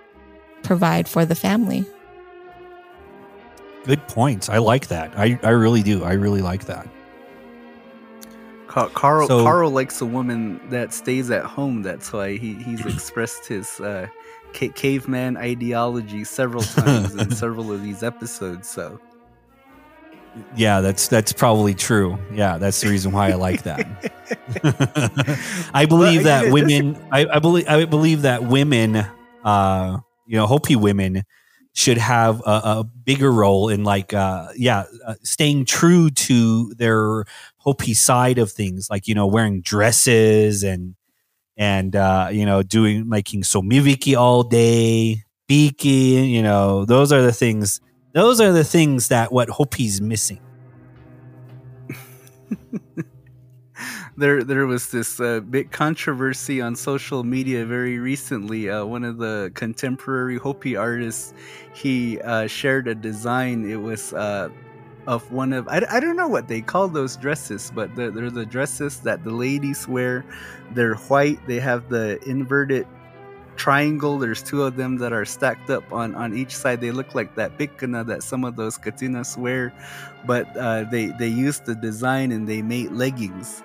provide 0.64 1.08
for 1.08 1.26
the 1.26 1.36
family. 1.36 1.86
Good 3.86 4.06
points. 4.08 4.50
I 4.50 4.58
like 4.60 4.88
that. 4.88 5.12
I, 5.18 5.40
I 5.42 5.50
really 5.50 5.82
do. 5.82 6.04
I 6.04 6.14
really 6.14 6.42
like 6.42 6.66
that. 6.66 6.88
Carl 8.72 9.28
so, 9.28 9.44
Carl 9.44 9.70
likes 9.70 10.00
a 10.02 10.06
woman 10.06 10.62
that 10.70 10.94
stays 10.94 11.30
at 11.30 11.44
home. 11.44 11.82
That's 11.82 12.14
why 12.14 12.38
he, 12.38 12.54
he's 12.54 12.86
expressed 12.86 13.46
his 13.48 13.80
uh, 13.82 14.08
ca- 14.54 14.70
caveman 14.70 15.38
ideology 15.38 16.24
several 16.24 16.64
times 16.78 17.16
in 17.16 17.32
several 17.32 17.72
of 17.72 17.84
these 17.84 18.02
episodes. 18.02 18.70
So, 18.70 19.00
yeah, 20.56 20.80
that's 20.80 21.10
that's 21.10 21.34
probably 21.34 21.74
true. 21.74 22.18
Yeah, 22.34 22.58
that's 22.58 22.80
the 22.80 22.90
reason 22.90 23.12
why 23.12 23.32
I 23.32 23.34
like 23.34 23.64
that. 23.64 23.86
I 25.74 25.86
believe 25.86 26.24
well, 26.24 26.44
that 26.44 26.54
women. 26.54 26.98
I, 27.12 27.26
I, 27.26 27.40
believe 27.40 27.68
I 27.68 27.86
believe 27.86 28.22
that 28.22 28.44
women. 28.44 29.06
Uh, 29.44 29.98
you 30.26 30.38
know, 30.38 30.48
Hopi 30.48 30.78
women 30.78 31.24
should 31.74 31.98
have 31.98 32.42
a, 32.42 32.62
a 32.64 32.84
bigger 32.84 33.32
role 33.32 33.70
in 33.70 33.84
like 33.84 34.14
uh, 34.14 34.48
yeah 34.56 34.86
uh, 35.06 35.16
staying 35.24 35.66
true 35.66 36.10
to 36.10 36.74
their 36.76 37.26
Hopi 37.64 37.94
side 37.94 38.40
of 38.40 38.52
things, 38.52 38.88
like 38.90 39.08
you 39.08 39.14
know 39.14 39.28
wearing 39.28 39.62
dresses 39.62 40.64
and 40.64 40.96
and 41.58 41.96
uh, 41.96 42.30
you 42.32 42.46
know 42.46 42.64
doing 42.64 43.08
making 43.08 43.44
somiviki 43.44 44.18
all 44.18 44.44
day, 44.44 45.24
biki. 45.48 46.30
You 46.30 46.42
know 46.42 46.86
those 46.86 47.12
are 47.12 47.22
the 47.22 47.32
things. 47.32 47.80
Those 48.14 48.42
are 48.42 48.52
the 48.52 48.64
things 48.64 49.10
that 49.10 49.32
what 49.32 49.50
Hopi's 49.50 50.02
missing. 50.02 50.42
there 54.18 54.44
there 54.44 54.66
was 54.66 54.90
this 54.90 55.20
uh, 55.20 55.40
big 55.42 55.72
controversy 55.72 56.62
on 56.62 56.76
social 56.76 57.24
media 57.24 57.66
very 57.66 58.00
recently. 58.00 58.70
Uh, 58.70 58.86
one 58.86 59.04
of 59.04 59.18
the 59.18 59.52
contemporary 59.54 60.38
Hopi 60.38 60.76
artists 60.76 61.34
he 61.74 62.20
uh, 62.22 62.48
shared 62.48 62.88
a 62.88 62.96
design. 62.96 63.70
It 63.70 63.82
was 63.82 64.14
uh, 64.14 64.50
of 65.08 65.32
one 65.32 65.54
of 65.54 65.68
I, 65.68 65.86
I 65.90 66.00
don't 66.00 66.16
know 66.16 66.28
what 66.28 66.48
they 66.48 66.62
call 66.62 66.88
those 66.88 67.16
dresses, 67.18 67.72
but 67.74 67.96
they're, 67.96 68.12
they're 68.12 68.30
the 68.30 68.46
dresses 68.46 69.00
that 69.02 69.24
the 69.24 69.32
ladies 69.32 69.88
wear. 69.88 70.26
They're 70.72 70.96
white. 70.96 71.46
They 71.48 71.60
have 71.60 71.90
the 71.90 72.20
inverted 72.28 72.88
triangle. 73.56 74.18
There's 74.18 74.42
two 74.42 74.64
of 74.64 74.76
them 74.76 74.98
that 74.98 75.14
are 75.14 75.26
stacked 75.26 75.70
up 75.70 75.92
on, 75.92 76.16
on 76.16 76.36
each 76.36 76.56
side. 76.56 76.82
They 76.82 76.92
look 76.92 77.14
like 77.16 77.36
that 77.36 77.58
pikana 77.58 78.06
that 78.08 78.24
some 78.24 78.44
of 78.44 78.56
those 78.56 78.78
katsinas 78.78 79.38
wear, 79.38 79.74
but 80.26 80.56
uh, 80.58 80.86
they 80.86 81.08
they 81.08 81.28
used 81.28 81.66
the 81.66 81.76
design 81.76 82.32
and 82.32 82.48
they 82.48 82.62
made 82.62 82.92
leggings 82.92 83.64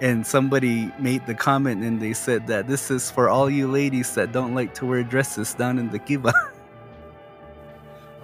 and 0.00 0.26
somebody 0.26 0.90
made 0.98 1.24
the 1.26 1.34
comment 1.34 1.82
and 1.82 2.00
they 2.00 2.12
said 2.12 2.46
that 2.46 2.66
this 2.66 2.90
is 2.90 3.10
for 3.10 3.28
all 3.28 3.48
you 3.48 3.70
ladies 3.70 4.14
that 4.14 4.32
don't 4.32 4.54
like 4.54 4.74
to 4.74 4.86
wear 4.86 5.02
dresses 5.02 5.54
down 5.54 5.78
in 5.78 5.90
the 5.90 5.98
kiva. 5.98 6.32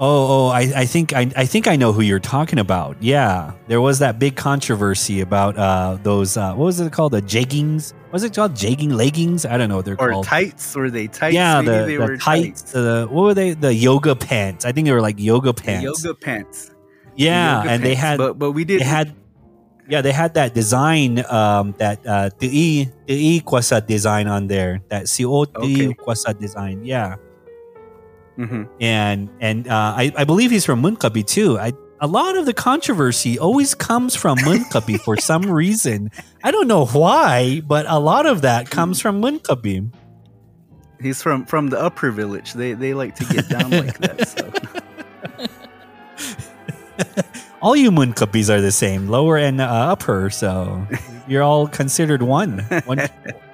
Oh, 0.02 0.46
oh, 0.46 0.48
I, 0.48 0.60
I 0.74 0.86
think 0.86 1.12
I, 1.12 1.30
I 1.36 1.44
think 1.44 1.68
I 1.68 1.76
know 1.76 1.92
who 1.92 2.00
you're 2.00 2.18
talking 2.18 2.58
about. 2.58 2.96
Yeah, 3.02 3.52
there 3.68 3.82
was 3.82 3.98
that 3.98 4.18
big 4.18 4.34
controversy 4.34 5.20
about 5.20 5.58
uh, 5.58 5.98
those. 6.02 6.38
Uh, 6.38 6.54
what 6.54 6.64
was 6.64 6.80
it 6.80 6.90
called? 6.90 7.12
The 7.12 7.20
jeggings? 7.20 7.92
Was 8.10 8.24
it 8.24 8.34
called 8.34 8.54
jegging 8.54 8.92
leggings? 8.94 9.44
I 9.44 9.58
don't 9.58 9.68
know 9.68 9.76
what 9.76 9.84
they're 9.84 10.00
or 10.00 10.10
called. 10.10 10.24
Or 10.24 10.28
tights? 10.28 10.74
Were 10.74 10.88
they 10.88 11.06
tights? 11.06 11.34
Yeah, 11.34 11.60
the, 11.60 11.84
the 11.84 12.16
tights. 12.16 12.24
tights. 12.24 12.72
The, 12.72 13.08
what 13.10 13.24
were 13.24 13.34
they? 13.34 13.52
The 13.52 13.74
yoga 13.74 14.16
pants. 14.16 14.64
I 14.64 14.72
think 14.72 14.86
they 14.86 14.92
were 14.92 15.02
like 15.02 15.18
yoga 15.18 15.52
pants. 15.52 16.00
The 16.00 16.08
yoga 16.08 16.18
pants. 16.18 16.70
Yeah, 17.14 17.58
yoga 17.58 17.70
and 17.70 17.82
pants. 17.82 17.84
they 17.84 17.94
had. 17.94 18.16
But 18.16 18.38
but 18.38 18.52
we 18.52 18.64
did. 18.64 18.80
They 18.80 18.84
had 18.86 19.14
yeah, 19.86 20.00
they 20.00 20.12
had 20.12 20.34
that 20.34 20.54
design, 20.54 21.26
um, 21.26 21.74
that 21.76 22.06
uh, 22.06 22.30
Tui 22.30 22.88
Kwasa 23.06 23.84
design 23.84 24.28
on 24.28 24.46
there. 24.46 24.80
That 24.88 25.12
CO 25.14 25.44
Tui 25.44 25.94
Kwasa 25.94 26.38
design. 26.38 26.84
Yeah. 26.84 27.16
Mm-hmm. 28.40 28.62
And 28.80 29.28
and 29.40 29.68
uh, 29.68 29.94
I, 29.96 30.12
I 30.16 30.24
believe 30.24 30.50
he's 30.50 30.64
from 30.64 30.82
Moenkopi 30.82 31.26
too. 31.26 31.58
I 31.58 31.72
a 32.00 32.06
lot 32.06 32.38
of 32.38 32.46
the 32.46 32.54
controversy 32.54 33.38
always 33.38 33.74
comes 33.74 34.16
from 34.16 34.38
Moenkopi 34.48 34.98
for 35.00 35.18
some 35.18 35.42
reason. 35.42 36.10
I 36.42 36.50
don't 36.50 36.66
know 36.66 36.86
why, 36.86 37.60
but 37.66 37.84
a 37.86 37.98
lot 37.98 38.24
of 38.24 38.40
that 38.42 38.70
comes 38.70 38.98
from 39.00 39.20
Moenkopi. 39.20 39.92
He's 41.02 41.22
from 41.22 41.44
from 41.44 41.68
the 41.68 41.78
upper 41.78 42.10
village. 42.10 42.54
They 42.54 42.72
they 42.72 42.94
like 42.94 43.14
to 43.16 43.24
get 43.26 43.48
down 43.48 43.70
like 43.70 43.98
that. 43.98 44.28
So. 44.28 44.50
all 47.62 47.76
you 47.76 47.90
moonkuppies 47.90 48.48
are 48.48 48.60
the 48.60 48.72
same, 48.72 49.08
lower 49.08 49.36
and 49.36 49.60
uh, 49.60 49.64
upper. 49.64 50.30
So 50.30 50.86
you're 51.28 51.42
all 51.42 51.68
considered 51.68 52.22
one. 52.22 52.60
one 52.86 53.08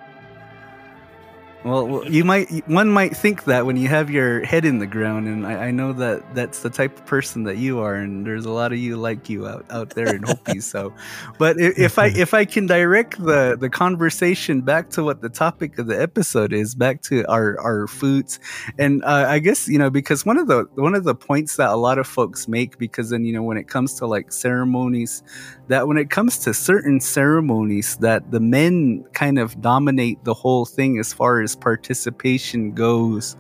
well, 1.66 2.08
you 2.08 2.24
might 2.24 2.48
one 2.68 2.88
might 2.88 3.16
think 3.16 3.44
that 3.44 3.66
when 3.66 3.76
you 3.76 3.88
have 3.88 4.08
your 4.08 4.44
head 4.44 4.64
in 4.64 4.78
the 4.78 4.86
ground, 4.86 5.26
and 5.26 5.44
I, 5.44 5.66
I, 5.66 5.70
know 5.72 5.92
that 5.94 6.32
that's 6.32 6.60
the 6.60 6.70
type 6.70 6.96
of 6.96 7.06
person 7.06 7.42
that 7.44 7.56
you 7.56 7.80
are, 7.80 7.96
and 7.96 8.24
there's 8.24 8.44
a 8.44 8.52
lot 8.52 8.72
of 8.72 8.78
you 8.78 8.96
like 8.96 9.28
you 9.28 9.48
out, 9.48 9.66
out 9.70 9.90
there 9.90 10.14
in 10.14 10.22
Hopi. 10.22 10.60
so, 10.60 10.94
but 11.38 11.58
if, 11.58 11.98
I 11.98 12.06
if 12.06 12.34
I 12.34 12.44
can 12.44 12.66
direct 12.66 13.18
the 13.18 13.56
the 13.58 13.68
conversation 13.68 14.60
back 14.60 14.90
to 14.90 15.02
what 15.02 15.22
the 15.22 15.28
topic 15.28 15.76
of 15.80 15.88
the 15.88 16.00
episode 16.00 16.52
is, 16.52 16.76
back 16.76 17.02
to 17.02 17.24
our 17.28 17.58
our 17.60 17.88
foods, 17.88 18.38
and 18.78 19.02
uh, 19.02 19.26
I 19.28 19.40
guess 19.40 19.66
you 19.66 19.78
know 19.78 19.90
because 19.90 20.24
one 20.24 20.38
of 20.38 20.46
the 20.46 20.68
one 20.76 20.94
of 20.94 21.02
the 21.02 21.16
points 21.16 21.56
that 21.56 21.70
a 21.70 21.76
lot 21.76 21.98
of 21.98 22.06
folks 22.06 22.46
make, 22.46 22.78
because 22.78 23.10
then 23.10 23.24
you 23.24 23.32
know 23.32 23.42
when 23.42 23.56
it 23.56 23.66
comes 23.66 23.94
to 23.94 24.06
like 24.06 24.30
ceremonies, 24.30 25.24
that 25.66 25.88
when 25.88 25.98
it 25.98 26.10
comes 26.10 26.38
to 26.38 26.54
certain 26.54 27.00
ceremonies, 27.00 27.96
that 27.96 28.30
the 28.30 28.40
men 28.40 29.04
kind 29.14 29.40
of 29.40 29.60
dominate 29.60 30.22
the 30.22 30.34
whole 30.34 30.64
thing 30.64 31.00
as 31.00 31.12
far 31.12 31.40
as 31.40 31.55
participation 31.60 32.72
goes. 32.72 33.36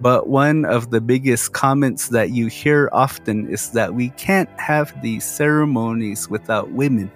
But 0.00 0.28
one 0.28 0.64
of 0.64 0.90
the 0.90 1.00
biggest 1.00 1.52
comments 1.52 2.08
that 2.08 2.30
you 2.30 2.48
hear 2.48 2.88
often 2.92 3.48
is 3.48 3.70
that 3.70 3.94
we 3.94 4.10
can't 4.10 4.50
have 4.60 5.00
these 5.02 5.24
ceremonies 5.24 6.28
without 6.28 6.70
women. 6.72 7.10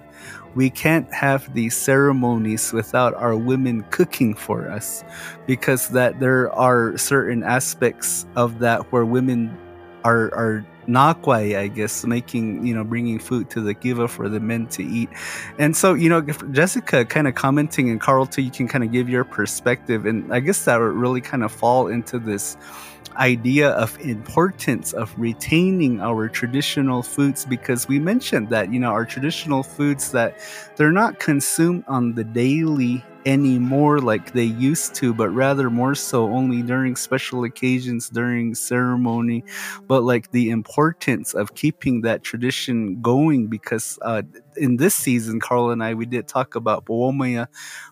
We 0.55 0.69
can't 0.69 1.11
have 1.13 1.53
these 1.53 1.77
ceremonies 1.77 2.73
without 2.73 3.13
our 3.15 3.35
women 3.35 3.83
cooking 3.91 4.33
for 4.35 4.69
us 4.69 5.03
because 5.45 5.89
that 5.89 6.19
there 6.19 6.51
are 6.51 6.97
certain 6.97 7.43
aspects 7.43 8.25
of 8.35 8.59
that 8.59 8.91
where 8.91 9.05
women 9.05 9.57
are 10.03 10.33
are 10.33 10.65
nakwai, 10.87 11.57
I 11.57 11.67
guess, 11.67 12.05
making, 12.05 12.65
you 12.65 12.73
know, 12.73 12.83
bringing 12.83 13.19
food 13.19 13.49
to 13.51 13.61
the 13.61 13.73
kiva 13.73 14.07
for 14.07 14.29
the 14.29 14.39
men 14.39 14.67
to 14.67 14.83
eat. 14.83 15.09
And 15.57 15.75
so, 15.75 15.93
you 15.93 16.09
know, 16.09 16.21
Jessica 16.21 17.05
kind 17.05 17.27
of 17.27 17.35
commenting 17.35 17.89
and 17.89 17.99
Carl 17.99 18.25
too, 18.25 18.41
you 18.41 18.51
can 18.51 18.67
kind 18.67 18.83
of 18.83 18.91
give 18.91 19.09
your 19.09 19.23
perspective. 19.23 20.05
And 20.05 20.33
I 20.33 20.39
guess 20.39 20.65
that 20.65 20.79
would 20.79 20.93
really 20.93 21.21
kind 21.21 21.43
of 21.43 21.51
fall 21.51 21.87
into 21.87 22.19
this 22.19 22.57
idea 23.17 23.71
of 23.71 23.99
importance 23.99 24.93
of 24.93 25.13
retaining 25.17 25.99
our 26.01 26.29
traditional 26.29 27.03
foods 27.03 27.45
because 27.45 27.87
we 27.87 27.99
mentioned 27.99 28.49
that 28.49 28.71
you 28.71 28.79
know 28.79 28.89
our 28.89 29.05
traditional 29.05 29.63
foods 29.63 30.11
that 30.11 30.37
they're 30.77 30.91
not 30.91 31.19
consumed 31.19 31.83
on 31.87 32.13
the 32.13 32.23
daily 32.23 33.03
anymore 33.25 33.99
like 33.99 34.33
they 34.33 34.43
used 34.43 34.95
to, 34.95 35.13
but 35.13 35.29
rather 35.29 35.69
more 35.69 35.95
so 35.95 36.25
only 36.31 36.61
during 36.61 36.95
special 36.95 37.43
occasions, 37.43 38.09
during 38.09 38.55
ceremony. 38.55 39.43
But 39.87 40.03
like 40.03 40.31
the 40.31 40.49
importance 40.49 41.33
of 41.33 41.55
keeping 41.55 42.01
that 42.01 42.23
tradition 42.23 43.01
going 43.01 43.47
because 43.47 43.99
uh, 44.01 44.23
in 44.57 44.77
this 44.77 44.95
season, 44.95 45.39
Carl 45.39 45.71
and 45.71 45.83
I, 45.83 45.93
we 45.93 46.05
did 46.05 46.27
talk 46.27 46.55
about 46.55 46.85
Powamuya. 46.85 47.47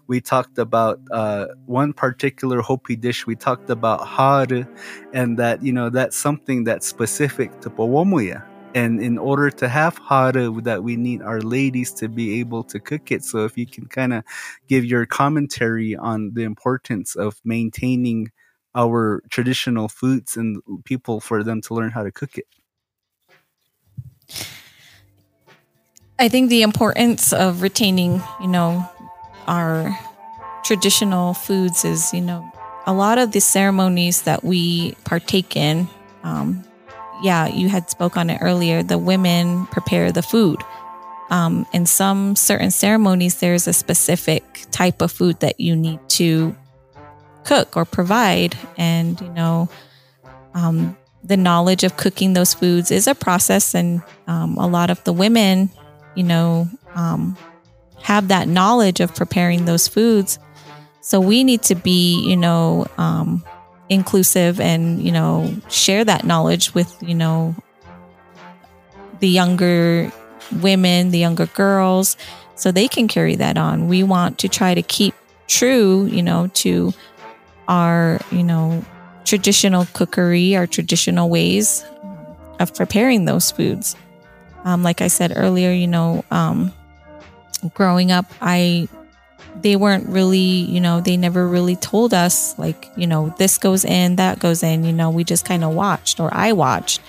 We 0.08 0.22
talked 0.22 0.58
about 0.58 1.00
uh, 1.12 1.48
one 1.66 1.94
particular 1.94 2.62
Hopi 2.62 2.96
dish. 2.96 3.28
We 3.28 3.36
talked 3.36 3.70
about 3.70 4.08
hare, 4.08 4.68
and 5.14 5.38
that, 5.38 5.64
you 5.64 5.74
know, 5.74 5.90
that's 5.90 6.18
something 6.18 6.64
that's 6.64 6.88
specific 6.88 7.62
to 7.62 7.70
Powamuya 7.70 8.49
and 8.76 9.02
in 9.02 9.18
order 9.18 9.50
to 9.50 9.68
have 9.68 9.98
hara 9.98 10.50
that 10.62 10.84
we 10.84 10.96
need 10.96 11.22
our 11.22 11.42
ladies 11.42 11.92
to 11.94 12.08
be 12.08 12.40
able 12.40 12.64
to 12.64 12.80
cook 12.80 13.12
it. 13.12 13.24
So 13.24 13.46
if 13.46 13.58
you 13.58 13.66
can 13.66 13.86
kind 13.88 14.14
of 14.14 14.24
give 14.68 14.86
your 14.86 15.06
commentary 15.06 15.96
on 15.96 16.34
the 16.34 16.44
importance 16.44 17.16
of 17.16 17.40
maintaining 17.44 18.32
our 18.76 19.24
traditional 19.30 19.88
foods 19.88 20.38
and 20.38 20.62
people 20.86 21.20
for 21.20 21.44
them 21.44 21.62
to 21.62 21.74
learn 21.74 21.90
how 21.90 22.04
to 22.04 22.12
cook 22.12 22.38
it. 22.38 22.46
I 26.20 26.28
think 26.28 26.50
the 26.50 26.62
importance 26.62 27.34
of 27.34 27.62
retaining 27.62 28.22
you 28.42 28.48
know 28.48 28.88
our 29.48 29.98
traditional 30.64 31.34
foods 31.34 31.84
is 31.84 32.14
you 32.14 32.22
know 32.22 32.52
a 32.86 32.94
lot 32.94 33.18
of 33.18 33.32
the 33.32 33.40
ceremonies 33.40 34.24
that 34.24 34.44
we 34.44 34.94
partake 35.06 35.56
in 35.56 35.88
um, 36.24 36.64
yeah, 37.22 37.48
you 37.48 37.70
had 37.70 37.90
spoke 37.90 38.18
on 38.18 38.30
it 38.30 38.40
earlier. 38.42 38.84
The 38.84 38.98
women 38.98 39.66
prepare 39.68 40.12
the 40.12 40.22
food. 40.22 40.62
Um, 41.30 41.66
in 41.74 41.86
some 41.86 42.36
certain 42.36 42.72
ceremonies, 42.72 43.40
there's 43.40 43.68
a 43.68 43.74
specific 43.74 44.66
type 44.72 45.02
of 45.02 45.12
food 45.12 45.40
that 45.42 45.60
you 45.60 45.76
need 45.76 46.00
to 46.10 46.56
cook 47.44 47.78
or 47.78 47.86
provide, 47.86 48.58
and 48.78 49.20
you 49.22 49.30
know, 49.30 49.70
um, 50.54 50.98
the 51.24 51.38
knowledge 51.38 51.84
of 51.84 51.98
cooking 51.98 52.34
those 52.34 52.54
foods 52.54 52.90
is 52.90 53.08
a 53.08 53.14
process, 53.14 53.76
and 53.76 54.02
um, 54.28 54.58
a 54.58 54.68
lot 54.68 54.90
of 54.90 55.04
the 55.04 55.14
women, 55.14 55.70
you 56.16 56.24
know, 56.24 56.68
um, 56.96 57.38
have 58.02 58.30
that 58.30 58.48
knowledge 58.48 59.00
of 59.00 59.14
preparing 59.14 59.66
those 59.66 59.88
foods. 59.88 60.40
So 61.02 61.20
we 61.20 61.44
need 61.44 61.62
to 61.64 61.76
be, 61.76 62.28
you 62.28 62.38
know, 62.38 62.88
um, 62.98 63.44
inclusive 63.90 64.60
and 64.60 65.02
you 65.02 65.12
know 65.12 65.54
share 65.70 66.06
that 66.06 66.24
knowledge 66.24 66.74
with 66.74 66.96
you 67.02 67.16
know 67.16 67.56
the 69.20 69.28
younger 69.28 70.12
women 70.62 71.12
the 71.12 71.18
younger 71.20 71.48
girls 71.48 72.16
so 72.56 72.72
they 72.72 72.88
can 72.90 73.08
carry 73.08 73.36
that 73.36 73.58
on. 73.58 73.88
We 73.88 74.04
want 74.04 74.38
to 74.40 74.50
try 74.50 74.74
to 74.74 74.82
keep 74.82 75.14
true 75.48 76.06
you 76.06 76.22
know 76.22 76.48
to 76.54 76.94
our 77.68 78.20
you 78.32 78.44
know 78.44 78.84
traditional 79.26 79.86
cookery 79.94 80.56
our 80.56 80.68
traditional 80.68 81.30
ways 81.30 81.84
of 82.60 82.74
preparing 82.76 83.26
those 83.26 83.52
foods. 83.52 83.96
Um, 84.66 84.84
like 84.84 85.02
i 85.02 85.08
said 85.08 85.32
earlier 85.36 85.72
you 85.72 85.88
know 85.88 86.26
um, 86.32 86.74
growing 87.74 88.12
up 88.12 88.26
i 88.42 88.90
they 89.62 89.76
weren't 89.76 90.08
really, 90.08 90.40
you 90.40 90.80
know, 90.80 91.02
they 91.02 91.18
never 91.18 91.48
really 91.48 91.76
told 91.76 92.14
us, 92.14 92.58
like, 92.58 92.90
you 92.96 93.08
know, 93.08 93.34
this 93.38 93.58
goes 93.58 93.86
in, 93.86 94.16
that 94.18 94.40
goes 94.40 94.64
in, 94.64 94.84
you 94.84 94.94
know, 94.94 95.10
we 95.10 95.24
just 95.24 95.46
kind 95.46 95.64
of 95.64 95.74
watched 95.74 96.20
or 96.20 96.30
I 96.34 96.54
watched. 96.54 97.02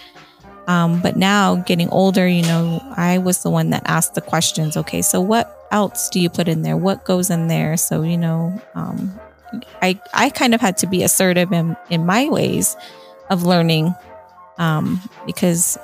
Um, 0.67 1.01
but 1.01 1.17
now 1.17 1.57
getting 1.57 1.89
older, 1.91 2.29
you 2.29 2.43
know, 2.43 2.81
I 2.97 3.19
was 3.19 3.43
the 3.43 3.51
one 3.51 3.71
that 3.71 3.83
asked 3.87 4.15
the 4.15 4.21
questions. 4.21 4.77
Okay, 4.77 5.03
so 5.03 5.21
what 5.21 5.67
else 5.71 6.09
do 6.09 6.21
you 6.21 6.31
put 6.31 6.49
in 6.49 6.63
there? 6.63 6.77
What 6.77 7.05
goes 7.05 7.31
in 7.31 7.49
there? 7.49 7.77
So, 7.77 8.03
you 8.03 8.19
know, 8.19 8.61
um, 8.75 9.19
I, 9.83 10.01
I 10.15 10.31
kind 10.31 10.55
of 10.55 10.61
had 10.61 10.77
to 10.79 10.87
be 10.87 11.03
assertive 11.03 11.53
in, 11.53 11.77
in 11.89 12.07
my 12.07 12.29
ways 12.29 12.77
of 13.31 13.43
learning 13.43 13.95
um, 14.59 15.01
because 15.27 15.79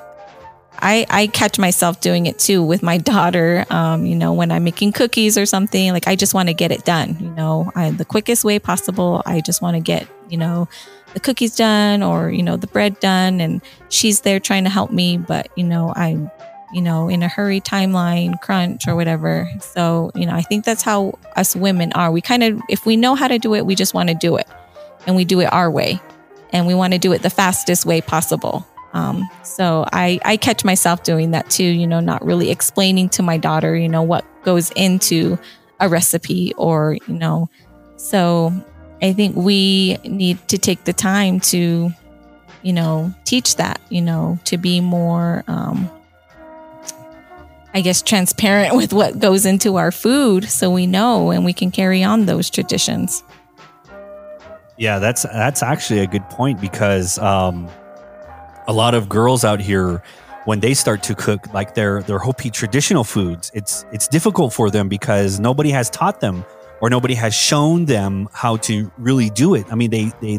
I, 0.79 1.07
I 1.11 1.27
catch 1.29 1.59
myself 1.59 2.01
doing 2.01 2.27
it 2.27 2.39
too 2.39 2.63
with 2.63 2.83
my 2.83 2.99
daughter. 2.99 3.65
Um, 3.71 4.07
you 4.07 4.15
know, 4.15 4.33
when 4.33 4.51
I'm 4.51 4.65
making 4.65 4.93
cookies 4.93 5.39
or 5.39 5.47
something, 5.47 5.93
like 5.93 6.07
I 6.09 6.17
just 6.17 6.35
want 6.35 6.49
to 6.49 6.55
get 6.55 6.73
it 6.73 6.85
done, 6.85 7.17
you 7.21 7.31
know, 7.31 7.71
I, 7.75 7.91
the 7.91 8.05
quickest 8.05 8.45
way 8.45 8.59
possible. 8.59 9.23
I 9.27 9.41
just 9.41 9.63
want 9.63 9.77
to 9.77 9.81
get, 9.81 10.09
you 10.29 10.37
know, 10.37 10.69
the 11.15 11.21
cookies 11.21 11.57
done 11.57 12.03
or, 12.03 12.31
you 12.31 12.43
know, 12.43 12.57
the 12.57 12.67
bread 12.67 13.01
done. 13.01 13.41
And 13.41 13.63
she's 13.89 14.21
there 14.21 14.41
trying 14.41 14.65
to 14.65 14.71
help 14.71 14.91
me, 14.91 15.17
but, 15.17 15.49
you 15.57 15.65
know, 15.65 15.93
I'm, 15.97 16.31
you 16.73 16.83
know, 16.83 17.09
in 17.09 17.23
a 17.23 17.29
hurry 17.29 17.61
timeline 17.61 18.41
crunch 18.41 18.87
or 18.89 18.97
whatever. 18.97 19.51
So, 19.61 20.11
you 20.15 20.27
know, 20.27 20.35
I 20.35 20.43
think 20.43 20.65
that's 20.65 20.83
how 20.83 21.19
us 21.37 21.57
women 21.57 21.93
are. 21.95 22.11
We 22.11 22.21
kind 22.21 22.43
of, 22.43 22.61
if 22.69 22.85
we 22.85 22.97
know 22.97 23.15
how 23.15 23.29
to 23.29 23.39
do 23.39 23.55
it, 23.55 23.65
we 23.65 23.75
just 23.75 23.95
want 23.95 24.09
to 24.09 24.15
do 24.15 24.37
it 24.37 24.47
and 25.07 25.17
we 25.17 25.25
do 25.25 25.41
it 25.41 25.47
our 25.47 25.71
way 25.71 26.01
and 26.53 26.67
we 26.67 26.75
want 26.75 26.93
to 26.93 26.99
do 26.99 27.13
it 27.13 27.23
the 27.23 27.31
fastest 27.31 27.87
way 27.87 28.01
possible. 28.01 28.67
Um, 28.97 29.29
so 29.43 29.85
I, 29.93 30.19
I 30.25 30.39
catch 30.39 30.65
myself 30.65 31.03
doing 31.03 31.33
that 31.33 31.51
too, 31.51 31.65
you 31.65 31.87
know, 31.87 32.01
not 32.01 32.25
really 32.25 32.51
explaining 32.51 33.11
to 33.11 33.23
my 33.23 33.37
daughter, 33.37 33.77
you 33.77 33.91
know, 33.91 34.03
what 34.03 34.25
goes 34.43 34.71
into 34.71 35.39
a 35.81 35.87
recipe 35.87 36.55
or, 36.57 36.97
you 37.07 37.15
know, 37.15 37.51
so 37.99 38.55
I 39.03 39.13
think 39.13 39.37
we 39.37 39.99
need 40.03 40.49
to 40.49 40.57
take 40.57 40.85
the 40.85 40.95
time 40.95 41.41
to, 41.41 41.91
you 42.63 42.73
know, 42.73 43.13
teach 43.27 43.57
that, 43.57 43.83
you 43.91 44.01
know, 44.01 44.39
to 44.45 44.57
be 44.57 44.81
more, 44.81 45.45
um, 45.47 45.91
I 47.75 47.83
guess, 47.83 48.01
transparent 48.01 48.77
with 48.79 48.95
what 48.95 49.19
goes 49.19 49.45
into 49.45 49.77
our 49.77 49.93
food 49.93 50.49
so 50.49 50.71
we 50.71 50.87
know 50.87 51.33
and 51.33 51.45
we 51.45 51.53
can 51.53 51.71
carry 51.71 52.03
on 52.03 52.25
those 52.25 52.49
traditions. 52.49 53.23
Yeah, 54.79 54.99
that's 54.99 55.25
that's 55.25 55.63
actually 55.63 56.01
a 56.01 56.07
good 56.07 56.27
point 56.31 56.63
because 56.63 57.19
um, 57.19 57.69
a 58.69 58.73
lot 58.73 58.95
of 58.95 59.09
girls 59.09 59.45
out 59.45 59.61
here 59.61 60.03
when 60.47 60.61
they 60.61 60.75
start 60.75 61.03
to 61.03 61.15
cook 61.15 61.53
like 61.53 61.75
their 61.75 62.03
their 62.03 62.19
Hopi 62.19 62.51
traditional 62.51 63.05
foods, 63.05 63.51
it's 63.55 63.85
it's 63.93 64.09
difficult 64.09 64.53
for 64.53 64.71
them 64.71 64.89
because 64.89 65.41
nobody 65.41 65.71
has 65.71 65.91
taught 65.91 66.21
them 66.21 66.45
or 66.81 66.89
nobody 66.89 67.15
has 67.15 67.35
shown 67.35 67.85
them 67.85 68.29
how 68.33 68.57
to 68.59 68.91
really 68.99 69.31
do 69.31 69.55
it. 69.55 69.67
I 69.71 69.75
mean, 69.75 69.91
they 69.91 70.13
they 70.21 70.39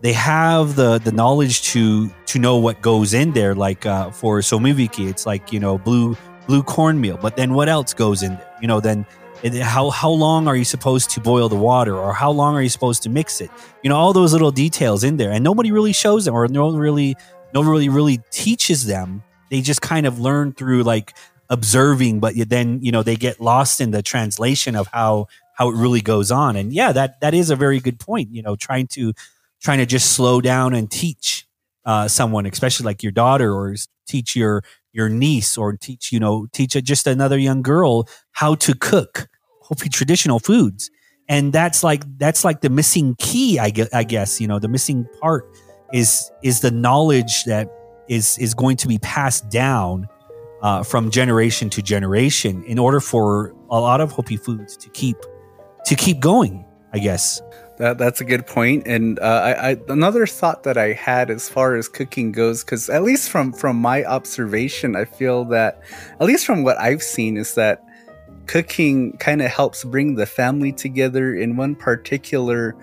they 0.00 0.12
have 0.12 0.76
the 0.76 0.98
the 0.98 1.12
knowledge 1.12 1.62
to 1.72 2.08
to 2.26 2.38
know 2.38 2.56
what 2.56 2.82
goes 2.82 3.14
in 3.14 3.32
there. 3.32 3.54
Like 3.54 3.86
uh, 3.86 4.10
for 4.10 4.40
somiviki, 4.40 5.08
it's 5.08 5.24
like 5.26 5.52
you 5.52 5.60
know 5.60 5.78
blue 5.78 6.16
blue 6.46 6.62
cornmeal, 6.62 7.16
but 7.16 7.36
then 7.36 7.54
what 7.54 7.68
else 7.68 7.94
goes 7.94 8.22
in 8.22 8.34
there? 8.34 8.54
You 8.60 8.68
know, 8.68 8.80
then 8.80 9.06
it, 9.42 9.54
how 9.54 9.90
how 9.90 10.10
long 10.10 10.48
are 10.48 10.56
you 10.56 10.64
supposed 10.64 11.10
to 11.10 11.20
boil 11.20 11.48
the 11.48 11.56
water, 11.56 11.96
or 11.96 12.12
how 12.12 12.30
long 12.30 12.54
are 12.56 12.62
you 12.62 12.68
supposed 12.68 13.02
to 13.04 13.08
mix 13.08 13.40
it? 13.40 13.50
You 13.82 13.90
know, 13.90 13.96
all 13.96 14.12
those 14.12 14.32
little 14.32 14.50
details 14.50 15.04
in 15.04 15.16
there, 15.16 15.30
and 15.30 15.44
nobody 15.44 15.70
really 15.70 15.92
shows 15.92 16.24
them, 16.24 16.34
or 16.34 16.48
no 16.48 16.66
one 16.66 16.76
really 16.76 17.16
nobody 17.54 17.88
really 17.88 18.20
teaches 18.30 18.86
them 18.86 19.22
they 19.50 19.60
just 19.60 19.82
kind 19.82 20.06
of 20.06 20.18
learn 20.18 20.52
through 20.52 20.82
like 20.82 21.14
observing, 21.50 22.20
but 22.20 22.34
then 22.48 22.80
you 22.82 22.92
know 22.92 23.02
they 23.02 23.16
get 23.16 23.40
lost 23.40 23.80
in 23.80 23.90
the 23.90 24.02
translation 24.02 24.76
of 24.76 24.88
how 24.88 25.26
how 25.54 25.68
it 25.70 25.74
really 25.76 26.00
goes 26.00 26.30
on. 26.30 26.56
And 26.56 26.72
yeah, 26.72 26.92
that 26.92 27.20
that 27.20 27.34
is 27.34 27.50
a 27.50 27.56
very 27.56 27.80
good 27.80 27.98
point. 27.98 28.30
You 28.32 28.42
know, 28.42 28.56
trying 28.56 28.86
to 28.88 29.12
trying 29.60 29.78
to 29.78 29.86
just 29.86 30.12
slow 30.12 30.40
down 30.40 30.74
and 30.74 30.90
teach 30.90 31.46
uh, 31.84 32.08
someone, 32.08 32.46
especially 32.46 32.84
like 32.84 33.02
your 33.02 33.12
daughter, 33.12 33.52
or 33.52 33.74
teach 34.06 34.36
your 34.36 34.62
your 34.92 35.08
niece, 35.08 35.56
or 35.56 35.76
teach 35.76 36.12
you 36.12 36.20
know 36.20 36.46
teach 36.52 36.76
a, 36.76 36.82
just 36.82 37.06
another 37.06 37.38
young 37.38 37.62
girl 37.62 38.08
how 38.32 38.54
to 38.56 38.74
cook, 38.74 39.28
hopefully 39.62 39.90
traditional 39.90 40.38
foods. 40.38 40.90
And 41.30 41.52
that's 41.52 41.84
like 41.84 42.02
that's 42.18 42.42
like 42.44 42.62
the 42.62 42.70
missing 42.70 43.14
key, 43.18 43.58
I 43.58 43.70
guess, 43.70 43.88
I 43.92 44.04
guess. 44.04 44.40
You 44.40 44.48
know, 44.48 44.58
the 44.58 44.68
missing 44.68 45.06
part 45.20 45.44
is 45.92 46.30
is 46.42 46.60
the 46.60 46.70
knowledge 46.70 47.44
that 47.44 47.70
is 48.08 48.38
is 48.38 48.54
going 48.54 48.76
to 48.78 48.88
be 48.88 48.98
passed 48.98 49.48
down 49.48 50.08
uh, 50.62 50.82
from 50.82 51.10
generation 51.10 51.70
to 51.70 51.82
generation 51.82 52.64
in 52.64 52.78
order 52.78 53.00
for 53.00 53.54
a 53.70 53.80
lot 53.80 54.00
of 54.00 54.12
Hopi 54.12 54.36
foods 54.36 54.76
to 54.76 54.88
keep 54.90 55.16
to 55.84 55.94
keep 55.94 56.20
going. 56.20 56.64
I 56.92 56.98
guess 56.98 57.42
that 57.78 57.98
that's 57.98 58.20
a 58.20 58.24
good 58.24 58.46
point. 58.46 58.86
And 58.86 59.18
uh, 59.20 59.22
I, 59.22 59.70
I, 59.70 59.76
another 59.88 60.26
thought 60.26 60.64
that 60.64 60.76
I 60.76 60.92
had 60.92 61.30
as 61.30 61.48
far 61.48 61.76
as 61.76 61.88
cooking 61.88 62.32
goes, 62.32 62.64
because 62.64 62.88
at 62.90 63.02
least 63.02 63.30
from 63.30 63.52
from 63.52 63.76
my 63.76 64.04
observation, 64.04 64.96
I 64.96 65.04
feel 65.04 65.44
that 65.46 65.80
at 66.20 66.26
least 66.26 66.44
from 66.44 66.64
what 66.64 66.78
I've 66.78 67.02
seen 67.02 67.36
is 67.36 67.54
that 67.54 67.84
cooking 68.46 69.16
kind 69.18 69.42
of 69.42 69.50
helps 69.50 69.84
bring 69.84 70.16
the 70.16 70.26
family 70.26 70.72
together 70.72 71.34
in 71.34 71.56
one 71.56 71.76
particular 71.76 72.74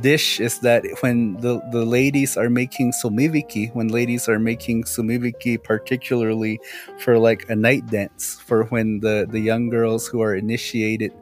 dish 0.00 0.40
is 0.40 0.58
that 0.60 0.84
when 1.00 1.34
the, 1.38 1.60
the 1.72 1.84
ladies 1.84 2.36
are 2.36 2.50
making 2.50 2.92
sumiviki, 2.92 3.74
when 3.74 3.88
ladies 3.88 4.28
are 4.28 4.38
making 4.38 4.84
sumiviki, 4.84 5.62
particularly 5.62 6.60
for 6.98 7.18
like 7.18 7.48
a 7.48 7.56
night 7.56 7.86
dance, 7.86 8.40
for 8.44 8.64
when 8.64 9.00
the, 9.00 9.26
the 9.30 9.40
young 9.40 9.68
girls 9.70 10.06
who 10.06 10.20
are 10.20 10.34
initiated 10.34 11.12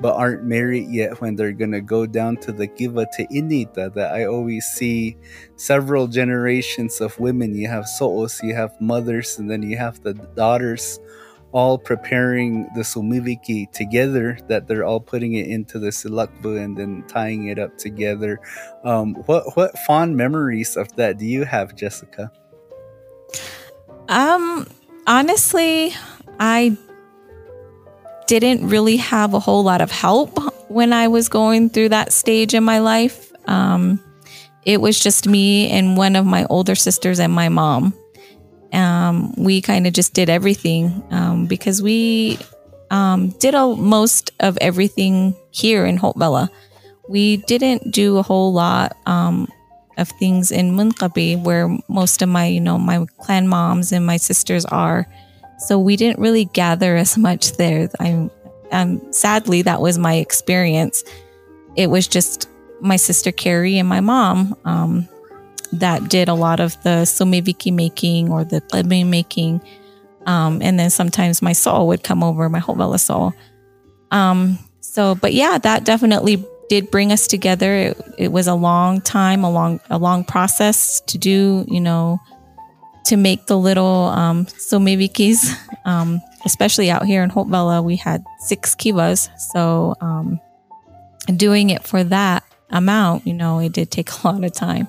but 0.00 0.16
aren't 0.16 0.44
married 0.44 0.88
yet, 0.88 1.20
when 1.20 1.36
they're 1.36 1.52
gonna 1.52 1.80
go 1.80 2.06
down 2.06 2.36
to 2.38 2.52
the 2.52 2.66
Kiva 2.66 3.06
to 3.16 3.26
Inita, 3.26 3.92
that 3.92 4.12
I 4.14 4.24
always 4.24 4.64
see 4.64 5.16
several 5.56 6.06
generations 6.06 7.02
of 7.02 7.18
women. 7.20 7.54
You 7.54 7.68
have 7.68 7.86
so'os, 7.86 8.40
you 8.42 8.54
have 8.54 8.72
mothers, 8.80 9.38
and 9.38 9.50
then 9.50 9.62
you 9.62 9.76
have 9.76 10.02
the 10.02 10.14
daughters 10.14 10.98
all 11.52 11.78
preparing 11.78 12.68
the 12.74 12.82
sumiviki 12.82 13.70
together 13.72 14.38
that 14.48 14.68
they're 14.68 14.84
all 14.84 15.00
putting 15.00 15.34
it 15.34 15.46
into 15.46 15.78
the 15.78 15.88
silakbu 15.88 16.62
and 16.62 16.76
then 16.76 17.04
tying 17.08 17.48
it 17.48 17.58
up 17.58 17.76
together. 17.76 18.40
Um, 18.84 19.14
what 19.26 19.56
what 19.56 19.76
fond 19.80 20.16
memories 20.16 20.76
of 20.76 20.94
that 20.96 21.18
do 21.18 21.26
you 21.26 21.44
have 21.44 21.74
jessica? 21.74 22.30
Um 24.08 24.66
honestly 25.06 25.92
i 26.38 26.76
didn't 28.26 28.68
really 28.68 28.96
have 28.96 29.34
a 29.34 29.40
whole 29.40 29.64
lot 29.64 29.80
of 29.80 29.90
help 29.90 30.38
when 30.70 30.92
i 30.92 31.08
was 31.08 31.28
going 31.28 31.70
through 31.70 31.88
that 31.88 32.12
stage 32.12 32.54
in 32.54 32.62
my 32.62 32.78
life. 32.78 33.32
Um, 33.48 33.98
it 34.64 34.80
was 34.80 35.00
just 35.00 35.26
me 35.26 35.70
and 35.70 35.96
one 35.96 36.16
of 36.16 36.26
my 36.26 36.44
older 36.44 36.74
sisters 36.74 37.18
and 37.18 37.32
my 37.32 37.48
mom 37.48 37.94
um, 38.72 39.34
we 39.36 39.60
kind 39.60 39.86
of 39.86 39.92
just 39.92 40.14
did 40.14 40.28
everything 40.28 41.02
um, 41.10 41.46
because 41.46 41.82
we 41.82 42.38
um, 42.90 43.30
did 43.30 43.54
a, 43.54 43.74
most 43.76 44.32
of 44.40 44.58
everything 44.60 45.34
here 45.50 45.84
in 45.86 45.98
Hotevilla. 45.98 46.48
We 47.08 47.38
didn't 47.38 47.92
do 47.92 48.18
a 48.18 48.22
whole 48.22 48.52
lot 48.52 48.96
um, 49.06 49.48
of 49.98 50.08
things 50.08 50.52
in 50.52 50.72
Moenkopi 50.72 51.42
where 51.42 51.76
most 51.88 52.22
of 52.22 52.28
my, 52.28 52.46
you 52.46 52.60
know, 52.60 52.78
my 52.78 53.06
clan 53.20 53.48
moms 53.48 53.92
and 53.92 54.06
my 54.06 54.16
sisters 54.16 54.64
are. 54.64 55.06
So 55.58 55.78
we 55.78 55.96
didn't 55.96 56.20
really 56.20 56.46
gather 56.46 56.96
as 56.96 57.18
much 57.18 57.52
there. 57.52 57.90
I'm, 58.00 58.30
sadly, 59.12 59.62
that 59.62 59.80
was 59.80 59.98
my 59.98 60.14
experience. 60.14 61.04
It 61.76 61.88
was 61.88 62.08
just 62.08 62.48
my 62.80 62.96
sister 62.96 63.30
Carrie 63.32 63.78
and 63.78 63.88
my 63.88 64.00
mom. 64.00 64.56
Um, 64.64 65.08
that 65.72 66.08
did 66.08 66.28
a 66.28 66.34
lot 66.34 66.60
of 66.60 66.80
the 66.82 67.04
sumiviki 67.04 67.72
making 67.72 68.30
or 68.30 68.44
the 68.44 68.60
klebe 68.60 69.06
making. 69.06 69.60
Um, 70.26 70.60
and 70.62 70.78
then 70.78 70.90
sometimes 70.90 71.42
my 71.42 71.52
soul 71.52 71.86
would 71.88 72.02
come 72.02 72.22
over, 72.22 72.48
my 72.48 72.58
whole 72.58 72.98
soul. 72.98 73.32
Um, 74.10 74.58
so, 74.80 75.14
but 75.14 75.32
yeah, 75.32 75.58
that 75.58 75.84
definitely 75.84 76.44
did 76.68 76.90
bring 76.90 77.12
us 77.12 77.26
together. 77.26 77.74
It, 77.74 78.00
it, 78.18 78.32
was 78.32 78.46
a 78.46 78.54
long 78.54 79.00
time, 79.00 79.44
a 79.44 79.50
long, 79.50 79.80
a 79.88 79.98
long 79.98 80.24
process 80.24 81.00
to 81.02 81.18
do, 81.18 81.64
you 81.68 81.80
know, 81.80 82.18
to 83.06 83.16
make 83.16 83.46
the 83.46 83.58
little 83.58 84.06
um, 84.06 84.46
sumivikis. 84.46 85.56
Um, 85.86 86.20
especially 86.44 86.90
out 86.90 87.06
here 87.06 87.22
in 87.22 87.30
Hotevilla, 87.30 87.82
we 87.82 87.96
had 87.96 88.22
six 88.38 88.74
kivas. 88.74 89.30
So, 89.40 89.94
um, 90.02 90.38
doing 91.34 91.70
it 91.70 91.84
for 91.84 92.04
that 92.04 92.44
amount, 92.68 93.26
you 93.26 93.32
know, 93.32 93.60
it 93.60 93.72
did 93.72 93.90
take 93.90 94.10
a 94.22 94.26
lot 94.28 94.44
of 94.44 94.52
time 94.52 94.86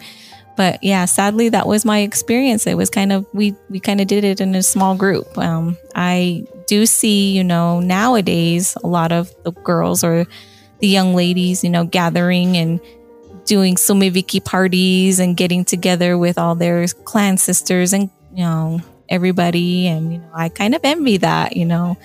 but 0.55 0.83
yeah, 0.83 1.05
sadly, 1.05 1.49
that 1.49 1.67
was 1.67 1.85
my 1.85 1.99
experience. 1.99 2.67
It 2.67 2.75
was 2.75 2.89
kind 2.89 3.11
of 3.11 3.25
we 3.33 3.55
we 3.69 3.79
kind 3.79 4.01
of 4.01 4.07
did 4.07 4.23
it 4.23 4.41
in 4.41 4.55
a 4.55 4.63
small 4.63 4.95
group. 4.95 5.37
Um, 5.37 5.77
I 5.95 6.45
do 6.67 6.85
see, 6.85 7.31
you 7.31 7.43
know, 7.43 7.79
nowadays 7.79 8.77
a 8.83 8.87
lot 8.87 9.11
of 9.11 9.33
the 9.43 9.51
girls 9.51 10.03
or 10.03 10.25
the 10.79 10.87
young 10.87 11.15
ladies, 11.15 11.63
you 11.63 11.69
know, 11.69 11.85
gathering 11.85 12.57
and 12.57 12.79
doing 13.45 13.75
sumiviki 13.75 14.43
parties 14.43 15.19
and 15.19 15.35
getting 15.35 15.65
together 15.65 16.17
with 16.17 16.37
all 16.37 16.55
their 16.55 16.87
clan 16.87 17.37
sisters 17.37 17.91
and 17.93 18.09
you 18.33 18.43
know 18.43 18.79
everybody. 19.09 19.87
And 19.87 20.13
you 20.13 20.19
know, 20.19 20.29
I 20.33 20.49
kind 20.49 20.75
of 20.75 20.81
envy 20.83 21.17
that. 21.17 21.55
You 21.55 21.65
know, 21.65 21.97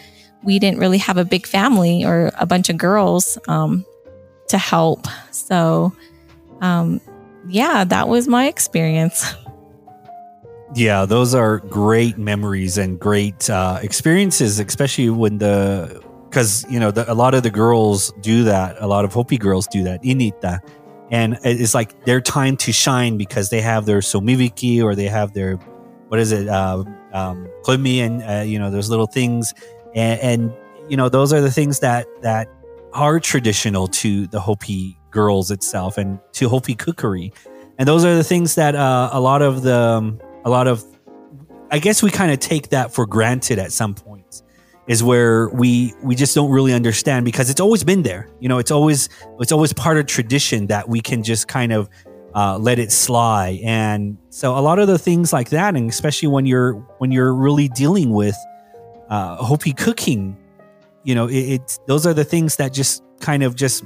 we 0.42 0.59
didn't 0.59 0.78
really 0.78 0.99
have 0.99 1.16
a 1.16 1.24
big 1.24 1.47
family 1.47 2.05
or 2.05 2.30
a 2.38 2.47
bunch 2.47 2.68
of 2.68 2.78
girls 2.78 3.38
um, 3.49 3.84
to 4.49 4.59
help, 4.59 5.07
so. 5.30 5.92
Um, 6.62 7.03
yeah, 7.49 7.84
that 7.84 8.09
was 8.09 8.28
my 8.28 8.47
experience. 8.47 9.34
Yeah, 10.74 11.07
those 11.07 11.32
are 11.32 11.59
great 11.59 12.18
memories 12.18 12.76
and 12.76 12.99
great 12.99 13.49
uh, 13.49 13.78
experiences, 13.82 14.59
especially 14.59 15.09
when 15.11 15.38
the 15.38 16.03
because 16.28 16.66
you 16.68 16.80
know 16.80 16.90
the, 16.90 17.11
a 17.11 17.14
lot 17.14 17.34
of 17.34 17.44
the 17.44 17.51
girls 17.51 18.12
do 18.20 18.44
that. 18.44 18.76
A 18.80 18.86
lot 18.86 19.05
of 19.05 19.12
Hopi 19.12 19.38
girls 19.38 19.68
do 19.68 19.84
that. 19.84 20.03
Inita, 20.03 20.59
and 21.11 21.38
it's 21.44 21.72
like 21.72 22.05
their 22.05 22.20
time 22.20 22.57
to 22.59 22.72
shine 22.72 23.16
because 23.16 23.49
they 23.49 23.61
have 23.61 23.86
their 23.86 24.01
somiviki 24.01 24.82
or 24.82 24.97
they 24.97 25.07
have 25.07 25.32
their 25.34 25.57
what 26.09 26.18
is 26.18 26.32
it, 26.32 26.49
uh, 26.49 26.82
um, 27.12 27.49
and 27.68 28.22
uh, 28.24 28.42
you 28.44 28.59
know 28.59 28.70
those 28.70 28.90
little 28.90 29.07
things, 29.07 29.55
and, 29.94 30.20
and 30.20 30.53
you 30.88 30.97
know 30.97 31.09
those 31.09 31.32
are 31.32 31.40
the 31.40 31.51
things 31.51 31.78
that 31.78 32.07
that 32.22 32.49
are 32.92 33.20
traditional 33.20 33.86
to 33.88 34.26
the 34.26 34.40
Hopi 34.40 34.99
girls 35.11 35.50
itself 35.50 35.98
and 35.98 36.18
to 36.32 36.48
Hopi 36.48 36.74
cookery. 36.74 37.32
And 37.78 37.86
those 37.86 38.04
are 38.04 38.14
the 38.14 38.24
things 38.24 38.54
that 38.54 38.74
uh, 38.74 39.11
a 39.12 39.20
lot 39.20 39.42
of 39.42 39.62
the, 39.62 39.76
um, 39.76 40.20
a 40.44 40.50
lot 40.50 40.66
of, 40.66 40.84
I 41.70 41.78
guess 41.78 42.02
we 42.02 42.11
kind 42.11 42.32
of 42.32 42.38
take 42.38 42.70
that 42.70 42.92
for 42.92 43.07
granted 43.07 43.59
at 43.59 43.72
some 43.72 43.94
points 43.94 44.42
is 44.86 45.02
where 45.02 45.48
we 45.48 45.92
we 46.02 46.14
just 46.14 46.34
don't 46.34 46.50
really 46.50 46.72
understand 46.72 47.24
because 47.24 47.50
it's 47.50 47.61
always 47.61 47.82
been 47.82 48.02
there. 48.02 48.28
You 48.40 48.48
know, 48.48 48.59
it's 48.59 48.70
always 48.70 49.09
it's 49.40 49.52
always 49.52 49.72
part 49.72 49.98
of 49.98 50.07
tradition 50.07 50.68
that 50.68 50.88
we 50.88 51.00
can 51.00 51.22
just 51.22 51.48
kind 51.48 51.72
of 51.72 51.88
uh, 52.34 52.59
let 52.59 52.78
it 52.78 52.92
slide. 52.92 53.61
And 53.64 54.18
so 54.30 54.57
a 54.57 54.61
lot 54.61 54.78
of 54.78 54.86
the 54.86 54.98
things 54.98 55.32
like 55.32 55.50
that, 55.50 55.74
and 55.74 55.90
especially 55.90 56.28
when 56.28 56.46
you're 56.46 56.74
when 56.98 57.11
you're 57.11 57.34
really 57.34 57.68
dealing 57.68 58.11
with 58.11 58.36
uh, 59.09 59.36
Hopi 59.36 59.72
cooking, 59.72 60.36
you 61.02 61.14
know, 61.14 61.26
it, 61.26 61.34
it's 61.34 61.78
those 61.86 62.07
are 62.07 62.14
the 62.14 62.24
things 62.24 62.57
that 62.57 62.72
just 62.72 63.02
kind 63.20 63.42
of 63.42 63.57
just 63.57 63.84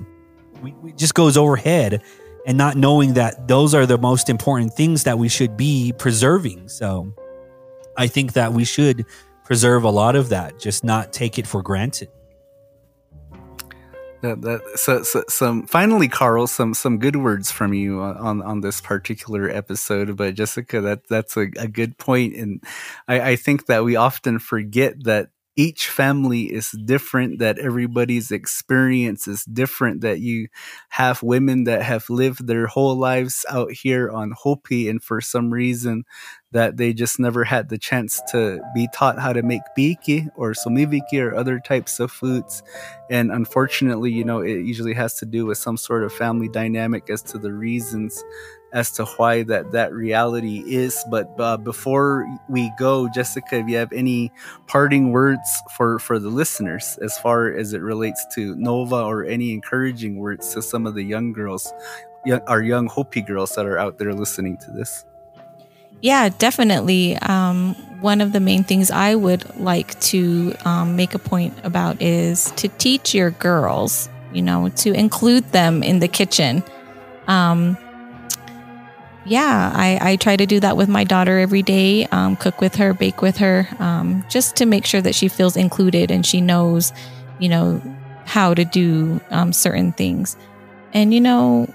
we, 0.63 0.73
we 0.73 0.93
just 0.93 1.15
goes 1.15 1.37
overhead 1.37 2.03
and 2.47 2.57
not 2.57 2.77
knowing 2.77 3.15
that 3.15 3.49
those 3.49 3.75
are 3.75 3.87
the 3.87 3.99
most 3.99 4.29
important 4.29 4.75
things 4.75 5.05
that 5.05 5.19
we 5.19 5.29
should 5.29 5.57
be 5.57 5.93
preserving. 5.99 6.69
So 6.69 7.13
I 7.97 8.07
think 8.07 8.33
that 8.35 8.53
we 8.53 8.65
should 8.65 9.05
preserve 9.45 9.85
a 9.85 9.91
lot 9.91 10.17
of 10.17 10.29
that, 10.31 10.59
just 10.59 10.85
not 10.85 11.13
take 11.13 11.39
it 11.39 11.47
for 11.47 11.63
granted. 11.63 12.09
That, 14.23 14.43
that 14.43 14.61
so, 14.77 15.03
so 15.03 15.25
some 15.29 15.67
finally 15.67 16.07
Carl 16.07 16.47
some 16.47 16.75
some 16.75 16.99
good 16.99 17.17
words 17.17 17.51
from 17.51 17.73
you 17.73 18.03
on 18.03 18.43
on 18.43 18.61
this 18.61 18.79
particular 18.79 19.49
episode 19.49 20.15
but 20.15 20.35
Jessica 20.35 20.83
that 20.83 21.09
that's 21.09 21.39
a, 21.39 21.49
a 21.57 21.67
good 21.67 21.97
point 21.97 22.37
and 22.37 22.63
I, 23.09 23.31
I 23.31 23.37
think 23.37 23.65
that 23.65 23.83
we 23.83 23.97
often 23.97 24.39
forget 24.39 25.05
that 25.05 25.31
each 25.61 25.89
family 25.89 26.45
is 26.45 26.71
different, 26.87 27.39
that 27.39 27.59
everybody's 27.59 28.31
experience 28.31 29.29
is 29.29 29.45
different, 29.45 30.01
that 30.01 30.19
you 30.19 30.49
have 30.89 31.23
women 31.23 31.65
that 31.65 31.83
have 31.83 32.09
lived 32.09 32.47
their 32.47 32.67
whole 32.67 32.97
lives 32.97 33.45
out 33.51 33.71
here 33.71 34.09
on 34.11 34.33
Hopi, 34.35 34.89
and 34.89 35.03
for 35.03 35.21
some 35.21 35.53
reason 35.53 36.05
that 36.53 36.79
they 36.79 36.95
just 36.95 37.21
never 37.21 37.45
had 37.45 37.69
the 37.69 37.77
chance 37.77 38.23
to 38.33 38.59
be 38.75 38.89
taught 38.95 39.19
how 39.19 39.35
to 39.35 39.43
make 39.43 39.61
biki 39.77 40.29
or 40.35 40.53
sumiviki 40.53 41.21
or 41.21 41.37
other 41.37 41.61
types 41.61 42.01
of 42.01 42.11
foods. 42.11 42.63
And 43.11 43.31
unfortunately, 43.31 44.11
you 44.11 44.25
know, 44.25 44.41
it 44.41 44.65
usually 44.65 44.95
has 44.95 45.15
to 45.17 45.27
do 45.27 45.45
with 45.45 45.59
some 45.59 45.77
sort 45.77 46.05
of 46.05 46.13
family 46.13 46.49
dynamic 46.49 47.11
as 47.11 47.21
to 47.25 47.39
the 47.39 47.53
reasons 47.53 48.25
as 48.73 48.91
to 48.93 49.05
why 49.05 49.43
that 49.45 49.73
that 49.73 49.93
reality 49.93 50.63
is. 50.67 51.05
But 51.11 51.31
uh, 51.39 51.57
before 51.57 52.27
we 52.49 52.71
go, 52.79 53.09
Jessica, 53.09 53.57
if 53.57 53.69
you 53.69 53.77
have 53.77 53.93
any 53.93 54.33
parting 54.67 55.13
words 55.13 55.49
for 55.77 55.99
for 55.99 56.19
the 56.19 56.29
listeners 56.29 56.99
as 57.03 57.19
far 57.19 57.53
as 57.53 57.73
it 57.73 57.83
relates 57.83 58.25
to 58.35 58.55
Nova, 58.57 59.03
or 59.03 59.25
any 59.25 59.53
encouraging 59.53 60.17
words 60.17 60.55
to 60.55 60.63
some 60.63 60.87
of 60.87 60.95
the 60.95 61.03
young 61.03 61.33
girls, 61.33 61.73
young, 62.25 62.41
our 62.47 62.63
young 62.63 62.87
Hopi 62.87 63.23
girls 63.23 63.55
that 63.55 63.67
are 63.67 63.79
out 63.79 63.99
there 63.99 64.15
listening 64.15 64.57
to 64.59 64.71
this. 64.71 65.05
Yeah, 66.03 66.31
definitely. 66.31 67.17
Um, 67.19 67.75
one 68.01 68.23
of 68.23 68.33
the 68.33 68.41
main 68.41 68.65
things 68.65 68.91
I 68.91 69.15
would 69.15 69.59
like 69.61 69.99
to 70.01 70.55
um, 70.65 70.97
make 70.97 71.15
a 71.15 71.19
point 71.19 71.53
about 71.63 72.01
is 72.01 72.51
to 72.53 72.69
teach 72.69 73.15
your 73.15 73.33
girls, 73.33 74.09
you 74.33 74.41
know, 74.41 74.71
to 74.77 74.93
include 74.95 75.45
them 75.53 75.83
in 75.83 75.99
the 75.99 76.09
kitchen. 76.09 76.63
Um, 77.27 77.77
yeah, 79.25 79.73
I, 79.75 80.13
I, 80.13 80.17
try 80.17 80.37
to 80.37 80.47
do 80.47 80.61
that 80.61 80.77
with 80.77 80.89
my 80.89 81.05
daughter 81.05 81.39
every 81.39 81.63
day, 81.63 82.07
um, 82.07 82.37
cook 82.37 82.61
with 82.61 82.75
her, 82.77 82.95
bake 82.95 83.21
with 83.21 83.37
her, 83.37 83.69
um, 83.79 84.25
just 84.31 84.57
to 84.57 84.67
make 84.67 84.87
sure 84.87 85.03
that 85.03 85.15
she 85.15 85.29
feels 85.29 85.57
included 85.57 86.11
and 86.11 86.25
she 86.25 86.41
knows, 86.41 86.93
you 87.39 87.49
know, 87.49 87.83
how 88.25 88.55
to 88.55 88.65
do 88.65 89.21
um, 89.31 89.53
certain 89.53 89.93
things. 89.93 90.37
And, 90.95 91.13
you 91.13 91.21
know, 91.21 91.73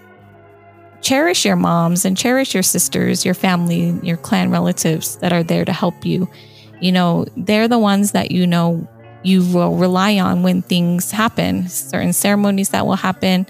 cherish 1.02 1.46
your 1.46 1.56
moms 1.56 2.04
and 2.04 2.18
cherish 2.18 2.54
your 2.54 2.64
sisters, 2.64 3.24
your 3.24 3.36
family, 3.36 3.98
your 4.02 4.18
clan 4.18 4.50
relatives 4.50 5.18
that 5.18 5.32
are 5.32 5.44
there 5.44 5.66
to 5.66 5.72
help 5.72 6.04
you. 6.04 6.28
You 6.82 6.92
know, 6.92 7.26
they're 7.38 7.68
the 7.68 7.80
ones 7.80 8.12
that 8.14 8.32
you 8.32 8.48
know 8.48 8.88
you 9.24 9.46
will 9.54 9.76
rely 9.76 10.18
on 10.18 10.42
when 10.42 10.64
things 10.64 11.12
happen, 11.12 11.68
certain 11.68 12.14
ceremonies 12.14 12.70
that 12.70 12.86
will 12.88 12.96
happen, 12.96 13.46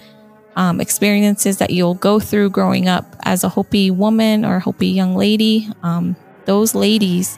um, 0.55 0.79
experiences 0.79 1.57
that 1.57 1.71
you'll 1.71 1.95
go 1.95 2.19
through 2.19 2.49
growing 2.49 2.87
up 2.87 3.15
as 3.23 3.43
a 3.43 3.49
Hopi 3.49 3.91
woman 3.91 4.45
or 4.45 4.59
Hopi 4.59 4.87
young 4.87 5.15
lady. 5.15 5.69
Um, 5.83 6.15
those 6.45 6.75
ladies, 6.75 7.37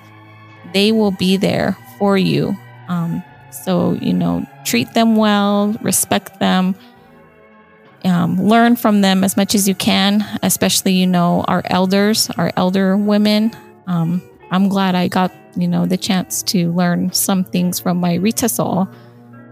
they 0.74 0.91
will 0.91 1.11
be 1.11 1.38
there 1.38 1.78
for 1.97 2.18
you. 2.18 2.55
Um, 2.89 3.24
so, 3.51 3.93
you 3.93 4.13
know, 4.13 4.45
treat 4.65 4.93
them 4.93 5.15
well, 5.15 5.74
respect 5.82 6.39
them 6.39 6.76
um, 8.05 8.41
learn 8.41 8.76
from 8.76 9.01
them 9.01 9.24
as 9.24 9.38
much 9.38 9.55
as 9.55 9.68
you 9.68 9.76
can, 9.76 10.26
especially, 10.43 10.93
you 10.93 11.07
know, 11.07 11.43
our 11.47 11.61
elders, 11.65 12.30
our 12.38 12.51
elder 12.55 12.95
women. 12.95 13.51
Um, 13.88 14.22
I'm 14.51 14.70
glad 14.70 14.95
I 14.95 15.07
got, 15.07 15.32
you 15.55 15.68
know, 15.68 15.86
the 15.86 15.97
chance 15.97 16.43
to 16.43 16.72
learn 16.72 17.11
some 17.11 17.43
things 17.43 17.80
from 17.80 17.97
my 17.97 18.15
Rita 18.15 18.49
Sol. 18.49 18.88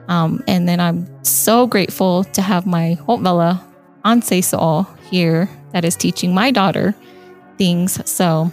Um, 0.08 0.44
and 0.48 0.68
then 0.68 0.80
I'm 0.80 1.08
so 1.24 1.68
grateful 1.68 2.24
to 2.26 2.42
have 2.42 2.66
my 2.66 2.98
Hotvela 3.02 3.62
Anse 4.04 4.46
Sol 4.46 4.84
here 5.10 5.50
that 5.72 5.84
is 5.84 5.96
teaching 5.96 6.34
my 6.34 6.52
daughter 6.52 6.96
things. 7.58 8.08
So 8.10 8.52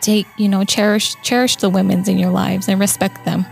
take, 0.00 0.26
you 0.38 0.48
know, 0.48 0.64
cherish, 0.64 1.14
cherish 1.22 1.56
the 1.56 1.70
women's 1.70 2.08
in 2.08 2.18
your 2.18 2.30
lives 2.30 2.68
and 2.68 2.80
respect 2.80 3.24
them. 3.24 3.44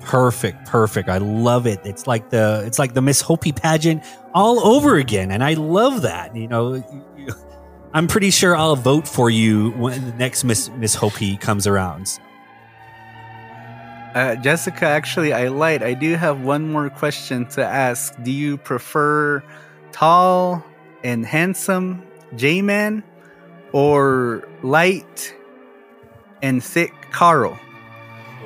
Perfect, 0.00 0.66
perfect. 0.66 1.08
I 1.08 1.18
love 1.18 1.66
it. 1.66 1.80
It's 1.84 2.06
like 2.06 2.30
the 2.30 2.62
it's 2.64 2.78
like 2.78 2.94
the 2.94 3.02
Miss 3.02 3.20
Hopi 3.20 3.52
pageant 3.52 4.02
all 4.32 4.58
over 4.60 4.96
again, 4.96 5.30
and 5.30 5.44
I 5.44 5.52
love 5.52 6.00
that. 6.00 6.34
You 6.34 6.48
know, 6.48 6.82
I'm 7.92 8.06
pretty 8.06 8.30
sure 8.30 8.56
I'll 8.56 8.74
vote 8.74 9.06
for 9.06 9.28
you 9.28 9.72
when 9.72 10.06
the 10.06 10.16
next 10.16 10.44
Miss 10.44 10.70
Miss 10.70 10.94
Hopi 10.94 11.36
comes 11.36 11.66
around. 11.66 12.18
Uh, 14.14 14.36
Jessica, 14.36 14.86
actually, 14.86 15.32
I 15.32 15.48
lied. 15.48 15.82
I 15.82 15.94
do 15.94 16.14
have 16.14 16.40
one 16.40 16.72
more 16.72 16.90
question 16.90 17.46
to 17.50 17.64
ask. 17.64 18.14
Do 18.22 18.30
you 18.30 18.56
prefer 18.56 19.42
tall 19.92 20.64
and 21.04 21.26
handsome 21.26 22.02
J 22.36 22.62
Man 22.62 23.04
or 23.72 24.48
light 24.62 25.34
and 26.42 26.62
thick 26.64 26.92
Carl? 27.12 27.58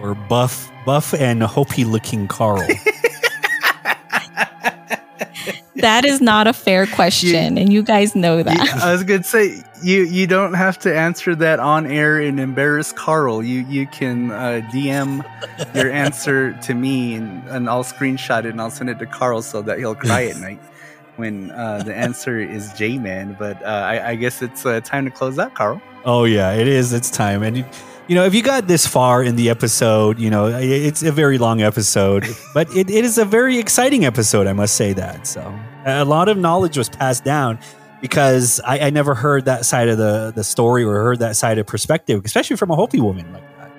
Or 0.00 0.14
buff 0.14 0.70
buff 0.84 1.14
and 1.14 1.42
Hopi 1.42 1.84
looking 1.84 2.26
Carl? 2.26 2.66
that 5.82 6.04
is 6.04 6.20
not 6.20 6.46
a 6.46 6.52
fair 6.52 6.86
question, 6.86 7.56
you, 7.56 7.62
and 7.62 7.72
you 7.72 7.82
guys 7.82 8.16
know 8.16 8.42
that. 8.42 8.54
You, 8.54 8.82
I 8.82 8.92
was 8.92 9.04
gonna 9.04 9.22
say 9.22 9.62
you 9.82 10.04
you 10.04 10.26
don't 10.26 10.54
have 10.54 10.78
to 10.80 10.96
answer 10.96 11.34
that 11.36 11.60
on 11.60 11.86
air 11.86 12.18
and 12.18 12.40
embarrass 12.40 12.92
Carl. 12.92 13.42
You 13.42 13.66
you 13.68 13.86
can 13.86 14.30
uh, 14.30 14.62
DM 14.72 15.24
your 15.74 15.90
answer 15.90 16.54
to 16.62 16.74
me, 16.74 17.14
and, 17.14 17.46
and 17.48 17.68
I'll 17.68 17.84
screenshot 17.84 18.40
it 18.40 18.46
and 18.46 18.60
I'll 18.60 18.70
send 18.70 18.90
it 18.90 18.98
to 19.00 19.06
Carl 19.06 19.42
so 19.42 19.62
that 19.62 19.78
he'll 19.78 19.94
cry 19.94 20.26
at 20.26 20.38
night 20.38 20.60
when 21.16 21.50
uh, 21.50 21.82
the 21.82 21.94
answer 21.94 22.40
is 22.40 22.72
J 22.72 22.98
Man. 22.98 23.36
But 23.38 23.62
uh, 23.62 23.68
I, 23.68 24.10
I, 24.10 24.14
guess 24.16 24.42
it's 24.42 24.64
uh, 24.64 24.80
time 24.80 25.04
to 25.04 25.10
close 25.10 25.38
out, 25.38 25.54
Carl. 25.54 25.82
Oh 26.04 26.24
yeah, 26.24 26.52
it 26.52 26.68
is. 26.68 26.92
It's 26.92 27.10
time, 27.10 27.42
and. 27.42 27.58
You, 27.58 27.64
you 28.08 28.16
know, 28.16 28.24
if 28.24 28.34
you 28.34 28.42
got 28.42 28.66
this 28.66 28.84
far 28.84 29.22
in 29.22 29.36
the 29.36 29.48
episode, 29.48 30.18
you 30.18 30.28
know, 30.28 30.46
it's 30.46 31.04
a 31.04 31.12
very 31.12 31.38
long 31.38 31.62
episode, 31.62 32.26
but 32.52 32.68
it, 32.76 32.90
it 32.90 33.04
is 33.04 33.16
a 33.16 33.24
very 33.24 33.58
exciting 33.58 34.04
episode. 34.04 34.48
I 34.48 34.52
must 34.52 34.74
say 34.74 34.92
that. 34.92 35.26
So 35.26 35.54
a 35.84 36.04
lot 36.04 36.28
of 36.28 36.38
knowledge 36.38 36.78
was 36.78 36.88
passed 36.88 37.24
down 37.24 37.58
because 38.00 38.60
I, 38.64 38.80
I 38.80 38.90
never 38.90 39.14
heard 39.14 39.44
that 39.44 39.64
side 39.64 39.88
of 39.88 39.98
the, 39.98 40.32
the 40.34 40.44
story 40.44 40.84
or 40.84 40.94
heard 40.94 41.20
that 41.20 41.36
side 41.36 41.58
of 41.58 41.66
perspective, 41.66 42.22
especially 42.24 42.56
from 42.56 42.70
a 42.70 42.76
Hopi 42.76 43.00
woman 43.00 43.32
like 43.32 43.56
that. 43.56 43.70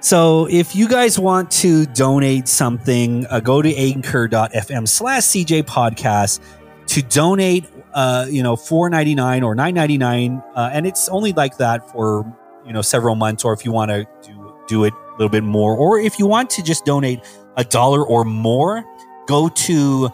So 0.00 0.46
if 0.48 0.76
you 0.76 0.88
guys 0.88 1.18
want 1.18 1.50
to 1.52 1.86
donate 1.86 2.48
something, 2.48 3.26
uh, 3.26 3.40
go 3.40 3.60
to 3.60 3.74
anchor.fm 3.74 4.86
slash 4.86 5.22
CJ 5.22 5.64
podcast 5.64 6.40
to 6.88 7.02
donate, 7.02 7.64
uh, 7.92 8.26
you 8.28 8.42
know, 8.42 8.54
four 8.54 8.88
ninety 8.88 9.14
nine 9.14 9.42
or 9.42 9.54
nine 9.54 9.74
ninety 9.74 9.98
nine, 9.98 10.42
uh, 10.54 10.70
and 10.72 10.86
it's 10.86 11.08
only 11.08 11.32
like 11.32 11.56
that 11.56 11.90
for 11.90 12.24
you 12.64 12.72
know 12.72 12.82
several 12.82 13.14
months 13.14 13.44
or 13.44 13.52
if 13.52 13.64
you 13.64 13.72
want 13.72 13.90
to 13.90 14.06
do 14.22 14.54
do 14.68 14.84
it 14.84 14.92
a 14.92 15.12
little 15.12 15.28
bit 15.28 15.44
more 15.44 15.76
or 15.76 15.98
if 15.98 16.18
you 16.18 16.26
want 16.26 16.50
to 16.50 16.62
just 16.62 16.84
donate 16.84 17.20
a 17.56 17.64
dollar 17.64 18.04
or 18.04 18.24
more 18.24 18.84
go 19.26 19.48
to 19.48 20.10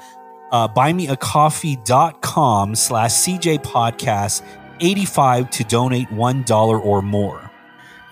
uh, 0.53 0.69
buymeacoffee.com 0.69 2.75
slash 2.75 3.11
cj 3.11 3.63
podcast 3.63 4.43
85 4.81 5.51
to 5.51 5.65
donate 5.65 6.11
one 6.13 6.43
dollar 6.45 6.79
or 6.79 7.03
more 7.03 7.51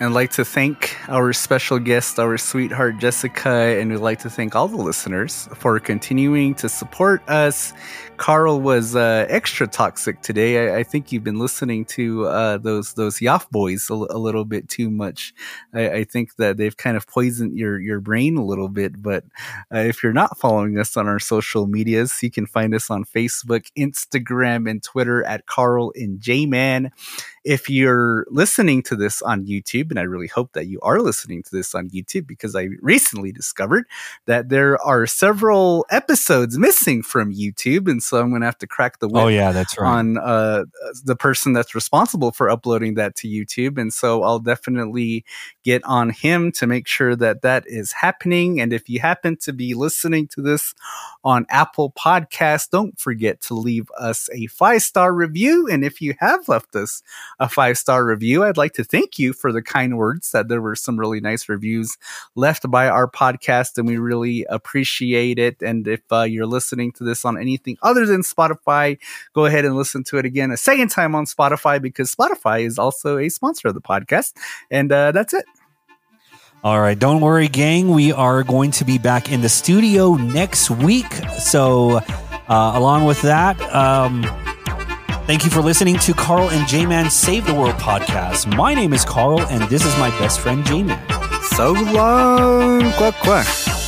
and 0.00 0.14
like 0.14 0.30
to 0.32 0.44
thank 0.46 0.96
our 1.08 1.34
special 1.34 1.78
guest, 1.78 2.18
our 2.18 2.38
sweetheart 2.38 2.96
Jessica, 2.96 3.78
and 3.78 3.90
we'd 3.90 3.98
like 3.98 4.18
to 4.20 4.30
thank 4.30 4.56
all 4.56 4.66
the 4.66 4.78
listeners 4.78 5.46
for 5.54 5.78
continuing 5.78 6.54
to 6.54 6.70
support 6.70 7.22
us. 7.28 7.74
Carl 8.20 8.60
was 8.60 8.94
uh, 8.94 9.24
extra 9.30 9.66
toxic 9.66 10.20
today. 10.20 10.68
I, 10.68 10.80
I, 10.80 10.82
think 10.82 11.10
you've 11.10 11.24
been 11.24 11.38
listening 11.38 11.86
to 11.86 12.26
uh, 12.26 12.58
those 12.58 12.92
those 12.92 13.18
Yaf 13.18 13.48
boys 13.50 13.88
a, 13.88 13.94
a, 13.94 14.18
little 14.18 14.44
bit 14.44 14.68
too 14.68 14.90
much. 14.90 15.32
I, 15.72 15.90
I, 15.90 16.04
think 16.04 16.36
that 16.36 16.58
they've 16.58 16.76
kind 16.76 16.98
of 16.98 17.06
poisoned 17.06 17.56
your 17.56 17.80
your 17.80 17.98
brain 17.98 18.36
a 18.36 18.44
little 18.44 18.68
bit. 18.68 19.02
But 19.02 19.24
uh, 19.74 19.78
if 19.78 20.02
you're 20.02 20.12
not 20.12 20.36
following 20.36 20.78
us 20.78 20.98
on 20.98 21.08
our 21.08 21.18
social 21.18 21.66
medias, 21.66 22.22
you 22.22 22.30
can 22.30 22.44
find 22.44 22.74
us 22.74 22.90
on 22.90 23.06
Facebook, 23.06 23.68
Instagram, 23.74 24.70
and 24.70 24.82
Twitter 24.82 25.24
at 25.24 25.46
Carl 25.46 25.90
and 25.96 26.20
J 26.20 26.44
Man. 26.44 26.90
If 27.44 27.70
you're 27.70 28.26
listening 28.28 28.82
to 28.84 28.96
this 28.96 29.22
on 29.22 29.46
YouTube, 29.46 29.90
and 29.90 29.98
I 29.98 30.02
really 30.02 30.26
hope 30.26 30.52
that 30.52 30.66
you 30.66 30.78
are 30.82 31.00
listening 31.00 31.42
to 31.44 31.50
this 31.50 31.74
on 31.74 31.88
YouTube 31.88 32.26
because 32.26 32.54
I 32.54 32.68
recently 32.80 33.32
discovered 33.32 33.86
that 34.26 34.50
there 34.50 34.80
are 34.82 35.06
several 35.06 35.86
episodes 35.90 36.58
missing 36.58 37.02
from 37.02 37.32
YouTube, 37.32 37.90
and 37.90 38.02
so 38.02 38.20
I'm 38.20 38.30
going 38.30 38.42
to 38.42 38.46
have 38.46 38.58
to 38.58 38.66
crack 38.66 38.98
the 38.98 39.08
whip. 39.08 39.24
Oh 39.24 39.28
yeah, 39.28 39.52
that's 39.52 39.78
right. 39.78 39.88
On 39.88 40.18
uh, 40.18 40.64
the 41.04 41.16
person 41.16 41.52
that's 41.52 41.74
responsible 41.74 42.30
for 42.32 42.50
uploading 42.50 42.94
that 42.94 43.16
to 43.16 43.28
YouTube, 43.28 43.78
and 43.78 43.92
so 43.92 44.22
I'll 44.22 44.38
definitely 44.38 45.24
get 45.64 45.82
on 45.84 46.10
him 46.10 46.52
to 46.52 46.66
make 46.66 46.86
sure 46.86 47.16
that 47.16 47.42
that 47.42 47.64
is 47.66 47.92
happening. 47.92 48.60
And 48.60 48.72
if 48.72 48.88
you 48.88 49.00
happen 49.00 49.36
to 49.38 49.52
be 49.52 49.74
listening 49.74 50.28
to 50.28 50.42
this 50.42 50.74
on 51.24 51.46
Apple 51.48 51.92
Podcasts, 51.92 52.68
don't 52.68 52.98
forget 52.98 53.40
to 53.42 53.54
leave 53.54 53.90
us 53.98 54.28
a 54.34 54.46
five 54.46 54.82
star 54.82 55.12
review. 55.12 55.68
And 55.70 55.84
if 55.84 56.00
you 56.00 56.14
have 56.18 56.48
left 56.48 56.74
us 56.76 57.02
a 57.40 57.48
five 57.48 57.78
star 57.78 58.04
review, 58.04 58.44
I'd 58.44 58.58
like 58.58 58.74
to 58.74 58.84
thank 58.84 59.18
you 59.18 59.32
for 59.32 59.50
the 59.50 59.62
kind 59.62 59.96
words. 59.96 60.30
That 60.30 60.48
there 60.48 60.60
were 60.60 60.76
some 60.76 61.00
really 61.00 61.20
nice 61.20 61.48
reviews 61.48 61.96
left 62.36 62.70
by 62.70 62.88
our 62.88 63.10
podcast, 63.10 63.78
and 63.78 63.88
we 63.88 63.96
really 63.96 64.44
appreciate 64.44 65.38
it. 65.38 65.60
And 65.62 65.88
if 65.88 66.02
uh, 66.12 66.22
you're 66.22 66.46
listening 66.46 66.92
to 66.92 67.04
this 67.04 67.24
on 67.24 67.38
anything 67.38 67.78
other 67.82 68.06
than 68.06 68.22
Spotify, 68.22 68.98
go 69.34 69.46
ahead 69.46 69.64
and 69.64 69.74
listen 69.74 70.04
to 70.04 70.18
it 70.18 70.26
again 70.26 70.50
a 70.50 70.56
second 70.56 70.90
time 70.90 71.14
on 71.14 71.24
Spotify 71.24 71.80
because 71.80 72.14
Spotify 72.14 72.64
is 72.64 72.78
also 72.78 73.16
a 73.16 73.28
sponsor 73.30 73.68
of 73.68 73.74
the 73.74 73.80
podcast. 73.80 74.34
And 74.70 74.92
uh, 74.92 75.12
that's 75.12 75.34
it. 75.34 75.46
All 76.62 76.78
right, 76.78 76.98
don't 76.98 77.22
worry, 77.22 77.48
gang. 77.48 77.88
We 77.88 78.12
are 78.12 78.42
going 78.42 78.70
to 78.72 78.84
be 78.84 78.98
back 78.98 79.32
in 79.32 79.40
the 79.40 79.48
studio 79.48 80.16
next 80.16 80.68
week. 80.68 81.10
So, 81.38 82.00
uh, 82.48 82.72
along 82.74 83.06
with 83.06 83.22
that, 83.22 83.58
um, 83.74 84.24
thank 85.30 85.44
you 85.44 85.50
for 85.50 85.62
listening 85.62 85.96
to 85.96 86.12
Carl 86.12 86.50
and 86.50 86.66
J 86.66 86.86
Man 86.86 87.08
Save 87.08 87.46
the 87.46 87.54
World 87.54 87.76
podcast. 87.76 88.52
My 88.56 88.74
name 88.74 88.92
is 88.92 89.04
Carl, 89.04 89.40
and 89.42 89.62
this 89.70 89.86
is 89.86 89.96
my 89.96 90.10
best 90.18 90.40
friend, 90.40 90.66
J 90.66 90.82
Man. 90.82 91.00
So 91.52 91.70
long. 91.70 92.90
Quack, 92.94 93.14
quack. 93.20 93.79